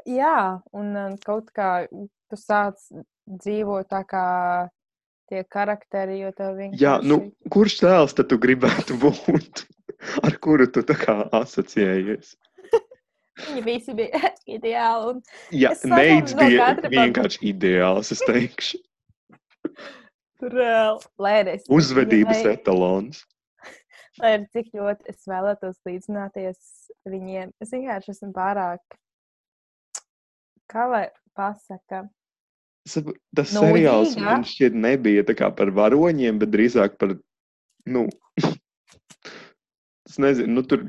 Jā, 0.10 0.62
un 0.76 0.96
um, 1.00 1.18
kaut 1.24 1.52
kā 1.56 1.88
tu 1.92 2.36
sāc 2.40 2.80
dzīvot 3.28 3.88
tā 3.94 4.02
kā 4.10 4.24
tie 5.32 5.44
karakteri, 5.48 6.18
jo 6.26 6.32
tev 6.36 6.58
vienkārši. 6.58 6.82
Jā, 6.84 6.98
nu, 7.08 7.32
kurš 7.54 7.78
tēls 7.86 8.14
tad 8.18 8.28
tu 8.30 8.38
gribētu 8.38 8.98
būt? 9.04 9.64
Ar 10.24 10.36
kuru 10.44 10.68
tu 10.68 10.82
tā 10.84 10.98
kā 11.00 11.16
asociējies? 11.40 12.34
Viņi 13.48 13.64
visi 13.66 13.94
bija 13.98 14.34
ideāli. 14.58 15.22
Jā, 15.56 15.72
neids 15.88 16.36
no 16.36 16.44
bija 16.44 16.66
par- 16.76 16.90
vienkārši 16.92 17.40
ideāls, 17.54 18.12
es 18.12 18.22
teikšu. 18.28 18.82
Tur, 20.44 21.48
es- 21.56 21.70
Uzvedības 21.72 22.44
lai- 22.44 22.54
etalons. 22.58 23.24
Lai 24.22 24.34
arī 24.38 24.48
cik 24.54 24.68
ļoti 24.78 25.10
es 25.10 25.24
vēlētos 25.30 25.80
līdzināties 25.88 26.60
viņiem, 27.10 27.54
es 27.64 27.72
vienkārši 27.74 28.14
esmu 28.14 28.32
pārāk, 28.36 28.84
kā 30.72 30.90
lai 30.92 31.06
pasaka, 31.38 32.04
Sap- 32.86 33.14
Tas 33.34 33.54
Nu, 33.56 33.62
seriāls 33.64 34.10
Nūdīga. 34.18 34.24
man 34.28 34.42
šķiet 34.44 34.74
nebija 34.76 35.24
tā 35.24 35.34
kā 35.40 35.48
par 35.56 35.70
varoņiem, 35.72 36.36
bet 36.42 36.50
drīzāk 36.52 36.98
par, 37.00 37.14
nu, 37.88 38.02
es 40.10 40.18
nezinu, 40.20 40.52
nu 40.58 40.64
tur 40.68 40.84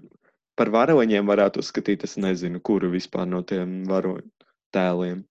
par 0.59 0.72
varoņiem 0.74 1.26
varētu 1.30 1.62
uzskatīt, 1.62 2.02
es 2.09 2.16
nezinu, 2.18 2.59
kuru 2.66 2.90
vispār 2.90 3.28
no 3.30 3.44
tiem 3.46 3.84
varoņu 3.86 4.26
tēliem. 4.74 5.22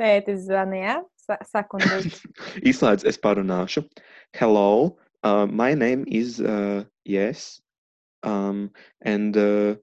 tētis 0.00 0.42
zvanīja, 0.48 0.96
viņš 1.28 2.22
Izslēdz, 2.70 3.04
es 3.04 3.18
parunāšu. 3.20 3.84
Hello, 4.36 4.96
uh, 5.24 5.46
my 5.46 5.74
name 5.74 6.04
is 6.08 6.40
uh, 6.40 6.84
Yes, 7.04 7.60
um, 8.22 8.70
and 9.02 9.36
uh, 9.36 9.76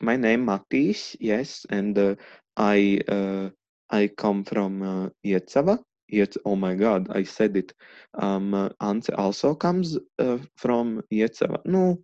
my 0.00 0.16
name 0.16 0.46
Matīs, 0.46 1.16
yes, 1.20 1.66
and 1.70 1.98
uh, 1.98 2.14
I 2.56 3.00
uh, 3.08 3.50
I 3.90 4.08
come 4.08 4.44
from 4.44 4.82
uh, 4.82 5.08
Iecava. 5.24 5.78
Iec 6.12 6.36
oh 6.44 6.56
my 6.56 6.74
God, 6.74 7.08
I 7.10 7.22
said 7.22 7.56
it. 7.56 7.72
Um, 8.14 8.52
uh, 8.54 8.68
Ance 8.80 9.10
also 9.10 9.54
comes 9.54 9.96
uh, 10.18 10.38
from 10.56 11.02
Iecava. 11.12 11.60
No, 11.64 11.98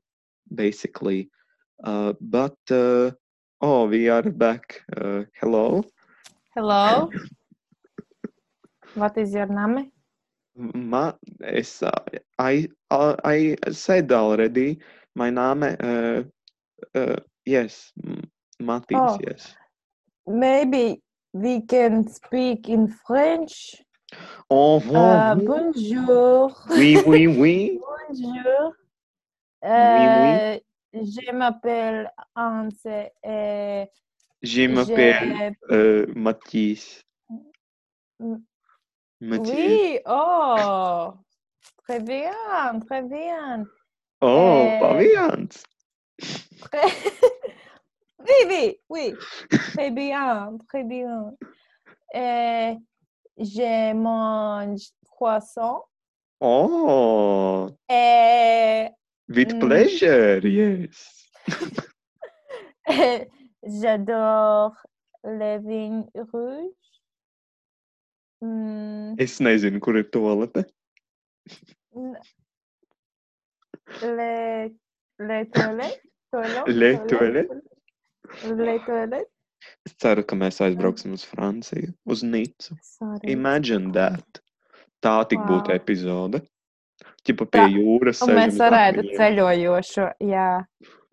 basically, 0.54 1.28
uh, 1.84 2.12
but 2.20 2.56
uh, 2.70 3.10
oh, 3.60 3.86
we 3.88 4.08
are 4.08 4.22
back. 4.22 4.80
Uh, 4.96 5.24
hello. 5.40 5.84
hello, 6.54 7.10
what 8.96 9.16
is 9.18 9.32
your 9.34 9.46
name? 9.46 9.90
Ma, 10.56 11.12
es, 11.42 11.82
I, 12.38 12.68
I 12.90 13.56
said 13.70 14.10
already 14.12 14.78
my 15.14 15.30
name. 15.30 15.62
Uh, 15.62 16.22
uh, 16.94 17.16
yes, 17.44 17.92
Matis. 18.60 18.96
Oh. 18.96 19.18
Yes. 19.26 19.54
Maybe 20.26 21.02
we 21.32 21.60
can 21.62 22.08
speak 22.08 22.68
in 22.68 22.88
French. 22.88 23.82
Oh, 24.50 24.80
Uh, 24.80 25.34
bonjour. 25.34 26.56
oui, 26.70 26.96
oui, 27.06 27.26
oui. 27.26 27.78
Bonjour. 28.08 28.72
oui. 29.62 29.68
Euh, 29.68 30.58
Je 30.94 31.32
m'appelle 31.32 32.10
Anse 32.34 32.86
et 33.22 33.86
Je 34.42 34.66
m'appelle 34.68 35.54
je- 35.70 35.74
uh, 35.74 36.06
Oui, 39.20 39.98
oh, 40.06 41.12
très 41.84 42.00
bien, 42.00 42.80
très 42.86 43.02
bien. 43.02 43.66
Oh, 44.20 44.26
euh, 44.26 44.80
pavians. 44.80 45.48
Très... 46.60 46.82
oui, 48.20 48.46
oui, 48.46 48.80
oui, 48.88 49.14
très 49.72 49.90
bien, 49.90 50.56
très 50.68 50.84
bien. 50.84 51.32
Et 52.14 52.76
je 53.38 53.92
mange 53.94 54.90
croissant 55.10 55.84
Oh, 56.40 57.70
et, 57.88 58.88
with 59.28 59.54
Mm. 59.54 59.60
pleasure, 59.60 60.46
yes. 60.46 61.26
et 62.88 63.28
j'adore 63.64 64.76
les 65.24 65.58
vignes 65.58 66.04
rouges. 66.14 66.85
Mm, 68.44 69.14
Es 69.18 69.38
nezinu, 69.40 69.80
kur 69.80 69.96
ir 69.96 70.10
toalete. 70.12 70.64
les, 74.02 74.72
les 75.18 75.46
toilettes. 75.50 76.02
toilettes, 76.32 76.74
Les 76.76 76.98
toilettes, 77.08 77.62
Les 78.44 78.78
toilettes. 78.84 79.30
Es 79.86 79.94
ceru, 80.02 80.22
ka 80.22 80.36
mēs 80.36 80.60
aizbrauksim 80.62 81.14
uz 81.16 81.24
Franciju, 81.24 81.94
uz. 82.06 82.68
Sorry. 82.82 83.32
Imagine 83.32 83.92
that. 83.92 84.42
Tā 85.02 85.16
tik 85.28 85.40
būtu 85.48 85.70
Wow. 85.72 85.76
epizode. 85.78 86.42
Čipa 87.26 87.46
pie 87.50 87.62
Tā, 87.64 87.66
jūras. 87.74 88.22
Mēs 88.30 88.60
varētu 88.60 89.06
ceļojošo, 89.16 90.06
jā. 90.30 90.50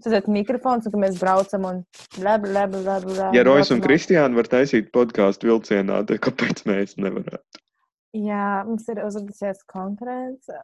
Tad 0.04 0.26
mikrofons, 0.28 0.90
un 0.92 1.00
mēs 1.00 1.16
braucam 1.22 1.66
un 1.70 1.78
bla, 2.18 2.36
bla, 2.44 2.66
bla. 2.68 3.30
Ja 3.36 3.46
Rojas 3.48 3.72
un. 3.72 3.80
Kristiāna 3.84 4.36
var 4.36 4.50
taisīt 4.52 4.90
podkāstu 4.96 5.48
vilcienā, 5.48 6.02
tad 6.10 6.20
kāpēc 6.26 6.66
mēs 6.68 6.98
nevarētu? 7.00 7.62
Jā, 8.14 8.64
mums 8.68 8.86
ir 8.92 9.00
uzradusies 9.02 9.64
konference. 9.72 10.60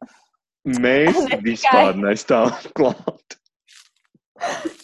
Mēs 0.67 1.15
Ne 1.15 1.23
tikai. 1.31 1.39
vispār 1.45 1.95
nestāvam 1.97 2.73
klāt. 2.77 3.37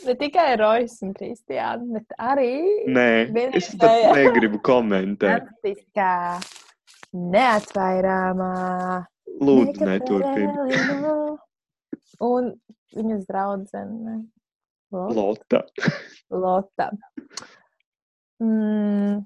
Ne 0.08 0.16
tikai 0.20 0.48
Rojas 0.60 0.96
un 1.06 1.12
Kristiāna, 1.16 1.84
bet 2.00 2.16
arī 2.20 2.50
Nē, 2.88 3.10
Vienīgā, 3.36 3.60
es 3.60 3.70
pat 3.80 4.16
negribu 4.16 4.60
komentēt. 4.66 5.46
Fantastiskā, 5.52 6.40
neatvairāmā. 7.36 8.52
Lūdzu, 9.42 9.84
neturpini. 9.86 11.38
Un 12.24 12.52
viņas 12.96 13.26
draudzene. 13.28 14.16
Lo- 14.96 15.10
Lota. 15.12 15.64
Lota. 16.32 16.90
Mm. 18.44 19.26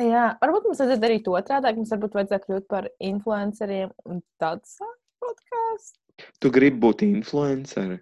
Jā, 0.00 0.24
varbūt 0.40 0.64
mums 0.66 0.80
vajadzētu 0.80 1.02
darīt 1.04 1.28
otrādi. 1.30 1.74
Mums 1.76 1.92
varbūt 1.94 2.16
vajadzētu 2.18 2.48
kļūt 2.48 2.66
par 2.70 2.88
influenceriem 2.98 3.92
un 4.10 4.22
tad 4.42 4.64
sākt 4.66 5.00
podkāstu. 5.22 6.00
Tu 6.40 6.50
gribi 6.54 6.80
būt 6.82 7.04
influenceri? 7.06 8.00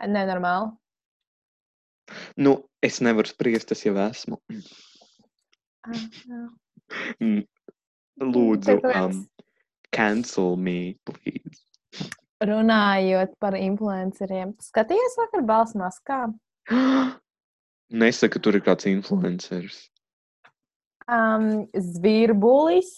Nenormāli. 0.00 0.72
Nu, 2.40 2.56
es 2.82 2.98
nevaru 3.04 3.28
spriest, 3.30 3.70
es 3.74 3.84
jau 3.86 3.94
esmu. 4.08 4.40
Ah, 5.86 5.92
Lūdzu, 8.20 8.74
um, 8.84 9.20
cancel 9.92 10.56
me, 10.56 10.96
please. 11.04 11.64
Runājot 12.40 13.34
par 13.42 13.56
influenceriem, 13.58 14.54
skaties 14.64 15.18
vakar 15.20 15.44
balss 15.44 15.76
maskā. 15.76 16.22
Nesaka, 18.00 18.40
tur 18.40 18.56
ir 18.56 18.64
kāds 18.64 18.86
influenceris. 18.88 19.82
Um, 21.10 21.66
Zvirbulis 21.74 22.92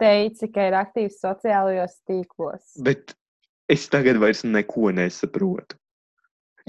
teica, 0.00 0.48
ka 0.48 0.66
ir 0.70 0.78
aktīvs 0.80 1.20
sociālajos 1.22 2.00
tīklos. 2.08 2.64
Bet 2.82 3.14
es 3.70 3.84
tagad 3.92 4.18
vairs 4.22 4.42
neko 4.48 4.90
nesaprotu. 4.96 5.78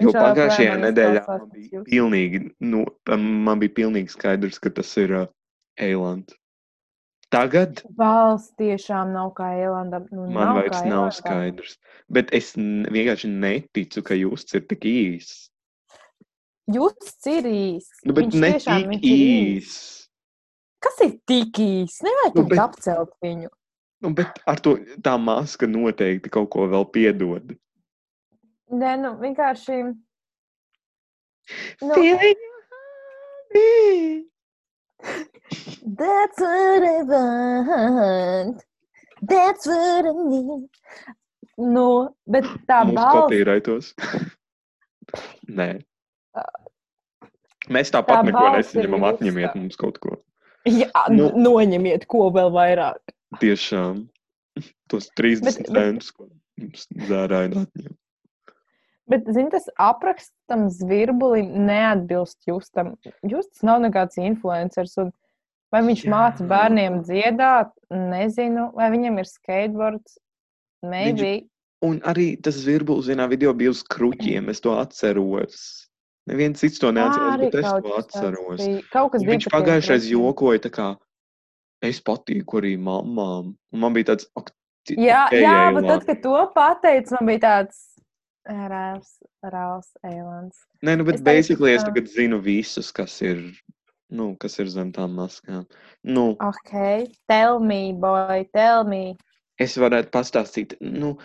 Jo 0.02 0.10
pagājušajā 0.14 0.78
nedēļā 0.82 1.24
man 1.28 1.50
bija 1.54 1.82
pilnīgi, 1.86 2.40
nu, 2.66 2.84
man 3.08 3.62
bija 3.62 3.76
pilnīgi 3.82 4.14
skaidrs, 4.14 4.58
ka 4.62 4.72
tas 4.74 4.90
ir 5.02 5.14
uh, 5.24 5.28
Eilands. 5.78 6.34
Tagad 7.34 7.80
Balss 7.98 8.52
tiešām 8.62 9.10
nav 9.16 9.32
kā 9.38 9.48
Eilandam. 9.58 10.06
Nu, 10.14 10.28
man 10.30 10.52
nav 10.52 10.56
vairs 10.60 10.84
nav 10.84 10.86
Eilandam. 10.86 11.16
skaidrs. 11.18 11.78
Bet 12.14 12.30
es 12.38 12.52
vienkārši 12.56 13.32
neticu, 13.34 14.04
ka 14.06 14.14
jūs 14.18 14.46
ir 14.54 14.62
tik 14.70 14.86
īss. 14.86 15.50
Jūs 16.72 17.16
ir 17.28 17.44
īsts. 17.50 18.04
Nu, 18.06 18.14
bet 18.14 18.30
Viņš 18.30 18.40
ne 18.40 18.52
tiešām 18.54 18.86
tik 18.94 19.02
īss. 19.10 19.74
īss. 19.74 20.08
Kas 20.84 21.02
ir 21.08 21.12
tik 21.28 21.60
īsts? 21.64 22.04
Nevajag 22.06 22.36
Nu, 22.38 22.46
bet- 22.54 22.60
apcelt 22.60 23.12
viņu. 23.24 23.50
Nu, 24.04 24.14
bet 24.14 24.40
ar 24.48 24.60
to 24.60 24.76
tā 25.02 25.18
maska 25.20 25.66
noteikti 25.68 26.30
kaut 26.30 26.50
ko 26.52 26.68
vēl 26.68 26.86
piedod. 26.92 27.54
Nē, 28.72 28.94
nu 29.00 29.14
vienkārši. 29.22 29.78
Nu, 31.82 31.94
happy. 31.94 32.34
That's 35.86 36.40
what 36.40 36.84
I 36.84 37.02
want. 37.04 38.64
That's 39.22 39.68
what 39.68 40.06
I 40.06 40.12
need. 40.30 40.70
Nu, 41.58 41.88
bet 42.26 42.46
tā 42.68 42.80
Mūsu 42.88 42.96
balss. 42.96 43.18
kopīraitos. 43.20 43.90
Nē. 45.60 45.68
Mēs 47.72 47.92
Tā 47.94 48.00
tāpat 48.02 48.26
neko 48.28 48.40
balss 48.44 48.74
ir 48.74 48.82
nesaņemam. 48.88 49.06
Atņemiet 49.12 49.56
mums 49.60 49.78
kaut 49.80 50.00
ko. 50.04 50.18
Jā, 50.68 50.90
Nu. 51.12 51.30
nu. 51.36 51.44
noņemiet 51.60 52.08
ko 52.12 52.30
vēl 52.36 52.50
vairāk. 52.56 53.00
Tiešām. 53.44 54.06
Tos 54.92 55.10
30 55.20 55.44
Bet- 55.46 55.60
bet- 55.68 55.76
centus, 55.76 56.12
ko 56.16 56.28
mums 56.60 56.88
zērāja 57.10 57.52
atņem. 57.66 57.96
Bet, 59.12 59.26
zini, 59.36 59.50
tas 59.52 59.66
apraksts 59.84 60.32
tam 60.48 60.70
zvirbulim 60.72 61.50
neatbilst 61.68 62.40
justam. 62.48 62.94
Justas 63.28 63.62
nav 63.68 63.82
nekāds 63.84 64.16
influenceris. 64.18 64.96
Un 64.98 65.12
vai 65.74 65.82
viņš 65.88 66.04
Jā. 66.06 66.12
māca 66.14 66.46
bērniem 66.50 67.00
dziedāt, 67.08 67.72
nezinu. 67.92 68.70
Vai 68.78 68.92
viņam 68.94 69.18
ir 69.24 69.30
skateboards, 69.30 70.20
maybe. 70.86 71.48
Un 71.84 71.98
arī 72.08 72.34
tas 72.40 72.56
zvirbulis 72.64 73.10
vienā 73.12 73.26
video 73.28 73.52
bija 73.58 73.74
uz 73.74 73.82
kruķiem. 73.84 74.48
Es 74.54 74.62
to 74.64 74.78
atceros. 74.80 75.90
Neviens 76.30 76.62
cits 76.64 76.80
to 76.80 76.94
neatceros, 76.96 77.42
bet 77.42 77.58
es 77.60 77.68
to 77.68 77.96
atceros. 78.00 78.62
bija. 78.64 79.34
Viņš 79.34 79.50
pagājušais 79.52 80.06
jokoja, 80.14 80.62
tā 80.64 80.72
kā 80.72 80.86
es 81.84 82.00
patīku 82.00 82.62
arī 82.62 82.78
mamām. 82.80 83.50
Un 83.74 83.82
man 83.84 83.98
bija 83.98 84.14
tāds, 84.14 84.30
ak, 84.40 84.54
Jā, 84.92 85.26
okei, 85.30 85.42
jā 85.44 85.58
bet 85.76 85.86
tad, 85.88 86.06
kad 86.08 86.22
to 86.24 86.40
pateicu, 86.56 87.16
man 87.18 87.28
bija 87.34 87.42
tāds 87.44 87.78
rāvs, 88.48 89.12
rāvs 89.44 89.92
eilants. 90.04 90.58
Nē, 90.84 90.98
nu, 91.00 91.06
bet 91.08 91.20
Es 91.20 91.24
basically 91.24 91.72
es 91.76 91.84
ā. 91.84 91.90
tagad 91.92 92.08
zinu 92.12 92.40
visus, 92.44 92.90
kas 92.96 93.22
ir, 93.24 93.40
nu, 94.14 94.30
kas 94.40 94.60
ir 94.62 94.70
zem 94.72 94.92
tām 94.96 95.16
maskām. 95.18 95.66
Nu, 96.06 96.26
Ok, 96.44 96.74
tell 97.30 97.60
me, 97.60 97.94
boy, 97.98 98.46
tell 98.54 98.84
me. 98.88 99.16
es 99.62 99.76
varētu 99.80 100.10
pastāstīt, 100.14 100.74
nu, 100.82 101.16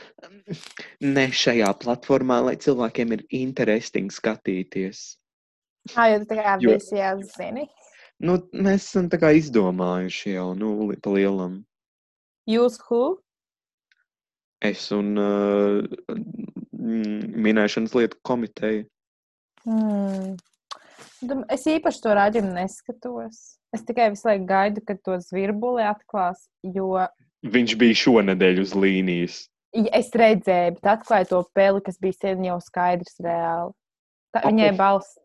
ne 1.01 1.26
šajā 1.32 1.70
platformā, 1.82 2.41
lai 2.45 2.57
cilvēkiem 2.61 3.14
ir 3.16 3.22
interesanti 3.45 4.14
skatīties. 4.14 5.05
Kā 5.95 6.11
jau 6.12 6.20
tā 6.28 6.36
kā 6.43 6.57
Jo- 6.62 6.74
visi 6.76 6.97
jau 7.01 7.14
zini? 7.24 7.68
Nu, 8.20 8.36
mēs 8.53 8.89
esam 8.91 9.09
tā 9.09 9.20
kā 9.22 9.30
izdomājuši 9.39 10.34
jau, 10.34 10.51
nu, 10.59 10.72
pa 11.03 11.11
lielam. 11.14 11.64
Jūs 12.51 12.80
who? 12.89 13.18
Es 14.61 14.89
un 14.91 15.12
uh, 15.22 15.84
minēšanas 16.74 17.95
lietu 17.95 18.18
komiteja. 18.26 18.84
Hmm. 19.64 20.34
Es 21.53 21.66
īpaši 21.68 22.03
to 22.05 22.16
raidījumu 22.18 22.53
neskatos. 22.57 23.38
Es 23.74 23.84
tikai 23.86 24.09
visu 24.14 24.28
laiku 24.28 24.46
gaidu, 24.49 24.82
kad 24.86 25.01
to 25.05 25.18
zvirbuli 25.22 25.84
atklās, 25.86 26.46
jo 26.62 27.07
Viņš 27.46 27.76
bija 27.78 27.94
šonadēļ 27.94 28.61
uz 28.64 28.74
līnijas. 28.74 29.38
ja 29.76 29.90
es 30.01 30.09
redzēju, 30.11 30.78
bet 30.78 30.92
atklāju 30.96 31.28
to 31.30 31.42
peli, 31.55 31.82
kas 31.86 31.99
bija 32.03 32.16
sen 32.16 32.44
jau 32.49 32.59
skaidrs 32.64 33.20
reāli. 33.22 33.74
Tā, 34.34 34.42
viņai 34.49 34.72
balss 34.76 35.18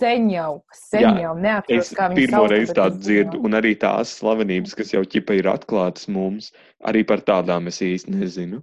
sen 0.00 0.30
jau, 0.32 0.62
sen 0.88 1.04
Jā, 1.04 1.12
jau 1.24 1.32
neatceros, 1.36 1.90
Es 1.90 1.96
kā 1.96 2.08
viņa 2.10 2.18
pirmo 2.20 2.42
reizi 2.50 2.76
tādu 2.76 3.00
dzirdu, 3.02 3.40
un 3.46 3.56
arī 3.58 3.74
tās 3.80 4.12
slavenības, 4.20 4.74
kas 4.78 4.92
jau 4.94 5.02
ķipa 5.04 5.36
ir 5.38 5.48
atklātas 5.50 6.08
mums, 6.12 6.50
arī 6.86 7.02
par 7.08 7.24
tādām 7.26 7.68
es 7.70 7.80
īsti 7.84 8.14
nezinu. 8.14 8.62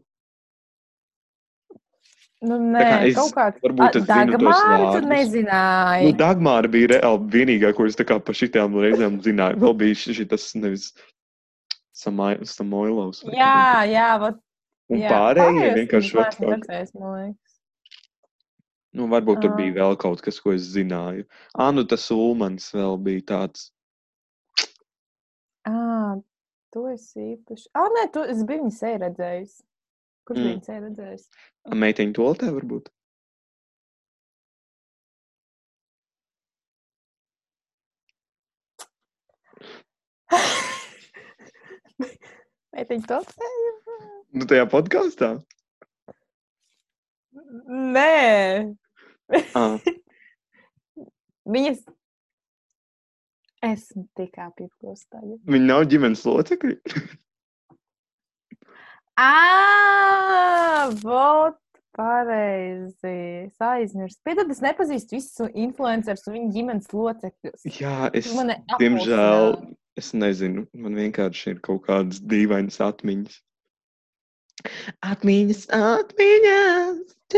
Nu, 2.46 2.58
nē, 2.62 2.82
kā 2.86 2.98
es 3.10 3.16
kaut 3.18 3.32
zinu 4.06 4.38
tos 4.38 4.44
Dagmāra 4.46 4.90
tu 4.94 5.00
nezināji. 5.10 6.04
Nu, 6.06 6.18
Dagmāra 6.20 6.70
bija 6.70 6.92
reāli 6.94 7.30
vienīgā, 7.34 7.72
ko 7.74 7.88
es 7.90 7.98
tā 7.98 8.06
kā 8.06 8.20
pa 8.22 8.36
šitām 8.38 8.76
reizēm 8.78 9.18
zināju. 9.26 9.58
Vēl 9.64 9.74
bija 9.80 9.98
šis 9.98 10.20
nevis 10.62 10.92
Samai- 11.98 12.44
Samoilovs. 12.46 13.24
kā 13.26 13.34
jā, 13.34 13.90
jā, 13.90 14.10
vat, 14.22 14.38
Un 14.90 15.02
jā. 15.02 15.10
pārējie 15.10 15.72
vienkārši 15.82 16.14
neesmu 16.70 17.02
kaut 17.02 17.18
liekas. 17.18 17.56
Nu, 18.94 19.08
varbūt 19.12 19.42
tur 19.42 19.56
bija 19.58 19.74
vēl 19.82 19.98
kaut 19.98 20.22
kas, 20.22 20.40
ko 20.40 20.54
es 20.54 20.70
zināju. 20.76 21.26
Ā, 21.58 21.74
nu 21.74 21.84
tas 21.90 22.06
Ulmans 22.14 22.70
vēl 22.72 23.02
bija 23.02 23.26
tāds. 23.34 23.72
Ā, 25.68 26.22
to 26.72 26.86
es 26.94 27.10
īpaši. 27.18 27.68
Ā, 27.76 27.84
nē, 27.98 28.06
to 28.14 28.24
es 28.30 28.46
biju 28.48 28.64
viņu 28.64 28.78
seju 28.78 29.02
redzējis. 29.04 29.58
Kurš 30.28 30.40
Mm. 30.42 30.48
viņu 30.52 30.64
seju 30.68 30.82
redzējis? 30.86 31.26
Meiteņu 31.84 32.16
toltē 32.20 32.50
varbūt. 32.58 32.90
Meitiņu 42.76 43.08
to 43.10 43.20
seju? 43.32 43.74
Nu, 44.38 44.46
tajā 44.50 44.66
podkāstā. 44.72 45.30
Nē. 47.68 48.74
Ah, 49.58 49.78
Viņas. 51.58 51.80
Esmu 53.68 54.04
tik 54.16 54.36
apjukos 54.44 55.08
tagad. 55.10 55.40
viņi 55.50 55.66
nav 55.66 55.88
ģimenes 55.90 56.22
locekļi. 56.28 56.76
Ā, 59.18 60.92
vot, 61.02 61.58
pareizi. 61.98 63.48
Es 63.48 63.64
aizmirsu. 63.64 64.20
Piedod, 64.28 64.52
es 64.54 64.62
nepazīstu 64.62 65.18
visus 65.18 65.50
influencerus 65.58 66.28
un 66.30 66.38
viņu 66.38 66.54
ģimenes 66.54 66.94
locekļus. 66.94 67.66
Jā, 67.80 68.12
es, 68.18 68.30
diemžēl, 68.78 69.58
es 69.98 70.14
nezinu. 70.14 70.68
Man 70.78 70.94
vienkārši 71.00 71.56
ir 71.56 71.60
kaut 71.66 71.88
kādas 71.90 72.22
dīvainas 72.22 72.78
atmiņas. 72.86 73.42
Atmiņas, 75.06 75.68
atmiņas. 75.74 76.98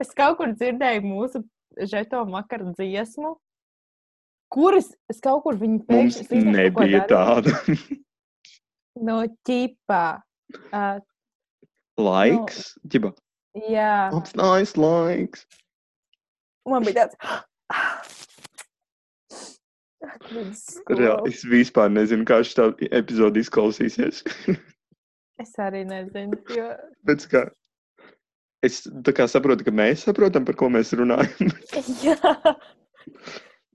Es 0.00 0.14
kaut 0.16 0.38
kur 0.38 0.48
dzirdēju 0.56 1.02
mūsu 1.04 1.42
žeto 1.84 2.22
makaru 2.24 2.70
dziesmu, 2.72 3.34
kuras 4.52 4.90
es 5.12 5.20
kaut 5.24 5.44
kur 5.46 5.58
viņu 5.60 5.84
pēkšņi 5.88 6.26
ko 6.30 6.42
nebija 6.56 7.04
tāda. 7.10 7.56
No 9.00 9.22
ķipā. 9.46 10.20
Uh, 10.74 10.98
Laiks, 11.96 12.74
ģiba. 12.90 13.12
jā, 13.70 14.10
Mums 14.12 14.34
nice 14.36 14.76
laiks. 14.76 15.46
man 16.68 16.84
bija 16.84 17.06
tāds. 17.06 17.14
Reāli, 20.90 21.30
es 21.30 21.44
vispār 21.46 21.88
nezinu, 21.92 22.26
kā 22.28 22.40
šī 22.44 22.66
epizode 22.90 23.40
izklausīsies. 23.40 24.24
Es 25.40 25.54
arī 25.56 25.86
nezinu. 25.88 26.36
Jo... 26.52 26.66
Bet 27.08 27.22
kā, 27.32 27.46
es 28.66 28.82
kā 29.16 29.24
saprotu, 29.30 29.64
ka 29.64 29.72
mēs 29.72 30.02
saprotam, 30.04 30.44
par 30.44 30.58
ko 30.60 30.68
mēs 30.68 30.92
runājam. 30.98 31.48
Jā, 32.04 32.18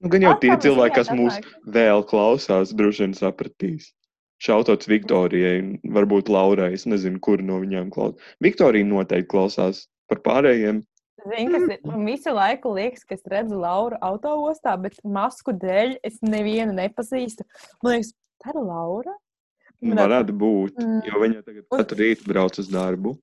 Nu, 0.06 0.10
gan 0.14 0.22
jau 0.22 0.36
tie 0.38 0.53
cilvēki, 0.62 0.93
kas 0.99 1.08
mūs 1.18 1.39
vēl 1.74 2.03
klausās, 2.06 2.70
droši 2.78 3.08
vien 3.08 3.16
sapratīs. 3.18 3.88
Šautots 4.45 4.86
Viktorijai, 4.86 5.56
un 5.64 5.93
varbūt 5.95 6.28
Laurai. 6.30 6.76
Es 6.78 6.84
nezinu, 6.86 7.18
kur 7.24 7.41
no 7.41 7.58
viņām 7.64 7.88
klausās. 7.89 8.22
Viktorija 8.43 8.86
noteikti 8.86 9.32
klausās 9.32 9.88
par 10.12 10.20
pārējiem. 10.22 10.84
Zini, 11.26 11.47
kas 11.56 11.64
ir? 11.74 11.80
Man 11.89 12.03
visu 12.06 12.34
laiku 12.38 12.76
liekas, 12.76 13.01
ka 13.08 13.16
es 13.18 13.24
redzu 13.32 13.58
Lauru 13.58 13.97
autoostā, 14.06 14.76
bet 14.78 14.99
masku 15.01 15.56
dēļ 15.58 15.95
es 16.06 16.20
nevienu 16.22 16.76
nepazīstu. 16.78 17.47
Man 17.82 17.95
liekas, 17.95 18.12
tā 18.45 18.53
ir 18.53 18.60
Laura. 18.62 19.16
Man 19.82 19.97
Varētu 20.03 20.36
būt, 20.38 20.78
Mm. 20.84 21.01
jo 21.08 21.22
viņa 21.24 21.41
tagad 21.47 21.64
Un- 21.72 21.80
katru 21.82 21.97
rītu 22.03 22.28
brauc 22.30 22.60
uz 22.62 22.70
darbu. 22.70 23.16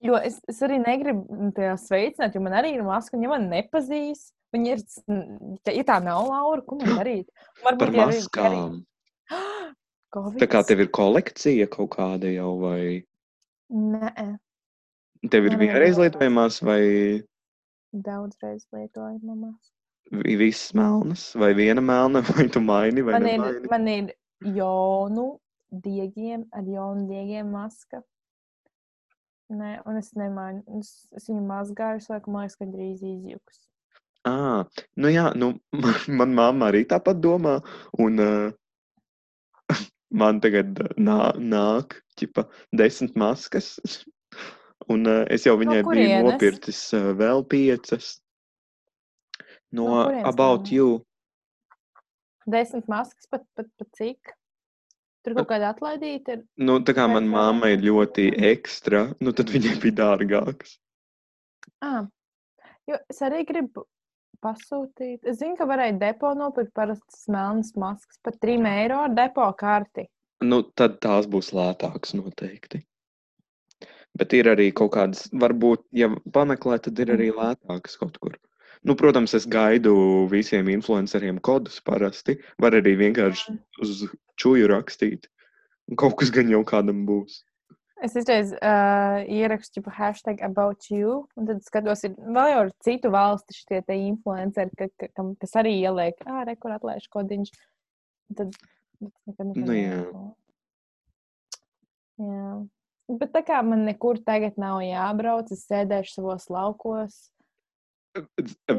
Jo 0.00 0.16
es, 0.16 0.40
es 0.48 0.60
arī 0.64 0.80
negribu 0.80 1.52
tajā 1.52 1.76
sveicināt, 1.80 2.34
jo 2.34 2.40
man 2.40 2.52
arī 2.56 2.72
ir 2.78 2.82
maska, 2.82 3.16
viņa 3.16 3.28
man 3.28 3.50
nepazīst. 3.52 4.32
Viņa 4.54 4.74
ir, 4.76 4.82
ja 5.74 5.84
tā 5.88 5.96
nav 6.04 6.28
Laura, 6.30 6.62
ko 6.62 6.76
man 6.78 6.92
darīt? 7.00 7.26
Par 7.62 7.74
Varbūt 7.74 7.88
arī- 7.90 8.02
maskām. 8.04 8.74
Covid? 10.14 10.38
Tā 10.44 10.46
kā 10.46 10.60
tev 10.68 10.80
ir 10.84 10.90
kolekcija 10.94 11.66
kaut 11.72 11.90
kāda 11.96 12.30
jau, 12.30 12.52
vai 12.60 13.02
Nē, 13.74 14.10
tev 15.32 15.48
ir 15.48 15.56
ir 15.56 15.58
vienreiz 15.58 15.96
lietojamās, 15.98 16.60
vai 16.62 16.82
daudz 17.94 18.36
reizes 18.44 18.68
lietoju 18.74 19.18
mamā. 19.26 19.50
vi- 20.12 20.36
visas 20.38 20.70
melnas, 20.78 21.24
vai 21.34 21.52
viena 21.58 21.82
melna, 21.82 22.22
vai 22.30 22.46
tu 22.48 22.60
maini, 22.60 23.02
vai 23.02 23.18
Man 23.18 23.26
ir, 23.26 23.38
nemaini? 23.38 23.70
man 23.70 23.88
ir 23.88 24.12
jonu 24.54 25.40
diegiem, 25.72 26.46
ar 26.52 26.62
jonu 26.62 27.08
diegiem 27.10 27.50
maska. 27.50 28.02
Nē, 29.50 29.80
un 29.86 29.96
es 29.98 30.12
nemainu. 30.14 30.62
Es, 30.78 31.08
es 31.16 31.26
viņu 31.28 31.42
mazgāju, 31.48 31.96
es 32.00 32.08
laikam, 32.08 32.36
liekas, 32.38 32.54
ka 32.60 32.64
drīz 32.70 33.02
izjuks. 33.02 33.58
À, 34.24 34.64
nu 34.96 35.10
jā, 35.12 35.28
nu, 35.36 35.52
man, 35.84 36.00
man 36.08 36.34
mamma 36.36 36.70
arī 36.72 36.84
tāpat 36.88 37.20
domā. 37.20 37.58
Un 38.00 38.20
uh, 38.24 38.52
man 40.20 40.40
tagad 40.44 40.80
nā, 40.96 41.18
nāk 41.36 41.98
ķipa, 42.20 42.46
desmit 42.72 43.16
maskas. 43.20 43.74
Un 44.92 45.08
uh, 45.08 45.22
es 45.32 45.46
jau 45.46 45.54
viņai 45.56 45.80
biju 45.80 45.88
kurienes? 45.88 46.24
nopircis 46.26 46.80
uh, 46.96 47.12
vēl 47.16 47.44
piecas. 47.48 48.14
No, 49.74 49.84
No 49.84 49.88
no 49.88 50.00
kurienes 50.04 50.30
About 50.32 50.64
nāk? 50.64 50.72
You. 50.72 50.88
Desmit 52.48 52.88
maskas, 52.88 53.28
pat, 53.30 53.44
pat, 53.56 53.68
pat 53.80 54.00
cik? 54.00 54.34
Tur 55.24 55.38
kaut 55.38 55.48
kāda 55.48 55.70
atlaidīta 55.72 56.36
ir. 56.36 56.42
Nu, 56.60 56.76
tā 56.84 56.92
kā 56.96 57.06
man 57.08 57.24
tā 57.24 57.32
mamma 57.32 57.70
ir 57.72 57.80
ļoti 57.80 58.26
ekstra, 58.52 59.06
nu, 59.24 59.32
tad 59.32 59.48
viņai 59.52 59.78
bija 59.80 59.96
dārgāks. 60.02 60.76
Ah, 61.80 62.04
jo 62.84 62.98
es 63.08 63.22
arī 63.24 63.40
gribu 63.48 63.86
pasūtīt. 64.44 65.22
Es 65.24 65.40
zinu, 65.40 65.56
ka 65.58 65.66
varēja 65.68 65.96
depo 66.00 66.32
nopirkt 66.38 66.74
parastas 66.76 67.24
melnas 67.32 67.72
maskas 67.80 68.20
par 68.24 68.36
3 68.44 68.68
eiro 68.70 69.00
ar 69.06 69.14
depo 69.16 69.46
karti. 69.58 70.08
Nu, 70.44 70.60
tad 70.76 70.98
tās 71.04 71.28
būs 71.30 71.52
lētākas 71.56 72.14
noteikti. 72.18 72.84
Bet 74.14 74.34
ir 74.36 74.50
arī 74.52 74.68
kaut 74.76 74.92
kādas, 74.94 75.26
varbūt, 75.42 75.82
ja 75.96 76.10
pameklē, 76.34 76.78
tad 76.82 77.00
ir 77.02 77.14
arī 77.16 77.30
lētākas 77.34 77.96
kaut 77.98 78.18
kur. 78.22 78.36
Nu, 78.84 78.94
protams, 79.00 79.32
es 79.34 79.46
gaidu 79.48 79.94
visiem 80.30 80.68
influenceriem 80.68 81.40
kodus 81.40 81.80
parasti. 81.80 82.36
Var 82.60 82.76
arī 82.78 82.92
vienkārši 83.00 83.56
uz 83.82 84.04
čūju 84.40 84.68
rakstīt. 84.70 85.30
Kaut 86.00 86.18
kas 86.20 86.30
gan 86.34 86.52
jau 86.52 86.60
kādam 86.68 87.02
būs. 87.08 87.40
Es 88.02 88.16
izreiz 88.18 88.50
uh, 88.58 89.20
ierakstu 89.30 89.82
hashtag 89.86 90.42
about 90.42 90.90
you, 90.90 91.28
un 91.38 91.46
tad 91.46 91.62
skatos, 91.62 92.02
ir 92.08 92.16
vēl 92.18 92.50
jau 92.50 92.62
citu 92.82 93.10
valstu 93.14 93.54
šie 93.54 93.80
te 93.86 93.94
influenceri, 93.94 94.74
ka, 94.76 94.88
ka, 94.98 95.08
kam, 95.14 95.34
kas 95.40 95.54
arī 95.60 95.76
ieliek, 95.78 96.18
ah, 96.26 96.42
re, 96.48 96.56
kur 96.58 96.74
atlaiž 96.74 97.06
kodiņš. 97.14 97.52
Tad 98.34 98.56
nekad 99.28 99.52
neko 99.52 99.66
Nu, 99.68 99.76
jā. 99.78 100.00
Jā. 102.24 102.48
Bet 103.20 103.34
tā 103.34 103.44
kā 103.44 103.60
man 103.66 103.84
nekur 103.84 104.18
tagad 104.24 104.58
nav 104.60 104.80
jābrauc, 104.84 105.50
es 105.52 105.64
sēdēšu 105.68 106.18
savos 106.18 106.48
laukos. 106.52 107.18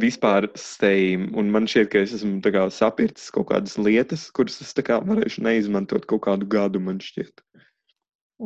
Vispār 0.01 0.47
steim. 0.59 1.28
Un 1.38 1.51
man 1.51 1.68
šķiet, 1.68 1.89
ka 1.91 2.01
es 2.05 2.16
esmu 2.16 2.39
kā 2.41 2.63
sapircis 2.72 3.32
kaut 3.36 3.49
kādas 3.51 3.76
lietas, 3.78 4.30
kuras 4.36 4.61
es 4.63 4.72
kā 4.88 5.01
varēšu 5.03 5.43
neizmantot 5.45 6.07
kaut 6.09 6.24
kādu 6.28 6.47
gadu, 6.49 6.82
man 6.84 7.01
šķiet. 7.03 7.43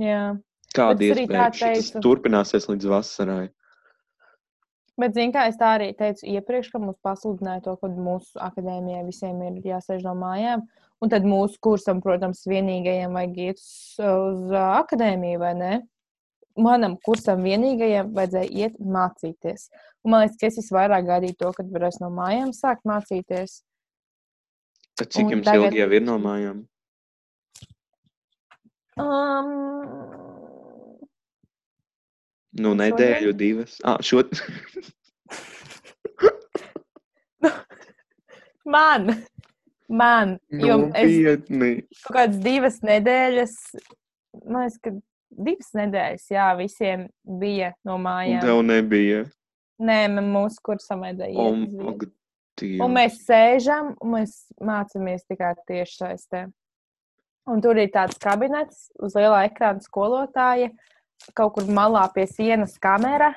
Jā. 0.01 0.23
Kāda 0.75 1.01
iespēja 1.07 1.47
teicu. 1.55 2.01
turpināsies 2.05 2.67
līdz 2.69 2.85
vasarai? 2.91 3.47
Bet, 4.99 5.13
zināmā 5.15 5.31
mērā, 5.31 5.47
es 5.49 5.57
tā 5.57 5.67
arī 5.77 5.87
teicu 5.95 6.27
iepriekš, 6.27 6.69
ka 6.73 6.79
mums 6.83 6.97
pasludināja 7.05 7.63
to, 7.69 7.75
ka 7.79 7.87
mūsu 7.87 8.35
akadēmijai 8.43 9.05
visiem 9.07 9.39
ir 9.47 9.61
jāsēž 9.63 10.03
no 10.03 10.13
mājām. 10.19 10.65
Un 10.99 11.09
tad 11.13 11.23
mūsu 11.23 11.55
kursam, 11.63 12.01
protams, 12.03 12.41
vienīgajam 12.51 13.13
vajag 13.15 13.37
iet 13.45 13.61
uz, 13.63 14.51
akadēmiju, 14.51 15.39
vai 15.39 15.53
ne? 15.55 15.71
Manam 16.59 16.97
kursam 17.05 17.39
vienīgajam 17.47 18.11
vajadzēja 18.17 18.51
iet 18.51 18.75
mācīties. 18.83 19.69
Un 20.03 20.11
man 20.11 20.25
liekas, 20.25 20.35
ka 20.41 20.49
es 20.51 20.59
visvairāk 20.59 21.07
gaidīju 21.07 21.37
to, 21.39 21.53
kad 21.55 21.71
varēs 21.71 22.01
no 22.03 22.09
mājām 22.11 22.51
sākt 22.51 22.83
mācīties. 22.83 23.61
Tad 24.99 25.07
cik 25.15 25.25
Un 25.29 25.31
jums 25.37 25.47
tagad- 25.47 25.71
ilgi 25.71 25.79
jau 25.79 25.91
ir 25.95 26.01
no 26.03 26.17
mājām? 26.19 26.65
Um, 28.99 30.08
Nu, 32.57 32.73
nedēļu, 32.77 33.33
divas. 33.37 33.77
Ah, 33.85 33.99
šo... 34.01 34.23
man, 38.75 39.23
man, 39.89 40.39
jo 40.49 40.89
es 40.97 41.13
Nopietni. 41.13 41.71
kaut 42.05 42.15
kādas 42.15 42.39
divas 42.43 42.81
nedēļas, 42.85 43.55
man 44.45 44.61
liekas, 44.65 44.79
ka 44.81 44.89
divas 45.29 45.73
nedēļas, 45.77 46.25
jā, 46.33 46.57
visiem 46.59 46.99
bija 47.39 47.73
no 47.85 47.97
mājām. 48.01 48.41
tev 48.45 48.61
nebija. 48.65 49.25
Nē, 49.79 50.07
man 50.11 50.25
mūsu 50.33 50.57
kursam 50.65 50.99
vajadzēja 51.05 51.33
iet. 51.33 51.43
Ak, 51.93 51.99
Un 52.59 52.91
mēs 52.91 53.21
sēžam, 53.23 53.93
un 54.03 54.09
mēs 54.17 54.31
mācāmies 54.59 55.23
tikai 55.29 55.53
tieši 55.69 55.95
saistē. 56.01 56.41
Un 57.49 57.61
tur 57.63 57.75
ir 57.79 57.87
tāds 57.93 58.17
kabinets 58.21 58.89
uz 58.99 59.15
lielā 59.15 59.45
ekrāna 59.47 59.79
skolotāja, 59.79 60.67
kaut 61.37 61.55
kur 61.55 61.69
malā 61.71 62.05
pie 62.13 62.25
sienas 62.29 62.77
kamera. 62.81 63.33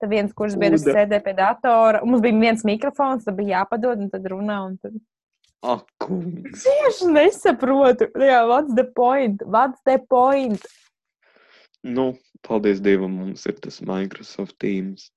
Tad 0.00 0.08
viens 0.12 0.32
kurs 0.32 0.54
biedrs 0.56 0.86
sēdēja 0.86 1.20
pie 1.26 1.34
datora. 1.36 2.00
Mums 2.08 2.22
bija 2.24 2.38
viens 2.40 2.64
mikrofons, 2.64 3.26
tad 3.26 3.36
bija 3.36 3.58
jāpadod, 3.60 4.00
un 4.00 4.12
tad 4.12 4.28
runā. 4.32 4.60
Un 4.70 4.78
tad... 4.80 4.96
Ak, 5.60 5.84
kungs. 6.00 6.64
Tieši 6.64 7.10
nesaprotu. 7.12 8.08
Jā, 8.16 8.40
what's 8.48 8.72
the 8.78 8.86
point? 8.96 9.44
What's 9.44 9.82
the 9.84 9.98
point? 10.08 10.64
Nu, 11.84 12.14
paldies 12.46 12.80
Dievam, 12.80 13.12
mums 13.20 13.44
ir 13.48 13.58
tas 13.60 13.80
Microsoft 13.84 14.56
Teams. 14.60 15.10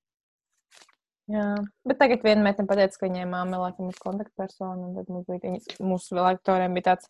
Jā, 1.32 1.56
bet 1.88 2.00
tagad 2.02 2.24
viena 2.26 2.44
meitene 2.44 2.68
pateica, 2.68 3.00
ka 3.00 3.08
viņai 3.08 3.24
māte 3.32 3.56
laikam 3.56 3.88
ir 3.88 4.00
kontaktpersona, 4.04 4.90
un 4.90 4.96
tad 4.98 5.08
mums 5.08 5.28
bija, 5.30 5.40
viņas- 5.46 5.80
mūsu 5.80 6.20
lektoriem 6.20 6.76
bija 6.76 6.90
tāds. 6.92 7.08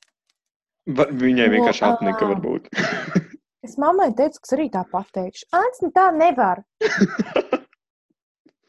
Va, 0.86 1.07
viņai 1.09 1.49
vienkārši 1.49 1.86
apnika, 1.89 2.30
varbūt. 2.30 2.69
Es 3.64 3.78
mammai 3.80 4.09
teicu, 4.18 4.39
ka 4.43 4.47
es 4.49 4.55
arī 4.57 4.66
tā 4.74 4.82
pateikšu. 4.91 5.45
Ants, 5.55 5.82
nu 5.86 5.91
tā 5.95 6.09
nevar. 6.16 6.64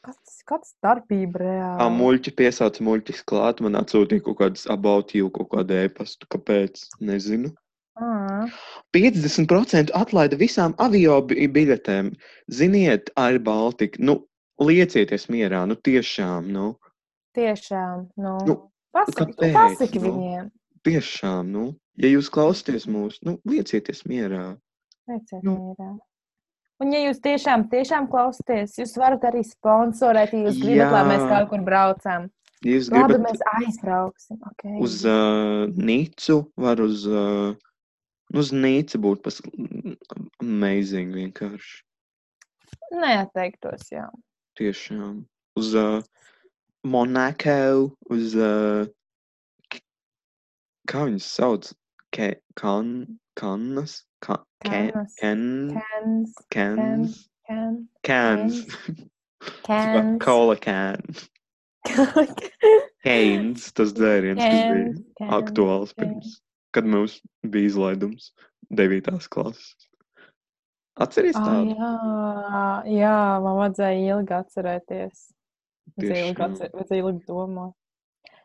Kas 0.05 0.18
tas 0.20 0.40
kāds 0.45 0.72
starpība 0.74 1.38
Tā 1.40 1.45
reāli? 1.47 1.95
muļķi 1.97 2.32
piesauca 2.36 2.84
muļķis 2.84 3.22
klāt, 3.30 3.62
man 3.64 3.78
atsūtīja 3.80 4.24
kaut 4.26 4.36
kādas 4.42 4.66
about 4.74 5.14
you, 5.16 5.30
kaut 5.32 5.49
kādu 5.55 5.78
ēpastu. 5.86 6.28
Kāpēc? 6.34 6.82
Nezinu. 7.01 7.55
Ā, 7.97 8.45
50% 8.92 9.95
atlaida 9.97 10.36
visām 10.36 10.74
avio 10.82 11.16
bi- 11.24 11.47
biļetēm. 11.49 12.11
Ziniet, 12.53 13.09
Air 13.16 13.38
Baltica. 13.47 13.97
Nu, 14.05 14.18
liecieties 14.61 15.24
mierā, 15.32 15.64
nu 15.70 15.74
tiešām, 15.80 16.51
nu, 16.53 16.74
Tiešām, 17.34 18.05
nu, 18.22 18.32
Nu, 18.47 18.55
pasaki, 18.95 19.32
kāpēc, 19.32 19.55
pasaki 19.57 19.99
nu? 19.99 20.11
viņiem. 20.12 20.51
tiešām, 20.86 21.49
nu. 21.51 21.64
Ja 21.99 22.07
jūs 22.12 22.28
klausāties 22.30 22.84
mūs, 22.86 23.16
nu, 23.26 23.38
liecieties 23.49 24.05
mierā. 24.07 24.53
Teiciet 25.09 25.44
Nu. 25.44 25.55
mierā. 25.61 25.92
Un, 26.82 26.90
ja 26.90 27.05
jūs 27.05 27.20
tiešām, 27.22 27.68
tiešām 27.70 28.09
klausāties, 28.11 28.78
jūs 28.80 28.96
varat 28.98 29.22
arī 29.28 29.44
sponsorēt, 29.46 30.32
ja 30.34 30.48
jūs 30.48 30.59
gribat, 30.59 30.90
lai 30.92 31.05
mēs 31.12 31.22
Jā. 31.22 31.28
kaut 31.30 31.52
kur 31.52 31.62
braucam. 31.66 32.26
Ja 32.64 32.78
jūs 32.78 32.88
Labi, 32.90 33.14
gribat 33.14 33.22
mēs 33.28 33.44
aizbrauksim. 33.61 34.40
Okay. 34.50 34.74
uz 34.82 35.05
uh, 35.07 35.70
Nīcu, 35.76 36.40
var 36.59 36.82
uz, 36.82 37.05
uh, 37.07 37.55
uz 38.34 38.50
Nīcu 38.57 39.00
būt 39.05 39.22
pas 39.22 39.38
amazing 40.42 41.14
vienkārši. 41.14 41.84
Neatteiktos, 42.94 43.86
jā. 43.94 44.09
Tiešām. 44.59 45.22
Uz 45.61 45.70
uh, 45.78 46.02
Monako, 46.84 47.94
uz. 48.11 48.34
Uh, 48.34 49.78
kā 50.90 51.07
viņas 51.07 51.30
sauc? 51.38 51.70
Ke, 52.14 52.34
kan, 52.59 53.18
kannas? 53.38 54.02
Ke, 54.26 54.70
Kannas. 54.70 55.14
ken, 55.20 55.42
Cans, 55.74 56.34
cans? 56.50 57.28
can, 57.46 57.88
Cans. 58.02 58.60
cans. 59.62 60.18
Cola 60.24 60.56
can. 60.56 61.02
Canes, 63.04 63.66
tas 63.76 63.92
dzēriens, 63.92 64.40
kas 64.40 64.62
bija 64.70 64.86
Cans, 64.88 65.02
cans, 65.18 65.34
aktuāls 65.40 65.92
cans. 65.92 65.98
pirms 66.00 66.30
kad 66.74 66.86
mums 66.90 67.20
bija 67.46 67.68
izlaidums 67.70 68.32
9. 68.74 69.28
klases. 69.30 69.74
Atceries 70.98 71.36
Ah, 71.38 71.44
tādu? 71.46 71.74
jā, 71.76 71.92
jā, 72.98 73.12
man 73.44 73.58
vajadzēja 73.60 74.16
ilgi 74.16 74.34
atcerēties. 74.38 75.20
Vajadzēja 75.98 76.24
ilgi, 76.30 76.42
atcer, 76.48 76.70
vajadzēja 76.74 77.04
ilgi 77.04 77.22
domāt. 77.28 77.74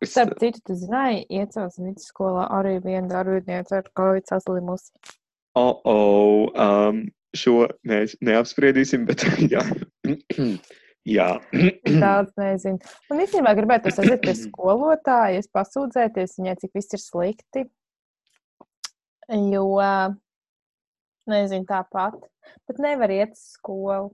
Es, 0.01 0.11
Starp 0.13 0.35
citu, 0.39 0.61
tu 0.65 0.75
zināji, 0.77 1.23
iecels 1.39 1.79
vidusskolā 1.81 2.45
arī 2.59 2.75
viena 2.83 3.09
darbiniece 3.11 3.79
ar 3.79 3.89
covid 3.97 4.29
saslimusi. 4.29 4.93
Oh, 5.59 5.81
oh, 5.83 6.51
um, 6.55 7.01
šo 7.37 7.67
mēs 7.87 8.15
neapspriedīsim, 8.25 9.05
bet 9.09 9.25
jā. 9.53 9.63
jā. 11.17 11.29
Daudz 12.05 12.31
nezinu. 12.39 12.79
Un 13.11 13.23
īstenībā 13.25 13.55
gribētu 13.59 13.91
aiziet 13.91 14.23
pie 14.23 14.35
skolotājas, 14.37 15.51
pasūdzēties 15.55 16.39
viņai, 16.39 16.55
cik 16.63 16.79
viss 16.79 16.97
ir 16.97 17.03
slikti. 17.03 17.65
Jo, 19.29 19.67
nezinu, 21.29 21.67
tāpat. 21.69 22.17
Bet 22.65 22.79
nevar 22.81 23.13
iet 23.13 23.35
uz 23.37 23.43
skolu. 23.59 24.09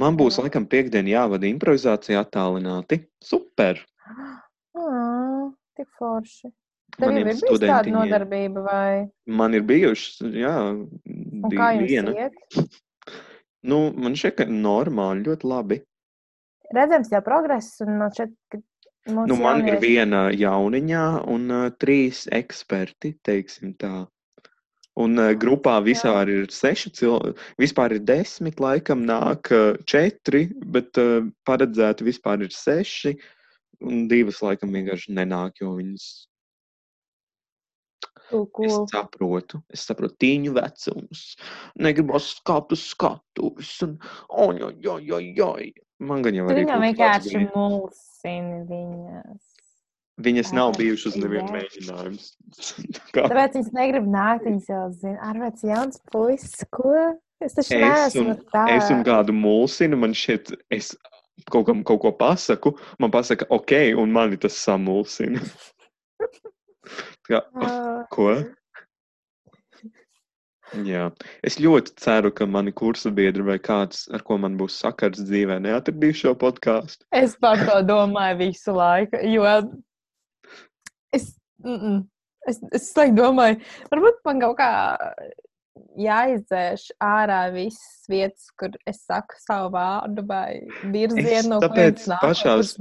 Man 0.00 0.16
būs 0.16 0.40
laikam 0.40 0.64
piekdiena 0.66 1.12
jāvada 1.12 1.46
improvizācija 1.50 2.24
attālināti. 2.24 3.04
Super! 3.22 3.84
Ah, 4.80 5.48
tik 5.74 5.88
forši. 5.98 6.46
Tev 7.00 7.10
Maniem 7.10 7.28
ir 7.32 7.38
bijusi 7.40 7.62
tāda 7.66 7.92
nodarbība, 7.94 8.62
vai 8.66 9.34
Man 9.40 9.54
ir 9.58 9.62
bijušas, 9.68 10.20
jā, 10.36 10.54
un 10.70 11.50
kā 11.54 11.72
jums 11.78 11.90
viena. 11.90 12.14
iet? 12.26 12.40
Nu, 13.70 13.78
man 13.92 14.14
šķiet, 14.16 14.34
ka 14.38 14.44
normāli, 14.48 15.26
ļoti 15.26 15.44
labi. 15.50 15.76
Redzams 16.72 17.10
jau 17.12 17.18
progress, 17.26 17.74
un 17.84 17.98
no 18.00 18.06
šeit, 18.16 18.30
kad 18.48 18.62
mums 19.12 19.28
Nu, 19.28 19.36
man 19.36 19.60
ir 19.60 19.74
jaunieši- 19.74 19.82
viena 19.84 20.20
jauniņā 20.32 21.02
un 21.28 21.44
uh, 21.52 21.66
trīs 21.76 22.22
eksperti, 22.32 23.10
teiksim 23.26 23.74
tā. 23.76 24.06
Un 24.96 25.18
uh, 25.20 25.34
grupā 25.36 25.74
vispār 25.84 26.32
ir 26.32 26.48
seši 26.56 26.92
cilvēki, 27.02 27.36
vispār 27.60 27.98
ir 27.98 28.00
desmit, 28.08 28.56
laikam 28.64 29.04
nāk 29.04 29.52
uh, 29.52 29.76
četri, 29.84 30.46
bet 30.64 30.96
uh, 30.96 31.28
paredzēti 31.44 32.08
vispār 32.08 32.46
ir 32.48 32.56
seši. 32.56 33.12
Un 33.84 34.06
divas, 34.08 34.40
laikam, 34.44 34.72
vienkārši 34.72 35.12
nenāk, 35.20 35.60
jo 35.60 35.74
viņas 35.76 36.08
Cool, 38.30 38.46
Es 38.66 38.76
saprotu, 38.92 39.58
es 39.74 39.84
saprotu 39.88 40.14
tīņu 40.22 40.52
vecumus. 40.54 41.22
Negribu 41.82 42.20
skatu 42.22 42.78
skatuves. 42.78 43.72
Un, 43.82 43.96
oi, 44.30 44.60
oi, 44.86 45.30
oi. 45.42 45.70
Man 46.00 46.22
gan 46.24 46.36
jau 46.38 46.46
arī 46.48 46.62
viņam 46.64 46.78
kāds 46.80 46.86
vienkārši 46.86 47.34
bija. 47.36 47.50
mulsini 47.56 48.60
viņas. 48.70 49.48
Viņas 50.20 50.52
nav 50.56 50.74
bijušas 50.76 51.16
uz 51.16 51.22
nevienu 51.22 51.52
mēģinājumu. 51.56 52.22
Tāpēc 53.16 53.58
viņas 53.58 53.72
negrib 53.76 54.08
nākt, 54.12 54.46
viņas 54.48 54.70
jau 54.72 54.84
zina. 54.94 55.18
Arvēts 55.30 55.66
jauns 55.66 56.00
puisis, 56.12 56.64
ko? 56.72 56.94
Es 57.40 57.56
taču 57.56 57.78
Es 57.78 57.80
neesmu 57.80 58.34
un, 58.34 58.40
tā. 58.52 58.66
es 58.76 58.90
un 58.92 59.00
kādu 59.06 59.32
mulsinu, 59.32 59.96
man 60.00 60.12
šķiet, 60.16 60.52
es 60.76 60.92
kaut 61.50 61.66
kam 61.70 61.80
kaut 61.88 62.02
ko 62.04 62.12
pasaku, 62.12 62.74
man 63.00 63.12
pasaka, 63.14 63.48
ok, 63.48 63.72
un 64.00 64.12
mani 64.12 64.36
tas 64.40 64.58
samulsina. 64.60 65.40
Kā, 67.28 67.42
"Ah, 67.54 67.90
Ah, 68.00 68.06
ko? 68.10 68.30
Jā, 70.86 71.08
es 71.42 71.56
ļoti 71.58 71.96
ceru, 71.98 72.30
ka 72.30 72.46
mani 72.46 72.70
kursa 72.70 73.10
biedri 73.10 73.42
vai 73.42 73.58
kāds, 73.58 74.04
ar 74.14 74.22
ko 74.22 74.36
man 74.38 74.54
būs 74.58 74.76
sakars 74.78 75.18
dzīvē, 75.18 75.58
neatradīs 75.64 76.20
šo 76.22 76.34
podkāstu. 76.38 77.02
Es 77.10 77.34
par 77.42 77.58
to 77.58 77.80
domāju 77.88 78.38
visu 78.44 78.74
laiku, 78.76 79.18
jo 79.34 79.46
es, 81.12 81.34
mm 81.64 81.78
-mm, 81.80 81.98
es, 82.46 82.60
es 82.72 82.86
laikam 82.96 83.16
domāju, 83.18 83.58
varbūt 83.90 84.22
man 84.24 84.40
kaut 84.40 84.58
kā 84.62 84.70
jāizdzēš 86.00 86.86
ārā 87.04 87.40
visas 87.54 88.08
vietas, 88.10 88.48
kur 88.58 88.74
es 88.90 89.02
saku 89.06 89.38
savu 89.42 89.70
vārdu 89.74 90.24
vai 90.28 90.60
virzienu, 90.92 91.54
no 91.54 91.60
kurienes 91.64 92.06
vai 92.10 92.18
pašās-. 92.24 92.76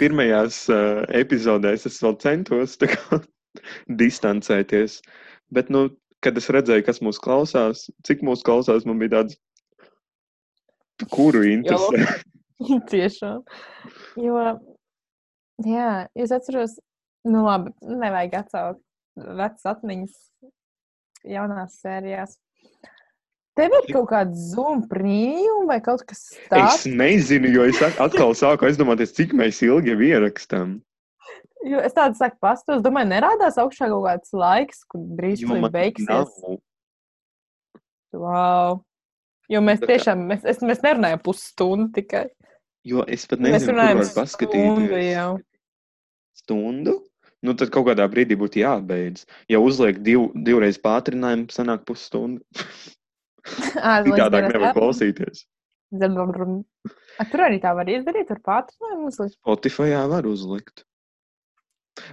Pirmajās 0.00 0.62
uh, 0.72 1.02
epizodēs 1.22 1.86
es 1.90 2.00
vēl 2.04 2.18
centos 2.22 2.76
kā, 2.82 3.20
distancēties, 4.02 5.00
bet, 5.54 5.72
nu, 5.72 5.88
kad 6.24 6.38
es 6.38 6.50
redzēju, 6.54 6.86
kas 6.86 7.02
mūs 7.04 7.20
klausās, 7.22 7.88
cik 8.06 8.22
mūs 8.26 8.44
klausās, 8.46 8.86
man 8.88 9.00
bija 9.02 9.18
tāds, 9.18 9.38
kuru 11.12 11.44
interesē. 11.50 12.06
Tiešām. 12.92 13.42
Jo, 14.22 14.42
jā, 15.66 15.92
es 16.14 16.34
atceros, 16.34 16.78
nu 17.26 17.42
labi, 17.46 17.74
nevajag 17.82 18.42
atsaukt 18.44 18.82
vecas 19.16 19.66
atmiņas 19.68 20.14
jaunās 21.24 21.78
sērijās. 21.82 22.36
Tev 23.56 23.74
ir 23.76 23.88
kaut 23.92 24.06
kāda 24.08 24.32
zoom 24.32 24.86
prīma 24.88 25.66
vai 25.68 25.80
kaut 25.84 26.06
kas 26.08 26.22
Es 26.32 26.38
tāds. 26.48 26.86
nezinu, 26.88 27.50
jo 27.52 27.66
es 27.68 27.82
at- 27.84 27.98
atkal 28.00 28.32
sāku 28.38 28.64
aizdomāties, 28.68 29.12
cik 29.12 29.34
mēs 29.36 29.60
ilgi 29.66 29.92
jau 29.92 30.00
ierakstām. 30.08 30.78
Jo 31.68 31.78
es 31.84 31.92
tādu 31.94 32.16
saku, 32.18 32.38
pastos, 32.42 32.80
domāju, 32.82 33.10
nerādās 33.12 33.58
augšā 33.60 33.86
kaut 33.92 34.06
kāds 34.08 34.32
laiks, 34.34 34.80
kur 34.88 35.04
drīz 35.20 35.44
man 35.46 35.68
beigsies. 35.70 36.08
nav. 36.08 36.32
Wow. 38.12 38.80
Jo 39.52 39.60
mēs 39.60 39.80
kā- 39.82 39.88
tiešām, 39.92 40.24
mēs, 40.30 40.44
es, 40.48 40.58
mēs 40.64 40.80
nerunājam 40.84 41.20
pusstundu 41.22 41.92
tikai. 41.92 42.26
Jo 42.84 43.04
es 43.06 43.26
pat 43.30 43.38
nezinu, 43.38 43.72
kur 43.72 43.78
var 43.78 44.04
stundu 44.04 44.20
paskatīties. 44.20 45.12
jau. 45.12 45.38
Stundu? 46.34 46.94
Nu, 47.42 47.56
tad 47.58 47.72
kaut 47.74 47.88
kādā 47.88 48.06
brīdī 48.10 48.36
būtu 48.38 48.60
jābeidz. 48.62 49.24
Ja 49.50 49.58
uzliek 49.58 49.98
div, 50.06 50.28
divreiz 50.46 50.78
pātrinājumu, 50.82 51.48
sanāk 51.50 51.82
pusstunda. 51.88 52.42
Dienas 54.06 54.30
nevar 54.54 54.76
klausīties. 54.76 55.42
A, 55.92 57.26
Tur 57.28 57.42
arī 57.44 57.58
tā 57.60 57.74
var 57.76 57.90
izdarīt, 57.90 58.30
ar 58.32 58.38
pātrinājumu 58.46 59.10
uzlikt. 59.10 59.36
Spotify 59.40 59.98
var 60.08 60.28
uzlikt. 60.30 60.86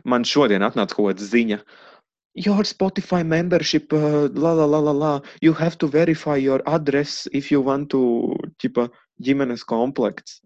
Man 0.03 0.25
šodien 0.27 0.65
atnāca 0.65 0.97
kaut 0.97 1.13
kāda 1.13 1.29
ziņa. 1.29 1.61
Your 2.39 2.65
Spotify 2.67 3.23
membership, 3.25 3.93
uh, 3.93 4.27
la, 4.33 4.51
la, 4.57 4.65
la, 4.65 4.79
la, 4.79 4.91
la. 4.91 5.13
You 5.41 5.53
have 5.53 5.77
to 5.79 5.87
verify 5.87 6.35
your 6.37 6.61
address 6.65 7.27
if 7.31 7.51
you 7.51 7.61
want 7.61 7.89
to, 7.93 8.35
ķipa, 8.61 8.89
ģimenes 9.23 9.65
komplekts. 9.67 10.41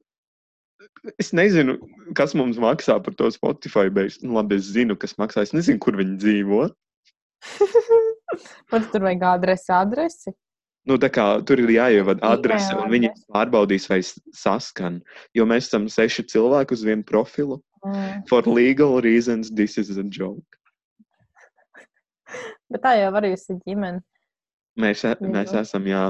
Es 1.21 1.31
nezinu, 1.35 1.77
kas 2.17 2.33
mums 2.37 2.59
maksā 2.61 2.97
par 3.03 3.15
to 3.19 3.29
Spotify. 3.33 3.89
Bet, 3.93 4.19
nu, 4.23 4.37
labi, 4.37 4.59
es 4.61 4.71
zinu, 4.75 4.97
kas 4.99 5.17
maksā. 5.19 5.43
Es 5.47 5.53
nezinu, 5.55 5.81
kur 5.83 5.97
viņi 5.99 6.17
dzīvo. 6.21 6.63
Pat 8.71 8.87
tur 8.93 9.05
vajag 9.05 9.27
adresi, 9.33 9.71
adresi. 9.75 10.33
Nu, 10.89 10.97
tā 10.99 11.07
kā 11.13 11.25
tur 11.47 11.61
ir 11.63 11.71
jāievada 11.71 12.33
adrese, 12.33 12.73
un 12.75 12.89
viņi 12.91 13.13
pārbaudīs, 13.31 13.85
vai 13.87 14.01
saskan. 14.35 14.99
Jo 15.37 15.45
mēs 15.47 15.69
esam 15.69 15.85
seši 15.91 16.25
cilvēki 16.33 16.75
uz 16.75 16.83
vienu 16.83 17.05
profilu. 17.07 17.61
Mm. 17.83 18.23
For 18.27 18.47
legal 18.47 18.99
reasons, 19.03 19.51
this 19.51 19.77
is 19.77 19.95
a 19.95 20.03
joke. 20.03 20.59
Bet 22.71 22.83
tā 22.83 22.97
jau 22.99 23.13
var 23.15 23.27
būt 23.27 23.63
ģimene. 23.63 24.03
Mēs, 24.79 25.03
e- 25.05 25.17
mēs 25.21 25.53
Jā. 25.53 25.61
esam, 25.61 25.87
jā, 25.87 26.03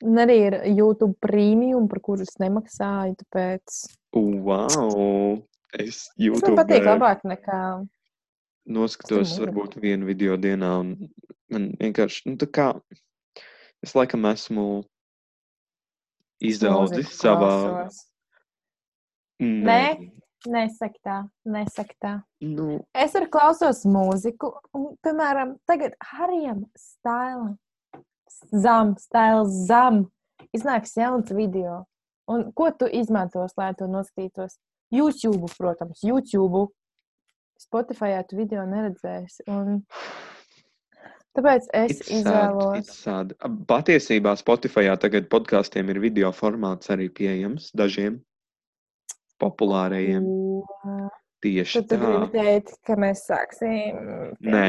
Un 0.00 0.16
arī 0.22 0.36
ir 0.48 0.56
YouTube 0.72 1.14
premium, 1.20 1.88
par 1.88 2.00
kuru 2.04 2.24
es 2.24 2.38
nemaksāju. 2.40 3.18
Tāpēc 3.20 3.80
wow! 4.16 5.40
Es 5.76 6.06
tas 6.08 6.14
man 6.16 6.24
YouTube 6.24 6.56
patīk 6.58 6.86
labāk 6.88 7.26
nekā. 7.28 7.58
noskatos 8.66 9.36
varbūt 9.38 9.76
vienu 9.82 10.08
video 10.08 10.36
dienā, 10.40 10.72
un 10.82 11.10
man 11.52 11.70
vienkārši, 11.78 12.30
nu, 12.30 12.38
tā 12.40 12.48
kā 12.50 12.70
es 13.84 13.94
laikam 13.94 14.26
esmu 14.30 14.66
izaudzis 16.40 17.12
savā. 17.20 17.52
klausos. 17.60 18.00
Nē, 19.40 19.60
Nē? 19.68 20.10
Nesaki 20.48 21.00
tā, 21.04 21.18
nesaki 21.44 21.96
tā. 22.00 22.14
nu, 22.40 22.78
Es 22.96 23.12
arī 23.18 23.26
klausos 23.28 23.82
mūziku, 23.84 24.54
un, 24.72 24.94
piemēram, 25.04 25.58
tagad 25.68 25.92
Harijam 26.00 26.62
Stailam, 26.80 27.58
Zam, 28.50 28.94
Stails 28.98 29.54
Zam, 29.68 30.04
iznāks 30.56 30.96
jauns 30.98 31.30
video. 31.34 31.84
Un 32.30 32.50
ko 32.54 32.70
tu 32.70 32.86
izmantos, 32.86 33.56
lai 33.58 33.72
to 33.78 33.88
noskatītos? 33.90 34.58
YouTube, 34.94 35.50
protams, 35.58 36.02
YouTube. 36.06 36.68
Spotify 37.60 38.16
tu 38.26 38.38
video 38.38 38.64
neredzēsi. 38.66 39.44
Un... 39.50 39.82
Tāpēc 41.36 41.68
es 41.76 41.92
it's 41.92 42.08
sad, 42.08 42.16
izvēlos. 42.16 42.78
it's 42.80 43.02
sad. 43.04 43.34
Patiesībā 43.70 44.32
Spotify 44.38 44.88
tagad 44.98 45.28
podkāstiem 45.30 45.92
ir 45.92 46.00
video 46.02 46.32
formāts 46.34 46.90
arī 46.90 47.06
pieejams 47.12 47.70
dažiem 47.76 48.18
populārajiem. 49.40 50.26
Ko? 50.26 51.10
Tieši 51.40 51.80
Tad 51.80 51.86
tu 51.88 51.98
gribi 52.02 52.26
tā. 52.26 52.30
teikt, 52.34 52.74
ka 52.84 52.96
mēs 53.00 53.22
sāksim. 53.24 54.00
Nē, 54.44 54.64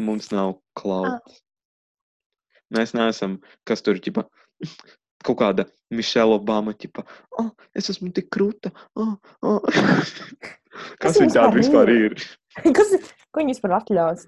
mums 0.00 0.32
nav 0.34 0.56
klauds. 0.78 1.42
Mēs 2.74 2.94
neesam, 2.96 3.38
kas 3.68 3.84
tur 3.84 4.00
ķipa, 4.02 4.26
kaut 5.24 5.38
kāda 5.40 5.64
Mišela 5.94 6.36
Obama 6.36 6.74
ķipa. 6.76 7.04
Oh, 7.40 7.50
es 7.76 7.88
esmu 7.92 8.10
tik 8.16 8.28
krūta. 8.34 8.72
Oh, 8.98 9.16
oh. 9.42 9.64
Kas 11.00 11.16
Kas 11.16 11.20
viņa 11.20 11.34
tāda 11.34 11.54
vispār 11.56 11.90
ir? 11.90 12.14
Kas, 12.76 12.92
ko 13.32 13.40
viņi 13.40 13.54
vispār 13.54 13.78
atļaus? 13.78 14.26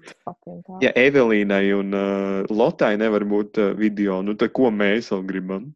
Ja 0.83 0.91
Evelīnai 0.99 1.63
un 1.77 1.95
uh, 1.95 2.49
Lotai 2.51 2.95
nevar 2.99 3.25
būt 3.27 3.61
uh, 3.61 3.71
video, 3.77 4.21
nu 4.25 4.35
tad 4.39 4.53
ko 4.57 4.71
mēs 4.73 5.11
vēl 5.13 5.23
gribam? 5.29 5.69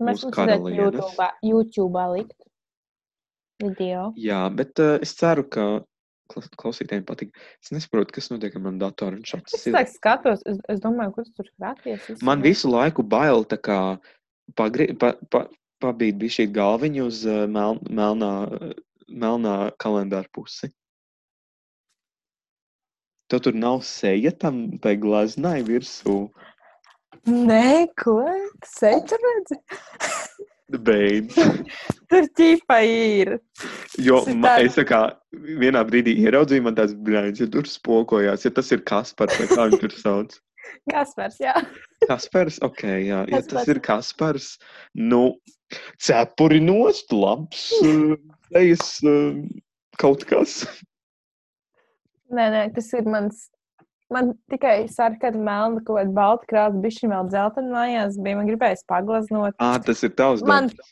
Mēs 0.00 0.24
mums 0.24 0.24
vajadzētu 0.24 0.36
karalienes. 0.38 0.80
YouTube, 0.80 1.28
YouTube 1.44 2.06
likt 2.16 2.38
video. 3.60 4.10
Jā, 4.18 4.46
bet 4.54 4.80
uh, 4.82 4.96
es 5.04 5.12
ceru, 5.18 5.44
ka 5.52 5.68
klausītājiem 6.60 7.04
patīk. 7.08 7.30
Es 7.62 7.72
nesaprotu, 7.74 8.14
kas 8.16 8.30
notiek 8.32 8.54
ar 8.56 8.62
manu 8.64 8.78
datoru. 8.82 9.18
Viņš 9.20 9.34
Es 9.34 9.34
šāds 9.36 9.66
ir. 9.66 9.74
tā 9.76 9.84
skatos, 9.90 10.42
es, 10.46 10.58
es 10.68 10.80
domāju, 10.80 11.14
kur 11.18 11.24
tu 11.28 11.32
tur 11.42 11.48
krāties. 11.58 12.06
visu 12.08 12.24
Man 12.24 12.42
visu 12.44 12.70
laiku 12.70 13.02
bail 13.02 13.44
tā 13.44 13.58
kā 13.60 13.78
pagri, 14.56 14.90
pa, 14.98 15.14
pa, 15.30 15.44
pabīt 15.82 16.18
bija 16.20 16.38
šī 16.40 16.48
galviņa 16.52 17.06
uz 17.06 17.22
uh, 17.26 17.46
mel, 17.48 17.78
melnā, 17.88 18.32
melnā 19.08 19.56
kalendāra 19.80 20.28
pusi. 20.34 20.70
Tev 23.30 23.40
tur 23.46 23.54
nav 23.54 23.82
seja 23.86 24.32
tam 24.34 24.78
tai 24.82 24.96
glaznai 24.98 25.60
virsū. 25.62 26.28
Nē, 27.30 27.86
ko? 28.00 28.16
Sēž 28.66 29.12
redzi? 29.22 29.58
Beidz. 30.70 31.34
Tur 32.10 32.26
ķīpa 32.38 32.78
ir. 32.86 33.36
Jo 33.98 34.20
Tas 34.24 34.32
ir 34.32 34.38
ma, 34.38 34.52
tā- 34.56 34.64
es 34.66 34.76
tā 34.78 34.84
kā 34.88 35.00
vienā 35.32 35.82
brīdī 35.86 36.16
ieraudzīju, 36.24 36.64
man 36.66 36.76
tāds 36.78 36.94
brīdis, 36.96 37.44
ja 37.44 37.50
tur 37.54 37.68
spokojās, 37.70 38.44
ja 38.46 38.52
tas 38.56 38.70
ir 38.74 38.82
Kaspars, 38.88 39.36
vai 39.40 39.48
kā 39.50 39.66
viņš 39.70 39.82
tur 39.84 39.96
sauc. 39.98 40.36
Kaspars, 40.92 41.38
jā. 41.42 41.54
Kaspars, 42.08 42.58
ok, 42.66 42.82
jā, 43.06 43.22
ja 43.30 43.40
tas 43.40 43.48
Kaspars. 43.52 43.70
ir 43.74 43.80
Kaspars, 43.86 44.48
nu, 44.98 45.22
cepuri 46.02 46.60
nost, 46.64 47.12
labs, 47.14 47.68
uh, 47.86 48.14
ejas 48.58 48.96
uh, 49.06 49.38
kaut 50.00 50.26
kas. 50.30 50.62
Nē, 52.30 52.44
nē, 52.54 52.66
tas 52.76 52.92
ir 52.94 53.08
mans. 53.10 53.48
Man 54.10 54.32
tikai 54.50 54.88
sarkana, 54.90 55.38
melna, 55.38 55.80
kaut 55.86 56.00
kāda 56.00 56.14
balta 56.14 56.46
krāsa, 56.50 56.90
šī 56.96 57.10
vēl 57.12 57.28
dzeltena 57.30 57.70
mājās. 57.70 58.16
Bija 58.18 58.38
man 58.40 58.48
gribējās 58.48 58.82
paglaznot. 58.90 59.54
Ā, 59.62 59.68
tas 59.86 60.02
ir 60.02 60.10
tavs 60.18 60.42
Man- 60.42 60.66
darbs. 60.72 60.90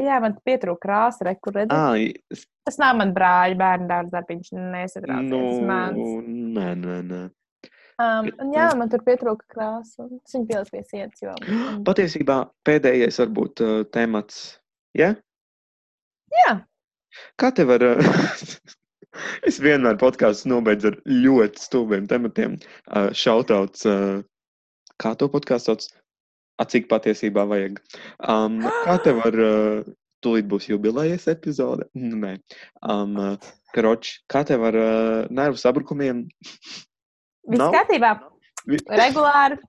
Jā, 0.00 0.16
man 0.22 0.34
pietrūka 0.46 0.82
krāsa, 0.88 1.22
re, 1.28 1.36
kur 1.38 1.54
redzēt. 1.54 2.18
Es- 2.34 2.46
Tas 2.66 2.78
nav 2.80 2.96
man 2.96 3.12
brāļa 3.14 3.56
bērnu 3.60 3.86
dārza 3.90 4.10
darbiņš, 4.16 4.52
nesatraucies. 4.56 5.28
nu, 5.30 5.40
mans. 5.68 5.98
nē, 6.58 6.68
nē, 6.80 6.96
nē. 7.10 7.22
Um, 8.02 8.30
un 8.42 8.52
jā, 8.56 8.64
man 8.74 8.88
tur 8.90 9.04
pietrūka 9.06 9.46
krāsa. 9.54 10.08
Es 10.24 10.34
viņu 10.34 10.48
pieliku 10.48 10.70
pie 10.74 10.82
sienas. 10.88 11.20
Jo... 11.22 11.34
Patiesībā 11.86 12.38
pēdējais 12.66 13.20
varbūt 13.22 13.62
uh, 13.62 13.74
temats, 13.94 14.58
ja? 14.98 15.12
Jā, 16.34 16.56
Kā 17.38 17.50
tev 17.54 17.70
var? 17.70 17.82
es 19.48 19.60
vienmēr 19.62 19.98
podkāstu 20.00 20.50
nobeidzu 20.50 20.90
ar 20.90 20.96
ļoti 21.06 21.62
stulbiem 21.62 22.08
tematiem. 22.10 22.56
Uh, 22.88 23.10
Šautauts, 23.14 23.84
uh, 23.86 24.22
kā 24.98 25.14
to 25.18 25.28
podkāstu 25.30 25.74
sauc? 25.74 25.86
A, 26.60 26.64
cik 26.70 26.86
patiesībā 26.90 27.44
vajag? 27.50 27.80
Um, 28.22 28.60
kā 28.86 28.96
tev 29.04 29.20
var? 29.24 29.34
Uh, 29.34 29.92
Tūlīt 30.24 30.46
būs 30.48 30.70
jubilejas 30.70 31.26
epizode. 31.28 31.84
Nu, 31.92 32.16
Nē, 32.16 32.30
um, 32.88 33.10
uh, 33.20 33.50
karoč, 33.76 34.14
kā 34.32 34.40
tev 34.48 34.62
ar 34.64 34.78
uh, 34.80 35.26
nervu 35.28 35.60
sabrukumiem? 35.60 36.22
viss 37.50 37.66
kārtībā. 37.74 38.14
Regulāri. 38.88 39.60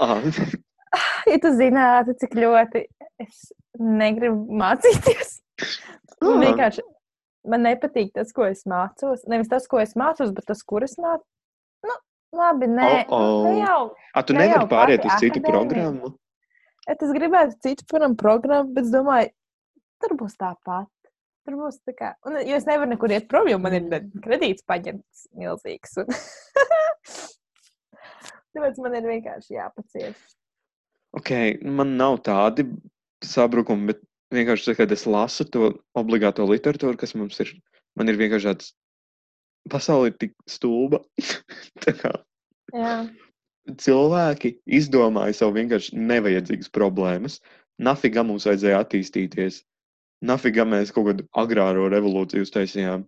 Ah, 0.00 0.18
Ja 1.30 1.36
tu 1.38 1.52
zinātu, 1.54 2.14
cik 2.18 2.32
ļoti 2.34 2.80
es 3.22 3.52
negribu 3.78 4.56
mācīties. 4.58 5.36
Man 6.18 6.32
ah, 6.34 6.40
vienkārši 6.42 6.82
man 7.52 7.62
nepatīk 7.68 8.10
tas, 8.16 8.32
ko 8.34 8.48
es 8.48 8.64
mācos. 8.68 9.22
Nevis 9.30 9.48
tas, 9.52 9.68
ko 9.70 9.78
es 9.84 9.94
mācos, 10.00 10.32
bet 10.34 10.48
tas, 10.50 10.64
kur 10.66 10.82
es 10.84 10.96
mācos. 11.00 11.24
Nu, 11.86 11.94
labi, 12.40 12.66
nē, 12.72 12.88
Oh, 13.06 13.20
oh. 13.20 13.44
nu, 13.44 13.52
ne 13.52 13.62
jau. 13.62 13.78
A, 14.16 14.24
tu 14.26 14.34
ne 14.34 14.48
nevari 14.48 14.68
pāriet 14.72 15.06
uz 15.06 15.14
citu 15.22 15.38
akadēmija. 15.38 15.54
programmu? 15.54 16.12
Et 16.88 17.02
es 17.04 17.12
gribētu 17.14 17.58
citu 17.64 17.84
piemēram, 17.90 18.16
programmu, 18.18 18.72
bet 18.76 18.86
es 18.86 18.94
domāju, 18.94 19.32
tur 20.00 20.16
būs 20.20 20.38
tāpat. 20.40 20.88
Tur 21.48 21.56
būs 21.56 21.80
tā 21.88 21.94
kā. 21.96 22.12
Un, 22.28 22.38
jo 22.44 22.56
es 22.56 22.66
nevaru 22.68 22.90
nekur 22.92 23.12
iet 23.12 23.28
prom, 23.30 23.48
jo 23.48 23.58
man 23.60 23.76
ir 23.76 23.84
ne- 23.86 24.02
kredīts 24.24 24.64
paņemts 24.68 25.26
milzīgs. 25.40 25.96
Un... 26.02 26.10
Tāpēc 28.54 28.80
man 28.82 28.96
ir 28.98 29.08
vienkārši 29.08 29.56
jāpacieš. 29.56 30.20
Ok, 31.16 31.30
man 31.66 31.96
nav 31.98 32.20
tādi 32.26 32.66
sabrukumi, 33.24 33.92
bet 33.92 34.02
vienkārši, 34.34 34.70
tad, 34.70 34.78
kad 34.82 34.94
es 34.94 35.06
lasu 35.10 35.46
to 35.48 35.72
obligāto 35.98 36.46
literatūru, 36.48 36.98
kas 37.00 37.16
mums 37.18 37.40
ir, 37.42 37.54
man 37.98 38.10
ir 38.10 38.18
vienkārši 38.20 38.50
tāds, 38.50 38.72
pasaule 39.70 40.12
ir 40.12 40.18
tik 40.20 40.36
stulba. 40.50 41.02
Tā 41.84 41.96
kā 41.98 42.12
Jā, 42.70 42.92
cilvēki 43.68 44.54
izdomāja 44.66 45.36
sev 45.36 45.54
vienkārši 45.56 45.98
nevajadzīgas 45.98 46.70
problēmas. 46.74 47.40
Nafigā 47.80 48.24
mums 48.26 48.46
vajadzēja 48.48 48.82
attīstīties. 48.84 49.62
Nafigā 50.26 50.66
mēs 50.68 50.92
kaut 50.92 51.08
kādu 51.08 51.26
agrāro 51.40 51.88
revolūciju 51.92 52.44
uztaisījām. 52.44 53.06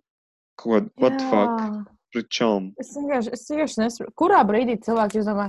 Kaut 0.57 0.73
kādu, 0.73 0.91
what 1.01 1.17
the 1.17 1.29
fuck, 1.29 1.61
Jā. 1.61 1.69
pret 2.13 2.29
čom. 2.33 2.71
Es 2.81 2.93
vienkārši, 2.97 3.33
es 3.33 3.45
vienkārši 3.49 3.81
nesaprotu, 3.83 4.15
kurā 4.21 4.41
brīdī 4.49 4.77
cilvēki 4.85 5.21
izdomā, 5.21 5.47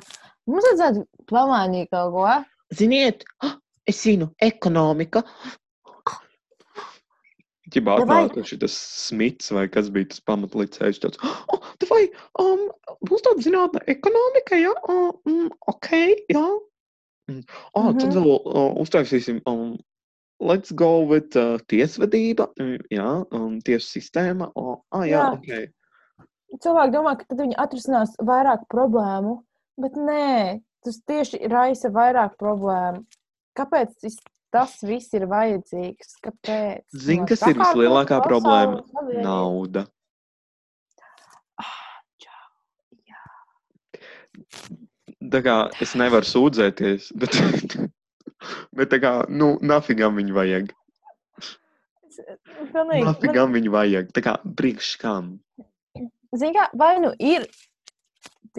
mums 0.48 0.68
vajadzētu 0.70 1.05
pamainīt 1.32 1.92
kaut 1.92 2.12
ko. 2.16 2.28
Ziniet, 2.76 3.24
es 3.90 4.00
zinu, 4.05 4.30
ekonomika. 4.44 5.24
Davai. 7.80 8.28
atnāca 8.28 8.44
šis 8.44 8.74
smits 9.08 9.50
vai 9.50 9.66
kas 9.68 9.90
bija 9.90 10.06
tas 10.12 10.20
pamatlicējs. 10.20 11.00
Tāds, 11.02 11.18
oh, 11.48 11.60
vai, 11.90 12.08
um, 12.38 12.68
būs 13.08 13.22
tāda 13.26 13.42
zinātne 13.42 13.80
ekonomika, 13.86 14.54
jā, 14.60 14.70
uh, 14.88 15.10
mm, 15.26 15.50
ok, 15.66 15.90
jā. 16.30 16.44
Mm. 17.30 17.42
Oh, 17.74 17.92
tad 17.92 18.12
Mhm. 18.12 18.20
vēl 18.20 18.34
uh, 18.44 18.74
uztaisīsim, 18.84 19.40
um, 19.46 19.78
let's 20.40 20.70
go 20.72 21.00
with 21.00 21.34
uh, 21.36 21.58
tiesvedība, 21.68 22.50
mm, 22.60 22.78
jā, 22.92 23.24
um, 23.32 23.60
tiesu 23.64 23.98
sistēma. 23.98 24.50
Oh, 24.54 24.82
ah, 24.92 25.02
jā, 25.08 25.22
Jā. 25.22 25.32
ok. 25.32 25.72
Cilvēki 26.60 26.92
domā, 26.94 27.16
ka 27.18 27.24
tad 27.24 27.38
viņi 27.38 27.56
atrisinās 27.58 28.12
vairāk 28.22 28.66
problēmu, 28.70 29.42
bet 29.80 29.92
nē, 29.98 30.60
tas 30.84 31.00
tieši 31.08 31.48
raisa 31.50 31.88
vairāk 31.90 32.36
problēmu. 32.38 33.04
Kāpēc 33.56 33.96
vis- 34.02 34.20
tas 34.55 34.76
viss 34.86 35.14
ir 35.16 35.26
vajadzīgs? 35.30 36.14
Kāpēc? 36.24 36.84
Zini, 36.94 37.26
kas 37.30 37.42
ir 37.48 37.59
vislielākā 37.59 38.20
problēma? 38.24 38.84
savienību. 38.92 39.24
Nauda. 39.26 39.84
Ah, 41.59 41.74
čau. 42.22 42.44
Tā 45.34 45.42
kā 45.46 45.59
es 45.82 45.96
nevaru 45.98 46.28
sūdzēties, 46.28 47.11
bet, 47.18 47.36
bet 48.78 48.94
tā 48.94 49.02
kā, 49.02 49.12
nu, 49.32 49.55
nafigam 49.64 50.16
viņu 50.20 50.38
vajag. 50.38 50.72
Pilnīgi. 52.14 53.02
Man, 53.02 53.09
Nafigam 53.09 53.55
viņu 53.55 53.72
vajag. 53.74 54.11
Tā 54.14 54.22
kā 54.22 54.36
priekš 54.59 54.94
kam. 55.02 55.38
zini, 56.34 56.55
kā, 56.55 56.68
vai 56.78 56.96
nu 57.02 57.11
ir 57.18 57.46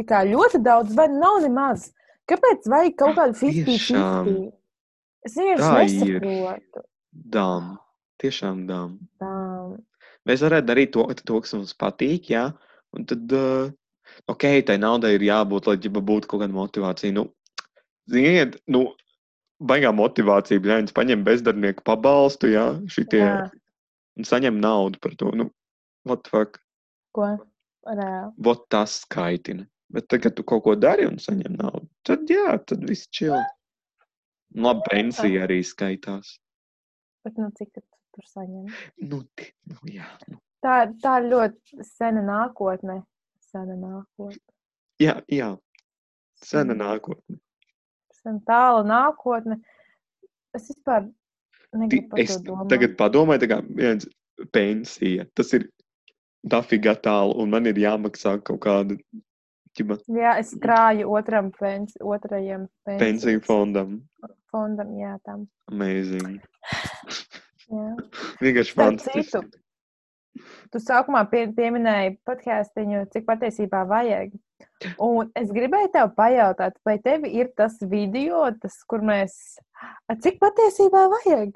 kā 0.03 0.25
ļoti 0.27 0.59
daudz, 0.63 0.91
vai 0.95 1.07
nav 1.11 1.39
nemaz. 1.45 1.89
Kāpēc 2.27 2.67
vajag 2.67 2.95
kaut 2.99 3.15
kādu 3.19 3.37
50-50? 3.39 4.64
Es 5.25 5.35
vienkārši 5.39 6.01
nesaprotu. 6.03 6.85
Dām. 7.11 7.73
Tiešām 8.21 8.65
dām. 8.69 8.99
Tā. 9.19 9.31
Mēs 10.25 10.43
varētu 10.45 10.69
darīt 10.69 10.93
to, 10.95 11.05
to 11.25 11.39
kas 11.43 11.55
mums 11.57 11.73
patīk, 11.77 12.29
jā. 12.31 12.45
Un 12.95 13.07
tad, 13.09 13.33
uh, 13.35 13.71
ok, 14.31 14.45
tai 14.67 14.77
naudai 14.81 15.15
ir 15.17 15.25
jābūt, 15.27 15.67
lai 15.69 15.75
ģipa 15.81 16.03
būtu 16.05 16.31
kaut 16.31 16.45
kāda 16.45 16.55
motivācija. 16.55 17.15
Nu, 17.17 17.27
ziniet, 18.11 18.55
nu, 18.71 18.85
baigā 19.63 19.91
motivācija, 19.95 20.63
bļaņas, 20.63 20.95
paņem 20.95 21.25
bezdarbnieku 21.27 21.85
pabalstu, 21.87 22.49
jā, 22.53 22.65
šitie, 22.91 23.21
Jā. 23.23 23.43
un 24.19 24.27
saņem 24.27 24.57
naudu 24.63 25.01
par 25.03 25.15
to. 25.19 25.31
Nu, 25.37 25.49
what 26.07 26.23
the 26.25 26.33
fuck? 26.33 26.59
Ko? 27.15 27.35
Reāli. 27.85 28.31
Vot 28.41 28.65
tas 28.73 29.01
skaitina. 29.03 29.67
Bet 29.93 30.07
tagad, 30.09 30.33
tu 30.35 30.43
kaut 30.47 30.63
ko 30.65 30.73
dari 30.79 31.05
un 31.05 31.19
saņem 31.21 31.59
naudu, 31.59 31.85
tad 32.07 32.25
jā, 32.31 32.55
tad 32.65 32.87
viss 32.89 33.11
čil. 34.55 34.63
Labi, 34.63 34.81
pensija 34.89 35.43
arī 35.47 35.59
skaitās. 35.63 36.37
Bet 37.25 37.37
nu, 37.37 37.49
cik 37.57 37.71
tu 37.73 37.81
tur 38.15 38.23
saņem? 38.31 38.71
Nu, 39.11 39.21
ti- 39.35 39.51
nu 39.67 39.75
jā, 39.91 40.07
nu. 40.27 40.39
Tā, 40.63 40.75
tā 41.03 41.19
ir 41.21 41.29
ļoti 41.33 41.83
sena 41.85 42.21
nākotne. 42.25 43.03
Sena 43.51 43.75
nākotne. 43.75 44.39
jā, 44.99 45.21
jā. 45.29 45.57
Sena 46.41 46.73
nākotne. 46.75 47.39
Sena 48.11 48.39
tāla 48.47 48.83
nākotne. 48.85 49.59
Es 50.55 50.69
vispār 50.71 51.11
negribu 51.73 52.09
par 52.09 52.19
Es 52.19 52.37
to 52.37 52.43
domāt. 52.51 52.69
tagad 52.69 52.95
padomāju, 52.97 53.39
tā 53.43 53.47
kā 53.51 53.75
viens 53.75 54.07
pensija. 54.51 55.25
Tas 55.35 55.53
ir 55.53 55.69
dafīgā 56.45 56.95
tālu, 57.01 57.35
un 57.41 57.49
man 57.49 57.65
ir 57.67 57.73
jāmaksā 57.75 58.41
kaut 58.43 58.59
kāda 58.61 58.97
ķiba, 59.75 59.97
Jā, 60.07 60.37
es 60.39 60.53
krāju 60.55 61.09
otram 61.11 61.51
pens, 61.51 61.95
otrajam 62.01 62.67
pensiju 62.85 63.41
fondam. 63.43 64.01
Fondam. 64.55 64.95
Jā, 64.99 65.17
tam. 65.27 65.45
Amazing. 65.71 66.39
Jā. 67.75 67.91
Vienkārši 68.39 68.75
fantastiski. 68.77 69.61
Tu 70.71 70.81
sākumā 70.83 71.21
pie, 71.31 71.45
pieminēji 71.55 72.17
podkāstuņu, 72.27 73.05
cik 73.13 73.27
patiesībā 73.27 73.85
vajag. 73.87 74.33
Un 75.01 75.29
es 75.39 75.51
gribēju 75.55 75.91
tev 75.93 76.11
pajautāt, 76.17 76.75
vai 76.87 76.97
tev 77.03 77.23
ir 77.29 77.51
tas 77.57 77.77
video, 77.81 78.43
tas, 78.61 78.75
kur 78.89 79.03
mēs. 79.05 79.37
Cik 80.25 80.41
patiesībā 80.41 81.05
vajag? 81.13 81.55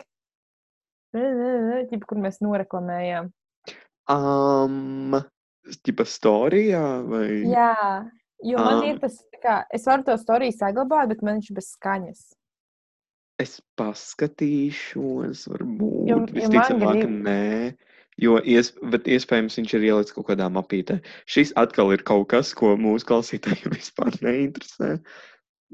Ģip, 1.90 2.06
kur 2.08 2.22
mēs 2.22 2.40
noreklamējām. 2.46 3.32
Um, 4.10 5.20
Tipa 5.86 6.06
storijā 6.08 6.84
vai? 7.06 7.26
Jā, 7.50 7.76
jo 8.46 8.62
man 8.62 8.80
Ā. 8.82 8.92
ir 8.94 9.02
tas, 9.04 9.20
kā, 9.44 9.62
es 9.76 9.86
varu 9.90 10.06
to 10.08 10.16
storiju 10.22 10.56
saglabāt, 10.56 11.12
bet 11.12 11.26
man 11.26 11.38
viņš 11.38 11.52
ir 11.52 11.60
bez 11.60 11.74
skaņas. 11.76 12.24
Es 13.40 13.62
paskatīšos, 13.80 15.46
varbūt. 15.48 16.10
Jo- 16.10 16.18
jo 16.20 16.34
Visticamāk, 16.36 16.98
grib- 17.00 17.22
nē. 17.28 17.78
Jo 18.20 18.36
ies, 18.44 18.74
iespējams 18.84 19.56
viņš 19.56 19.74
ir 19.78 19.86
ielicis 19.88 20.12
kaut 20.12 20.28
kādā 20.28 20.50
mapītē. 20.52 20.98
Šis 21.26 21.54
atkal 21.56 21.94
ir 21.96 22.04
kaut 22.04 22.28
kas, 22.34 22.54
ko 22.54 22.74
mūsu 22.76 23.08
klausītājiem 23.08 23.72
vispār 23.80 24.12
neinteresē. 24.26 25.00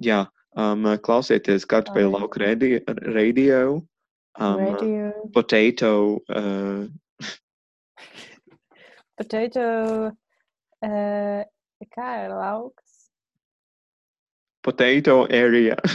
Jā, 0.05 0.28
um, 0.55 0.86
klausieties 1.01 1.66
kartupeļu 1.66 2.30
radio, 2.38 2.80
radio 3.18 3.61
um, 4.38 4.59
Radio, 4.61 5.09
potato. 5.34 6.22
Uh, 6.30 6.86
potato, 9.18 9.66
uh, 10.86 11.41
kā 11.97 12.09
ir 12.26 12.30
lauks? 12.30 13.09
potato 14.66 15.28
area. 15.30 15.76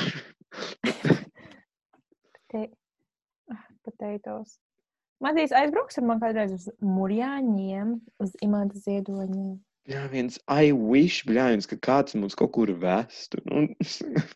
Te, 2.50 2.60
ah, 3.50 3.66
potatoes. 4.00 4.58
Matīs 5.20 5.52
aizbrauks 5.52 5.98
ar 6.00 6.06
man 6.08 6.20
kādreiz 6.22 6.54
uz 6.56 6.68
Mūrjāņiem, 6.80 7.98
uz 8.24 8.32
Imanta 8.40 8.80
Ziedoņiem. 8.80 9.58
Jā, 9.90 10.06
viens 10.12 10.38
I 10.48 10.72
wish, 10.72 11.26
bļājums, 11.28 11.68
ka 11.68 11.76
kāds 11.76 12.16
mums 12.16 12.36
kaut 12.38 12.54
kur 12.56 12.72
vestu. 12.80 13.40
Nu, 13.44 13.66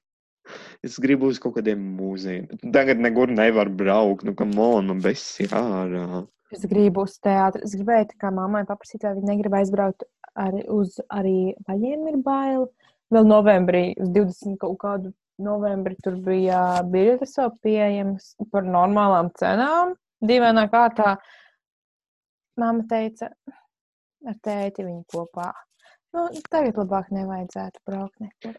es 0.87 0.99
gribu 1.01 1.31
uz 1.33 1.41
kaut 1.41 1.57
kādiem 1.57 1.81
mūzejiem. 1.97 2.51
bet 2.51 2.67
Tagad 2.75 3.01
nekur 3.01 3.33
nevar 3.33 3.71
braukt. 3.73 4.27
Nu, 4.29 4.37
kam 4.37 4.53
on, 4.61 4.93
man 4.93 5.01
besi 5.05 5.49
ārā. 5.49 6.25
Es 6.53 6.67
gribu 6.69 7.07
uz 7.09 7.17
teātri. 7.25 7.65
Es 7.65 7.77
gribēju 7.79 8.13
tā 8.13 8.21
kā 8.21 8.33
mammai 8.35 8.67
paprasīt, 8.69 9.07
vai 9.07 9.17
viņa 9.17 9.31
negrib 9.33 9.57
aizbraukt 9.57 10.05
arī 10.37 10.65
uz 10.69 10.99
arī 11.09 11.55
vaļiem 11.69 12.09
ir 12.13 12.21
bail. 12.25 12.69
Vēl 13.15 13.29
novembrī, 13.29 13.87
uz 14.01 14.11
20 14.13 14.59
kaut 14.61 14.79
kādu 14.81 15.15
novembri, 15.43 15.97
tur 16.05 16.17
bija 16.25 16.61
biļetes 16.91 17.37
vēl 17.41 17.53
pieejamas 17.65 18.35
par 18.53 18.67
normālām 18.69 19.31
cenām. 19.39 19.95
Dīvainā 20.25 20.69
kārtā 20.73 21.17
mamma 22.61 22.87
teica, 22.91 23.31
ar 24.25 24.37
tēti 24.45 24.87
viņu 24.87 25.05
kopā. 25.11 25.51
Nu, 26.15 26.29
tagad 26.47 26.79
labāk 26.79 27.11
nevajadzētu 27.15 27.83
braukt 27.89 28.23
nekur. 28.23 28.55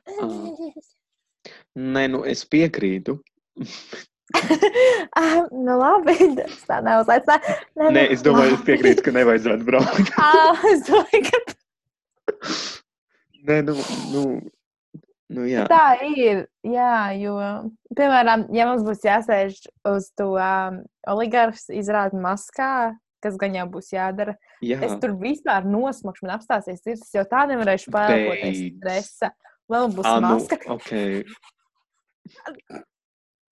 Nē, 1.75 2.07
nu 2.11 2.23
es 2.27 2.43
piekrītu. 2.51 3.15
ah, 5.21 5.45
nu 5.53 5.77
labi, 5.79 6.15
tas 6.35 6.65
tā 6.67 6.81
neuzlaicināja. 6.83 7.55
Nē, 7.79 7.85
Nē, 7.85 7.91
nu, 7.93 8.03
es 8.17 8.25
domāju, 8.25 8.51
es 8.51 8.57
labi. 8.57 8.67
piekrītu, 8.71 9.05
ka 9.05 9.15
nevajadzētu 9.15 9.69
braukt. 9.69 10.11
Ah, 10.25 10.65
es 10.71 10.83
domāju, 10.89 11.23
ka 11.29 11.37
Nē, 13.45 13.61
nu, 13.67 13.77
nu, 14.11 14.21
nu 15.33 15.45
jā. 15.49 15.65
tā 15.71 15.97
ir. 16.05 16.45
Jā, 16.65 17.13
jo, 17.17 17.37
piemēram, 17.97 18.47
ja 18.55 18.67
mums 18.69 18.85
būs 18.85 19.05
jāsēž 19.05 19.63
uz 19.89 20.11
to 20.17 20.33
um, 20.35 20.83
oligarhs 21.11 21.67
izrādi 21.73 22.19
maskā, 22.21 22.93
kas 23.23 23.37
gan 23.41 23.57
jau 23.57 23.65
būs 23.73 23.89
jādara, 23.93 24.35
jā. 24.61 24.77
es 24.85 24.93
tur 25.01 25.15
vispār 25.17 25.65
nosmakšu, 25.65 26.27
man 26.27 26.35
apstāsies 26.37 26.83
sirds, 26.83 27.07
es 27.07 27.15
jau 27.17 27.25
tā 27.29 27.45
nevarēšu 27.49 27.93
Beidz. 27.93 28.61
stresa. 28.77 29.31
Vēl 29.71 29.87
būs 29.95 30.05
Ā, 30.05 30.17
nu, 30.21 30.35
maska, 30.35 30.59
ok. 30.69 30.91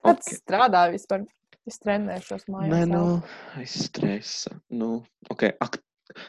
kad 0.04 0.20
Ok. 0.20 0.36
strādā 0.36 0.88
vispār. 0.94 1.26
Es 1.64 1.78
trenēšos 1.80 2.44
mājās. 2.52 2.74
Nē, 2.74 2.82
nu, 2.92 3.04
aiz 3.56 3.72
stresa. 3.86 4.52
Nu, 4.68 4.98
ok, 5.32 5.46
ak, 5.64 5.78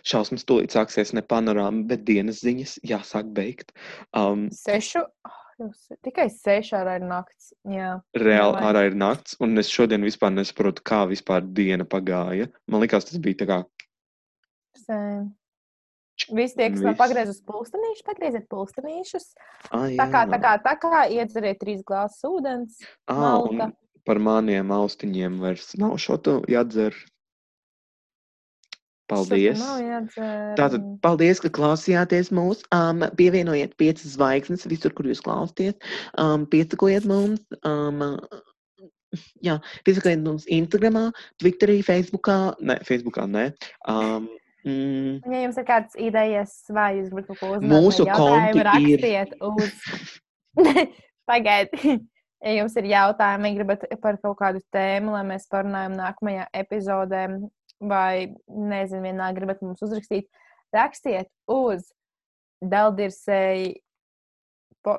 šausmas 0.06 0.46
tūlīt 0.48 0.74
sāksies 0.74 1.14
ne 1.16 1.22
panorāma, 1.22 1.84
bet 1.90 2.04
dienas 2.08 2.42
ziņas 2.44 2.78
jāsāk 2.86 3.30
beigt. 3.36 3.72
Um, 4.16 4.48
Sešu. 4.54 5.04
Oh, 5.28 5.38
jūs, 5.60 5.84
tikai 6.06 6.26
sešu 6.32 6.76
ārā 6.80 6.96
ir 6.98 7.06
nakts. 7.10 7.52
Jā. 7.68 7.92
reāli 8.18 8.64
ārā 8.66 8.88
ir 8.88 8.98
nakts, 8.98 9.36
un 9.44 9.54
es 9.62 9.70
šodien 9.70 10.02
vispār 10.06 10.34
nesaprotu, 10.34 10.82
kā 10.86 11.04
vispār 11.10 11.46
diena 11.46 11.86
pagāja. 11.86 12.50
Man 12.66 12.82
liekas, 12.84 13.06
tas 13.10 13.22
bija 13.22 13.44
tā 13.44 13.50
kā. 13.52 13.62
Sēm. 14.84 15.32
Visi 16.30 16.54
tie, 16.54 16.68
kas 16.70 16.82
nav 16.84 16.94
pagriezuši 16.98 17.42
pulkstenīšus, 17.48 18.04
pagrieziet 18.06 18.44
pulkstenīšus. 18.52 19.24
Ah, 19.70 19.88
Tā 19.98 20.06
kā, 20.12 20.20
tā 20.30 20.38
kā, 20.42 20.52
tā 20.62 20.74
kā 20.78 21.00
iedzeriet 21.10 21.58
trīs 21.58 21.80
glāzes 21.86 22.22
ūdens. 22.28 22.78
Ah, 23.10 23.40
un 23.42 23.58
malta. 23.58 23.66
par 24.06 24.20
maniem 24.22 24.70
austiņiem 24.74 25.40
vairs 25.42 25.72
nav 25.80 25.96
šo 25.98 26.18
to 26.22 26.36
jādzer. 26.50 26.94
Paldies! 29.10 29.60
Tātad, 30.56 30.84
paldies, 31.04 31.40
ka 31.44 31.50
klausījāties 31.52 32.30
mūs. 32.32 32.62
Um, 32.72 33.02
pievienojiet 33.18 33.74
piecas 33.80 34.14
zvaigznes 34.16 34.64
visur, 34.70 34.94
kur 34.96 35.08
jūs 35.10 35.20
klausāties. 35.24 35.74
Um, 36.20 36.46
piesakojiet 36.48 37.04
mums. 37.10 37.42
Um, 37.68 38.00
jā, 39.44 39.58
piesakojiet 39.84 40.22
mums 40.24 40.46
Instagram, 40.48 41.10
Twitterī, 41.42 41.82
Facebookā. 41.84 42.38
Nē, 42.64 42.78
Facebookā 42.88 43.26
nē. 43.28 43.44
Um, 43.92 44.30
mm, 44.64 45.20
Ja 45.28 45.44
jums 45.44 45.60
ir 45.60 45.68
kādas 45.68 46.00
idejas, 46.00 46.56
vai 46.72 46.94
jūs 47.02 47.12
gribat 47.12 47.28
kaut 47.28 47.42
ko 47.42 47.52
uzzināt, 47.58 47.76
Mūsu 47.76 48.08
konti 48.08 48.62
ir- 48.62 48.68
rakstiet 48.70 49.36
uz. 49.44 49.70
Pagaidiet. 51.28 52.02
Ja 52.44 52.52
jums 52.58 52.74
ir 52.76 52.84
jautājumi, 52.90 53.54
gribat 53.56 53.84
par 54.02 54.18
kaut 54.20 54.36
kādu 54.40 54.60
tēmu, 54.74 55.14
lai 55.14 55.22
mēs 55.24 55.46
parunājam 55.48 55.94
nākamajā 55.96 56.42
epizodē, 56.60 57.22
vai 57.82 58.34
nezinu, 58.48 59.02
vienā 59.04 59.30
gribat 59.36 59.62
mums 59.64 59.82
uzrakstīt, 59.84 60.28
rakstiet 60.74 61.30
uz 61.50 61.88
Daldirsēji. 62.64 63.74
Po... 64.84 64.98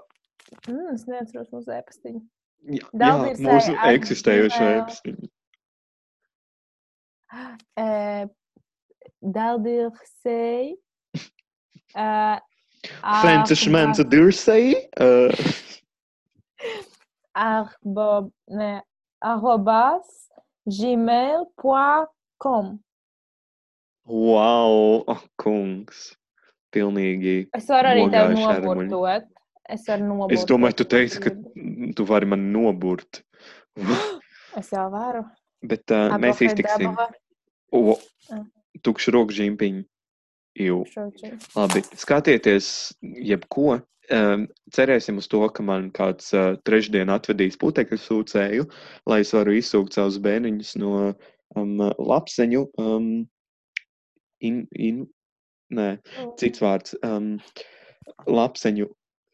Mm, 0.69 0.93
es 0.93 1.05
neatceros 1.09 1.51
mūsu 1.53 1.73
e-pastiņu. 1.75 2.21
jā, 2.65 2.79
jā, 2.81 2.89
Daldirsai 3.01 3.45
mūsu 3.47 3.75
at 3.77 3.99
eksistējošā 3.99 4.65
gmail. 4.65 4.81
epistēma. 4.83 5.31
Eh, 7.75 8.27
Daldirsēji. 9.21 10.75
Uh, 11.95 12.35
Francis 13.21 13.61
Mensa 13.71 14.03
Dursey. 14.03 14.75
Uh, 14.99 15.31
arbob, 17.35 18.31
ne, 18.47 18.81
arrobas 19.23 20.29
gmail.com. 20.67 22.05
wow, 24.05 25.01
oh, 25.07 25.23
kungs. 25.41 26.11
Pilnīgi. 26.75 27.45
Es 27.55 27.69
varu 27.71 27.93
arī 27.93 28.03
tevi 28.11 28.35
noburtot. 28.41 29.29
Es 29.71 29.87
varu 29.87 30.09
noburtot. 30.09 30.35
Es 30.35 30.43
domāju, 30.49 30.81
tu 30.81 30.85
ja 30.85 30.91
teiksi, 30.97 31.21
ka 31.23 31.31
tu 31.95 32.05
vari 32.09 32.29
man 32.29 32.51
noburt. 32.53 33.23
Es 34.55 34.69
jau 34.71 34.85
varu. 34.87 35.25
Bet 35.67 35.91
uh, 35.91 36.13
mēs 36.21 36.39
iztiksim. 36.45 36.93
O, 37.75 37.97
tukšu 38.87 39.11
roku 39.11 39.35
žimpiņu. 39.35 39.81
Jū. 40.63 40.77
Labi, 41.57 41.81
skatieties, 41.99 42.69
jebko. 43.03 43.81
Um, 44.15 44.45
cerēsim 44.71 45.17
uz 45.19 45.27
to, 45.27 45.41
ka 45.51 45.65
man 45.65 45.89
kāds 45.91 46.29
uh, 46.37 46.53
trešdien 46.63 47.09
atvedīs 47.11 47.57
putekļu 47.59 47.97
sūcēju, 47.99 48.67
lai 49.09 49.19
es 49.25 49.33
varu 49.35 49.57
izsūkt 49.57 49.97
savus 49.97 50.21
bērniņus 50.23 50.75
no 50.77 50.93
um, 51.55 51.77
lapseņu. 51.97 52.65
Um, 52.81 53.09
in, 54.45 54.65
in, 54.75 55.05
nē, 55.73 55.89
cits 56.41 56.63
vārds. 56.63 56.97
Um, 57.05 57.35
lapseņu 58.29 58.87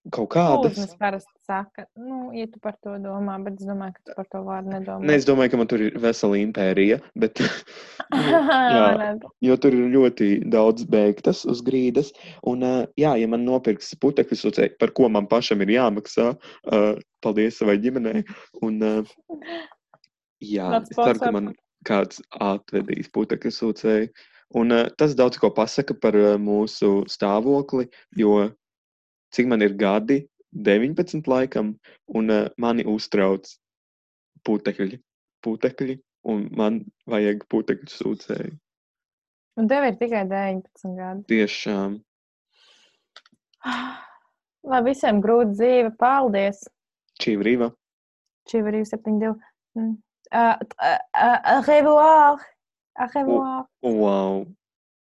kaut 0.10 0.32
kādas. 0.34 0.78
Lūdzu, 0.80 0.98
parasti 0.98 1.30
saka, 1.46 1.86
nu, 2.00 2.32
ja 2.34 2.48
tu 2.50 2.58
par 2.64 2.74
to 2.82 2.96
domā, 3.04 3.36
bet 3.46 3.60
es 3.62 3.68
domāju, 3.68 3.94
ka 3.98 4.06
tu 4.08 4.16
par 4.18 4.28
to 4.32 4.42
vārdu 4.48 4.74
nedomā. 4.74 5.06
Nē, 5.06 5.18
es 5.20 5.28
domāju, 5.28 5.54
ka 5.54 5.60
man 5.62 5.70
tur 5.70 5.84
ir 5.86 5.98
vesela 6.02 6.40
impērija, 6.42 6.98
bet 7.22 7.42
jā. 7.44 8.88
Redz. 8.98 9.28
jo 9.46 9.58
tur 9.62 9.78
ir 9.78 9.92
ļoti 9.94 10.30
daudz 10.52 10.88
beigtas 10.90 11.44
uz 11.50 11.62
grīdas. 11.66 12.10
Un, 12.50 12.66
jā, 12.98 13.14
ja 13.22 13.30
man 13.30 13.46
nopirks 13.46 13.94
putekļu 14.02 14.40
sūcēju, 14.42 14.78
par 14.82 14.96
ko 14.98 15.12
man 15.14 15.30
pašam 15.30 15.62
ir 15.66 15.76
jāmaksā, 15.76 16.32
paldies 17.22 17.62
savai 17.62 17.78
ģimenei. 17.84 18.26
Un, 18.66 18.82
jā, 20.56 20.72
es 20.82 20.96
ceru, 20.98 21.20
ka 21.22 21.36
man 21.36 21.54
kāds 21.88 22.22
atvedīs 22.40 23.10
putekļu 23.14 23.52
sūcēju. 23.56 24.12
Un 24.60 24.76
uh, 24.76 24.90
tas 25.00 25.16
daudz 25.16 25.40
ko 25.40 25.52
pasaka 25.56 25.96
par 25.96 26.18
uh, 26.18 26.36
mūsu 26.42 27.06
stāvokli, 27.12 27.88
jo 28.20 28.50
cik 29.32 29.48
man 29.48 29.64
ir 29.64 29.78
gadi, 29.80 30.22
19 30.52 31.30
laikam, 31.32 31.76
un 32.12 32.34
uh, 32.34 32.50
mani 32.60 32.84
uztrauc 32.88 33.48
putekļi, 34.48 35.00
putekļi, 35.46 35.98
un 36.32 36.50
man 36.58 36.82
vajag 37.10 37.46
putekļu 37.52 37.94
sūcēju. 37.96 38.54
Un 39.60 39.68
tev 39.72 39.88
ir 39.88 39.98
tikai 40.00 40.26
19 40.28 40.96
gadi. 41.00 41.26
Tiešām. 41.32 41.98
Lai 44.72 44.84
visiem 44.86 45.20
grūta 45.24 45.56
dzīve, 45.56 45.96
paldies! 46.00 46.64
Čī 47.22 47.36
brīvā. 47.40 47.72
Šī 48.50 48.64
var 48.66 48.76
arī 48.76 48.86
72. 48.88 49.36
Mm. 49.78 49.96
Uh, 50.32 50.56
uh, 50.82 50.98
uh, 51.14 51.38
au 51.46 51.62
revoir! 51.62 52.40
Au 52.98 53.06
revoir! 53.20 53.66
Wow. 53.82 54.48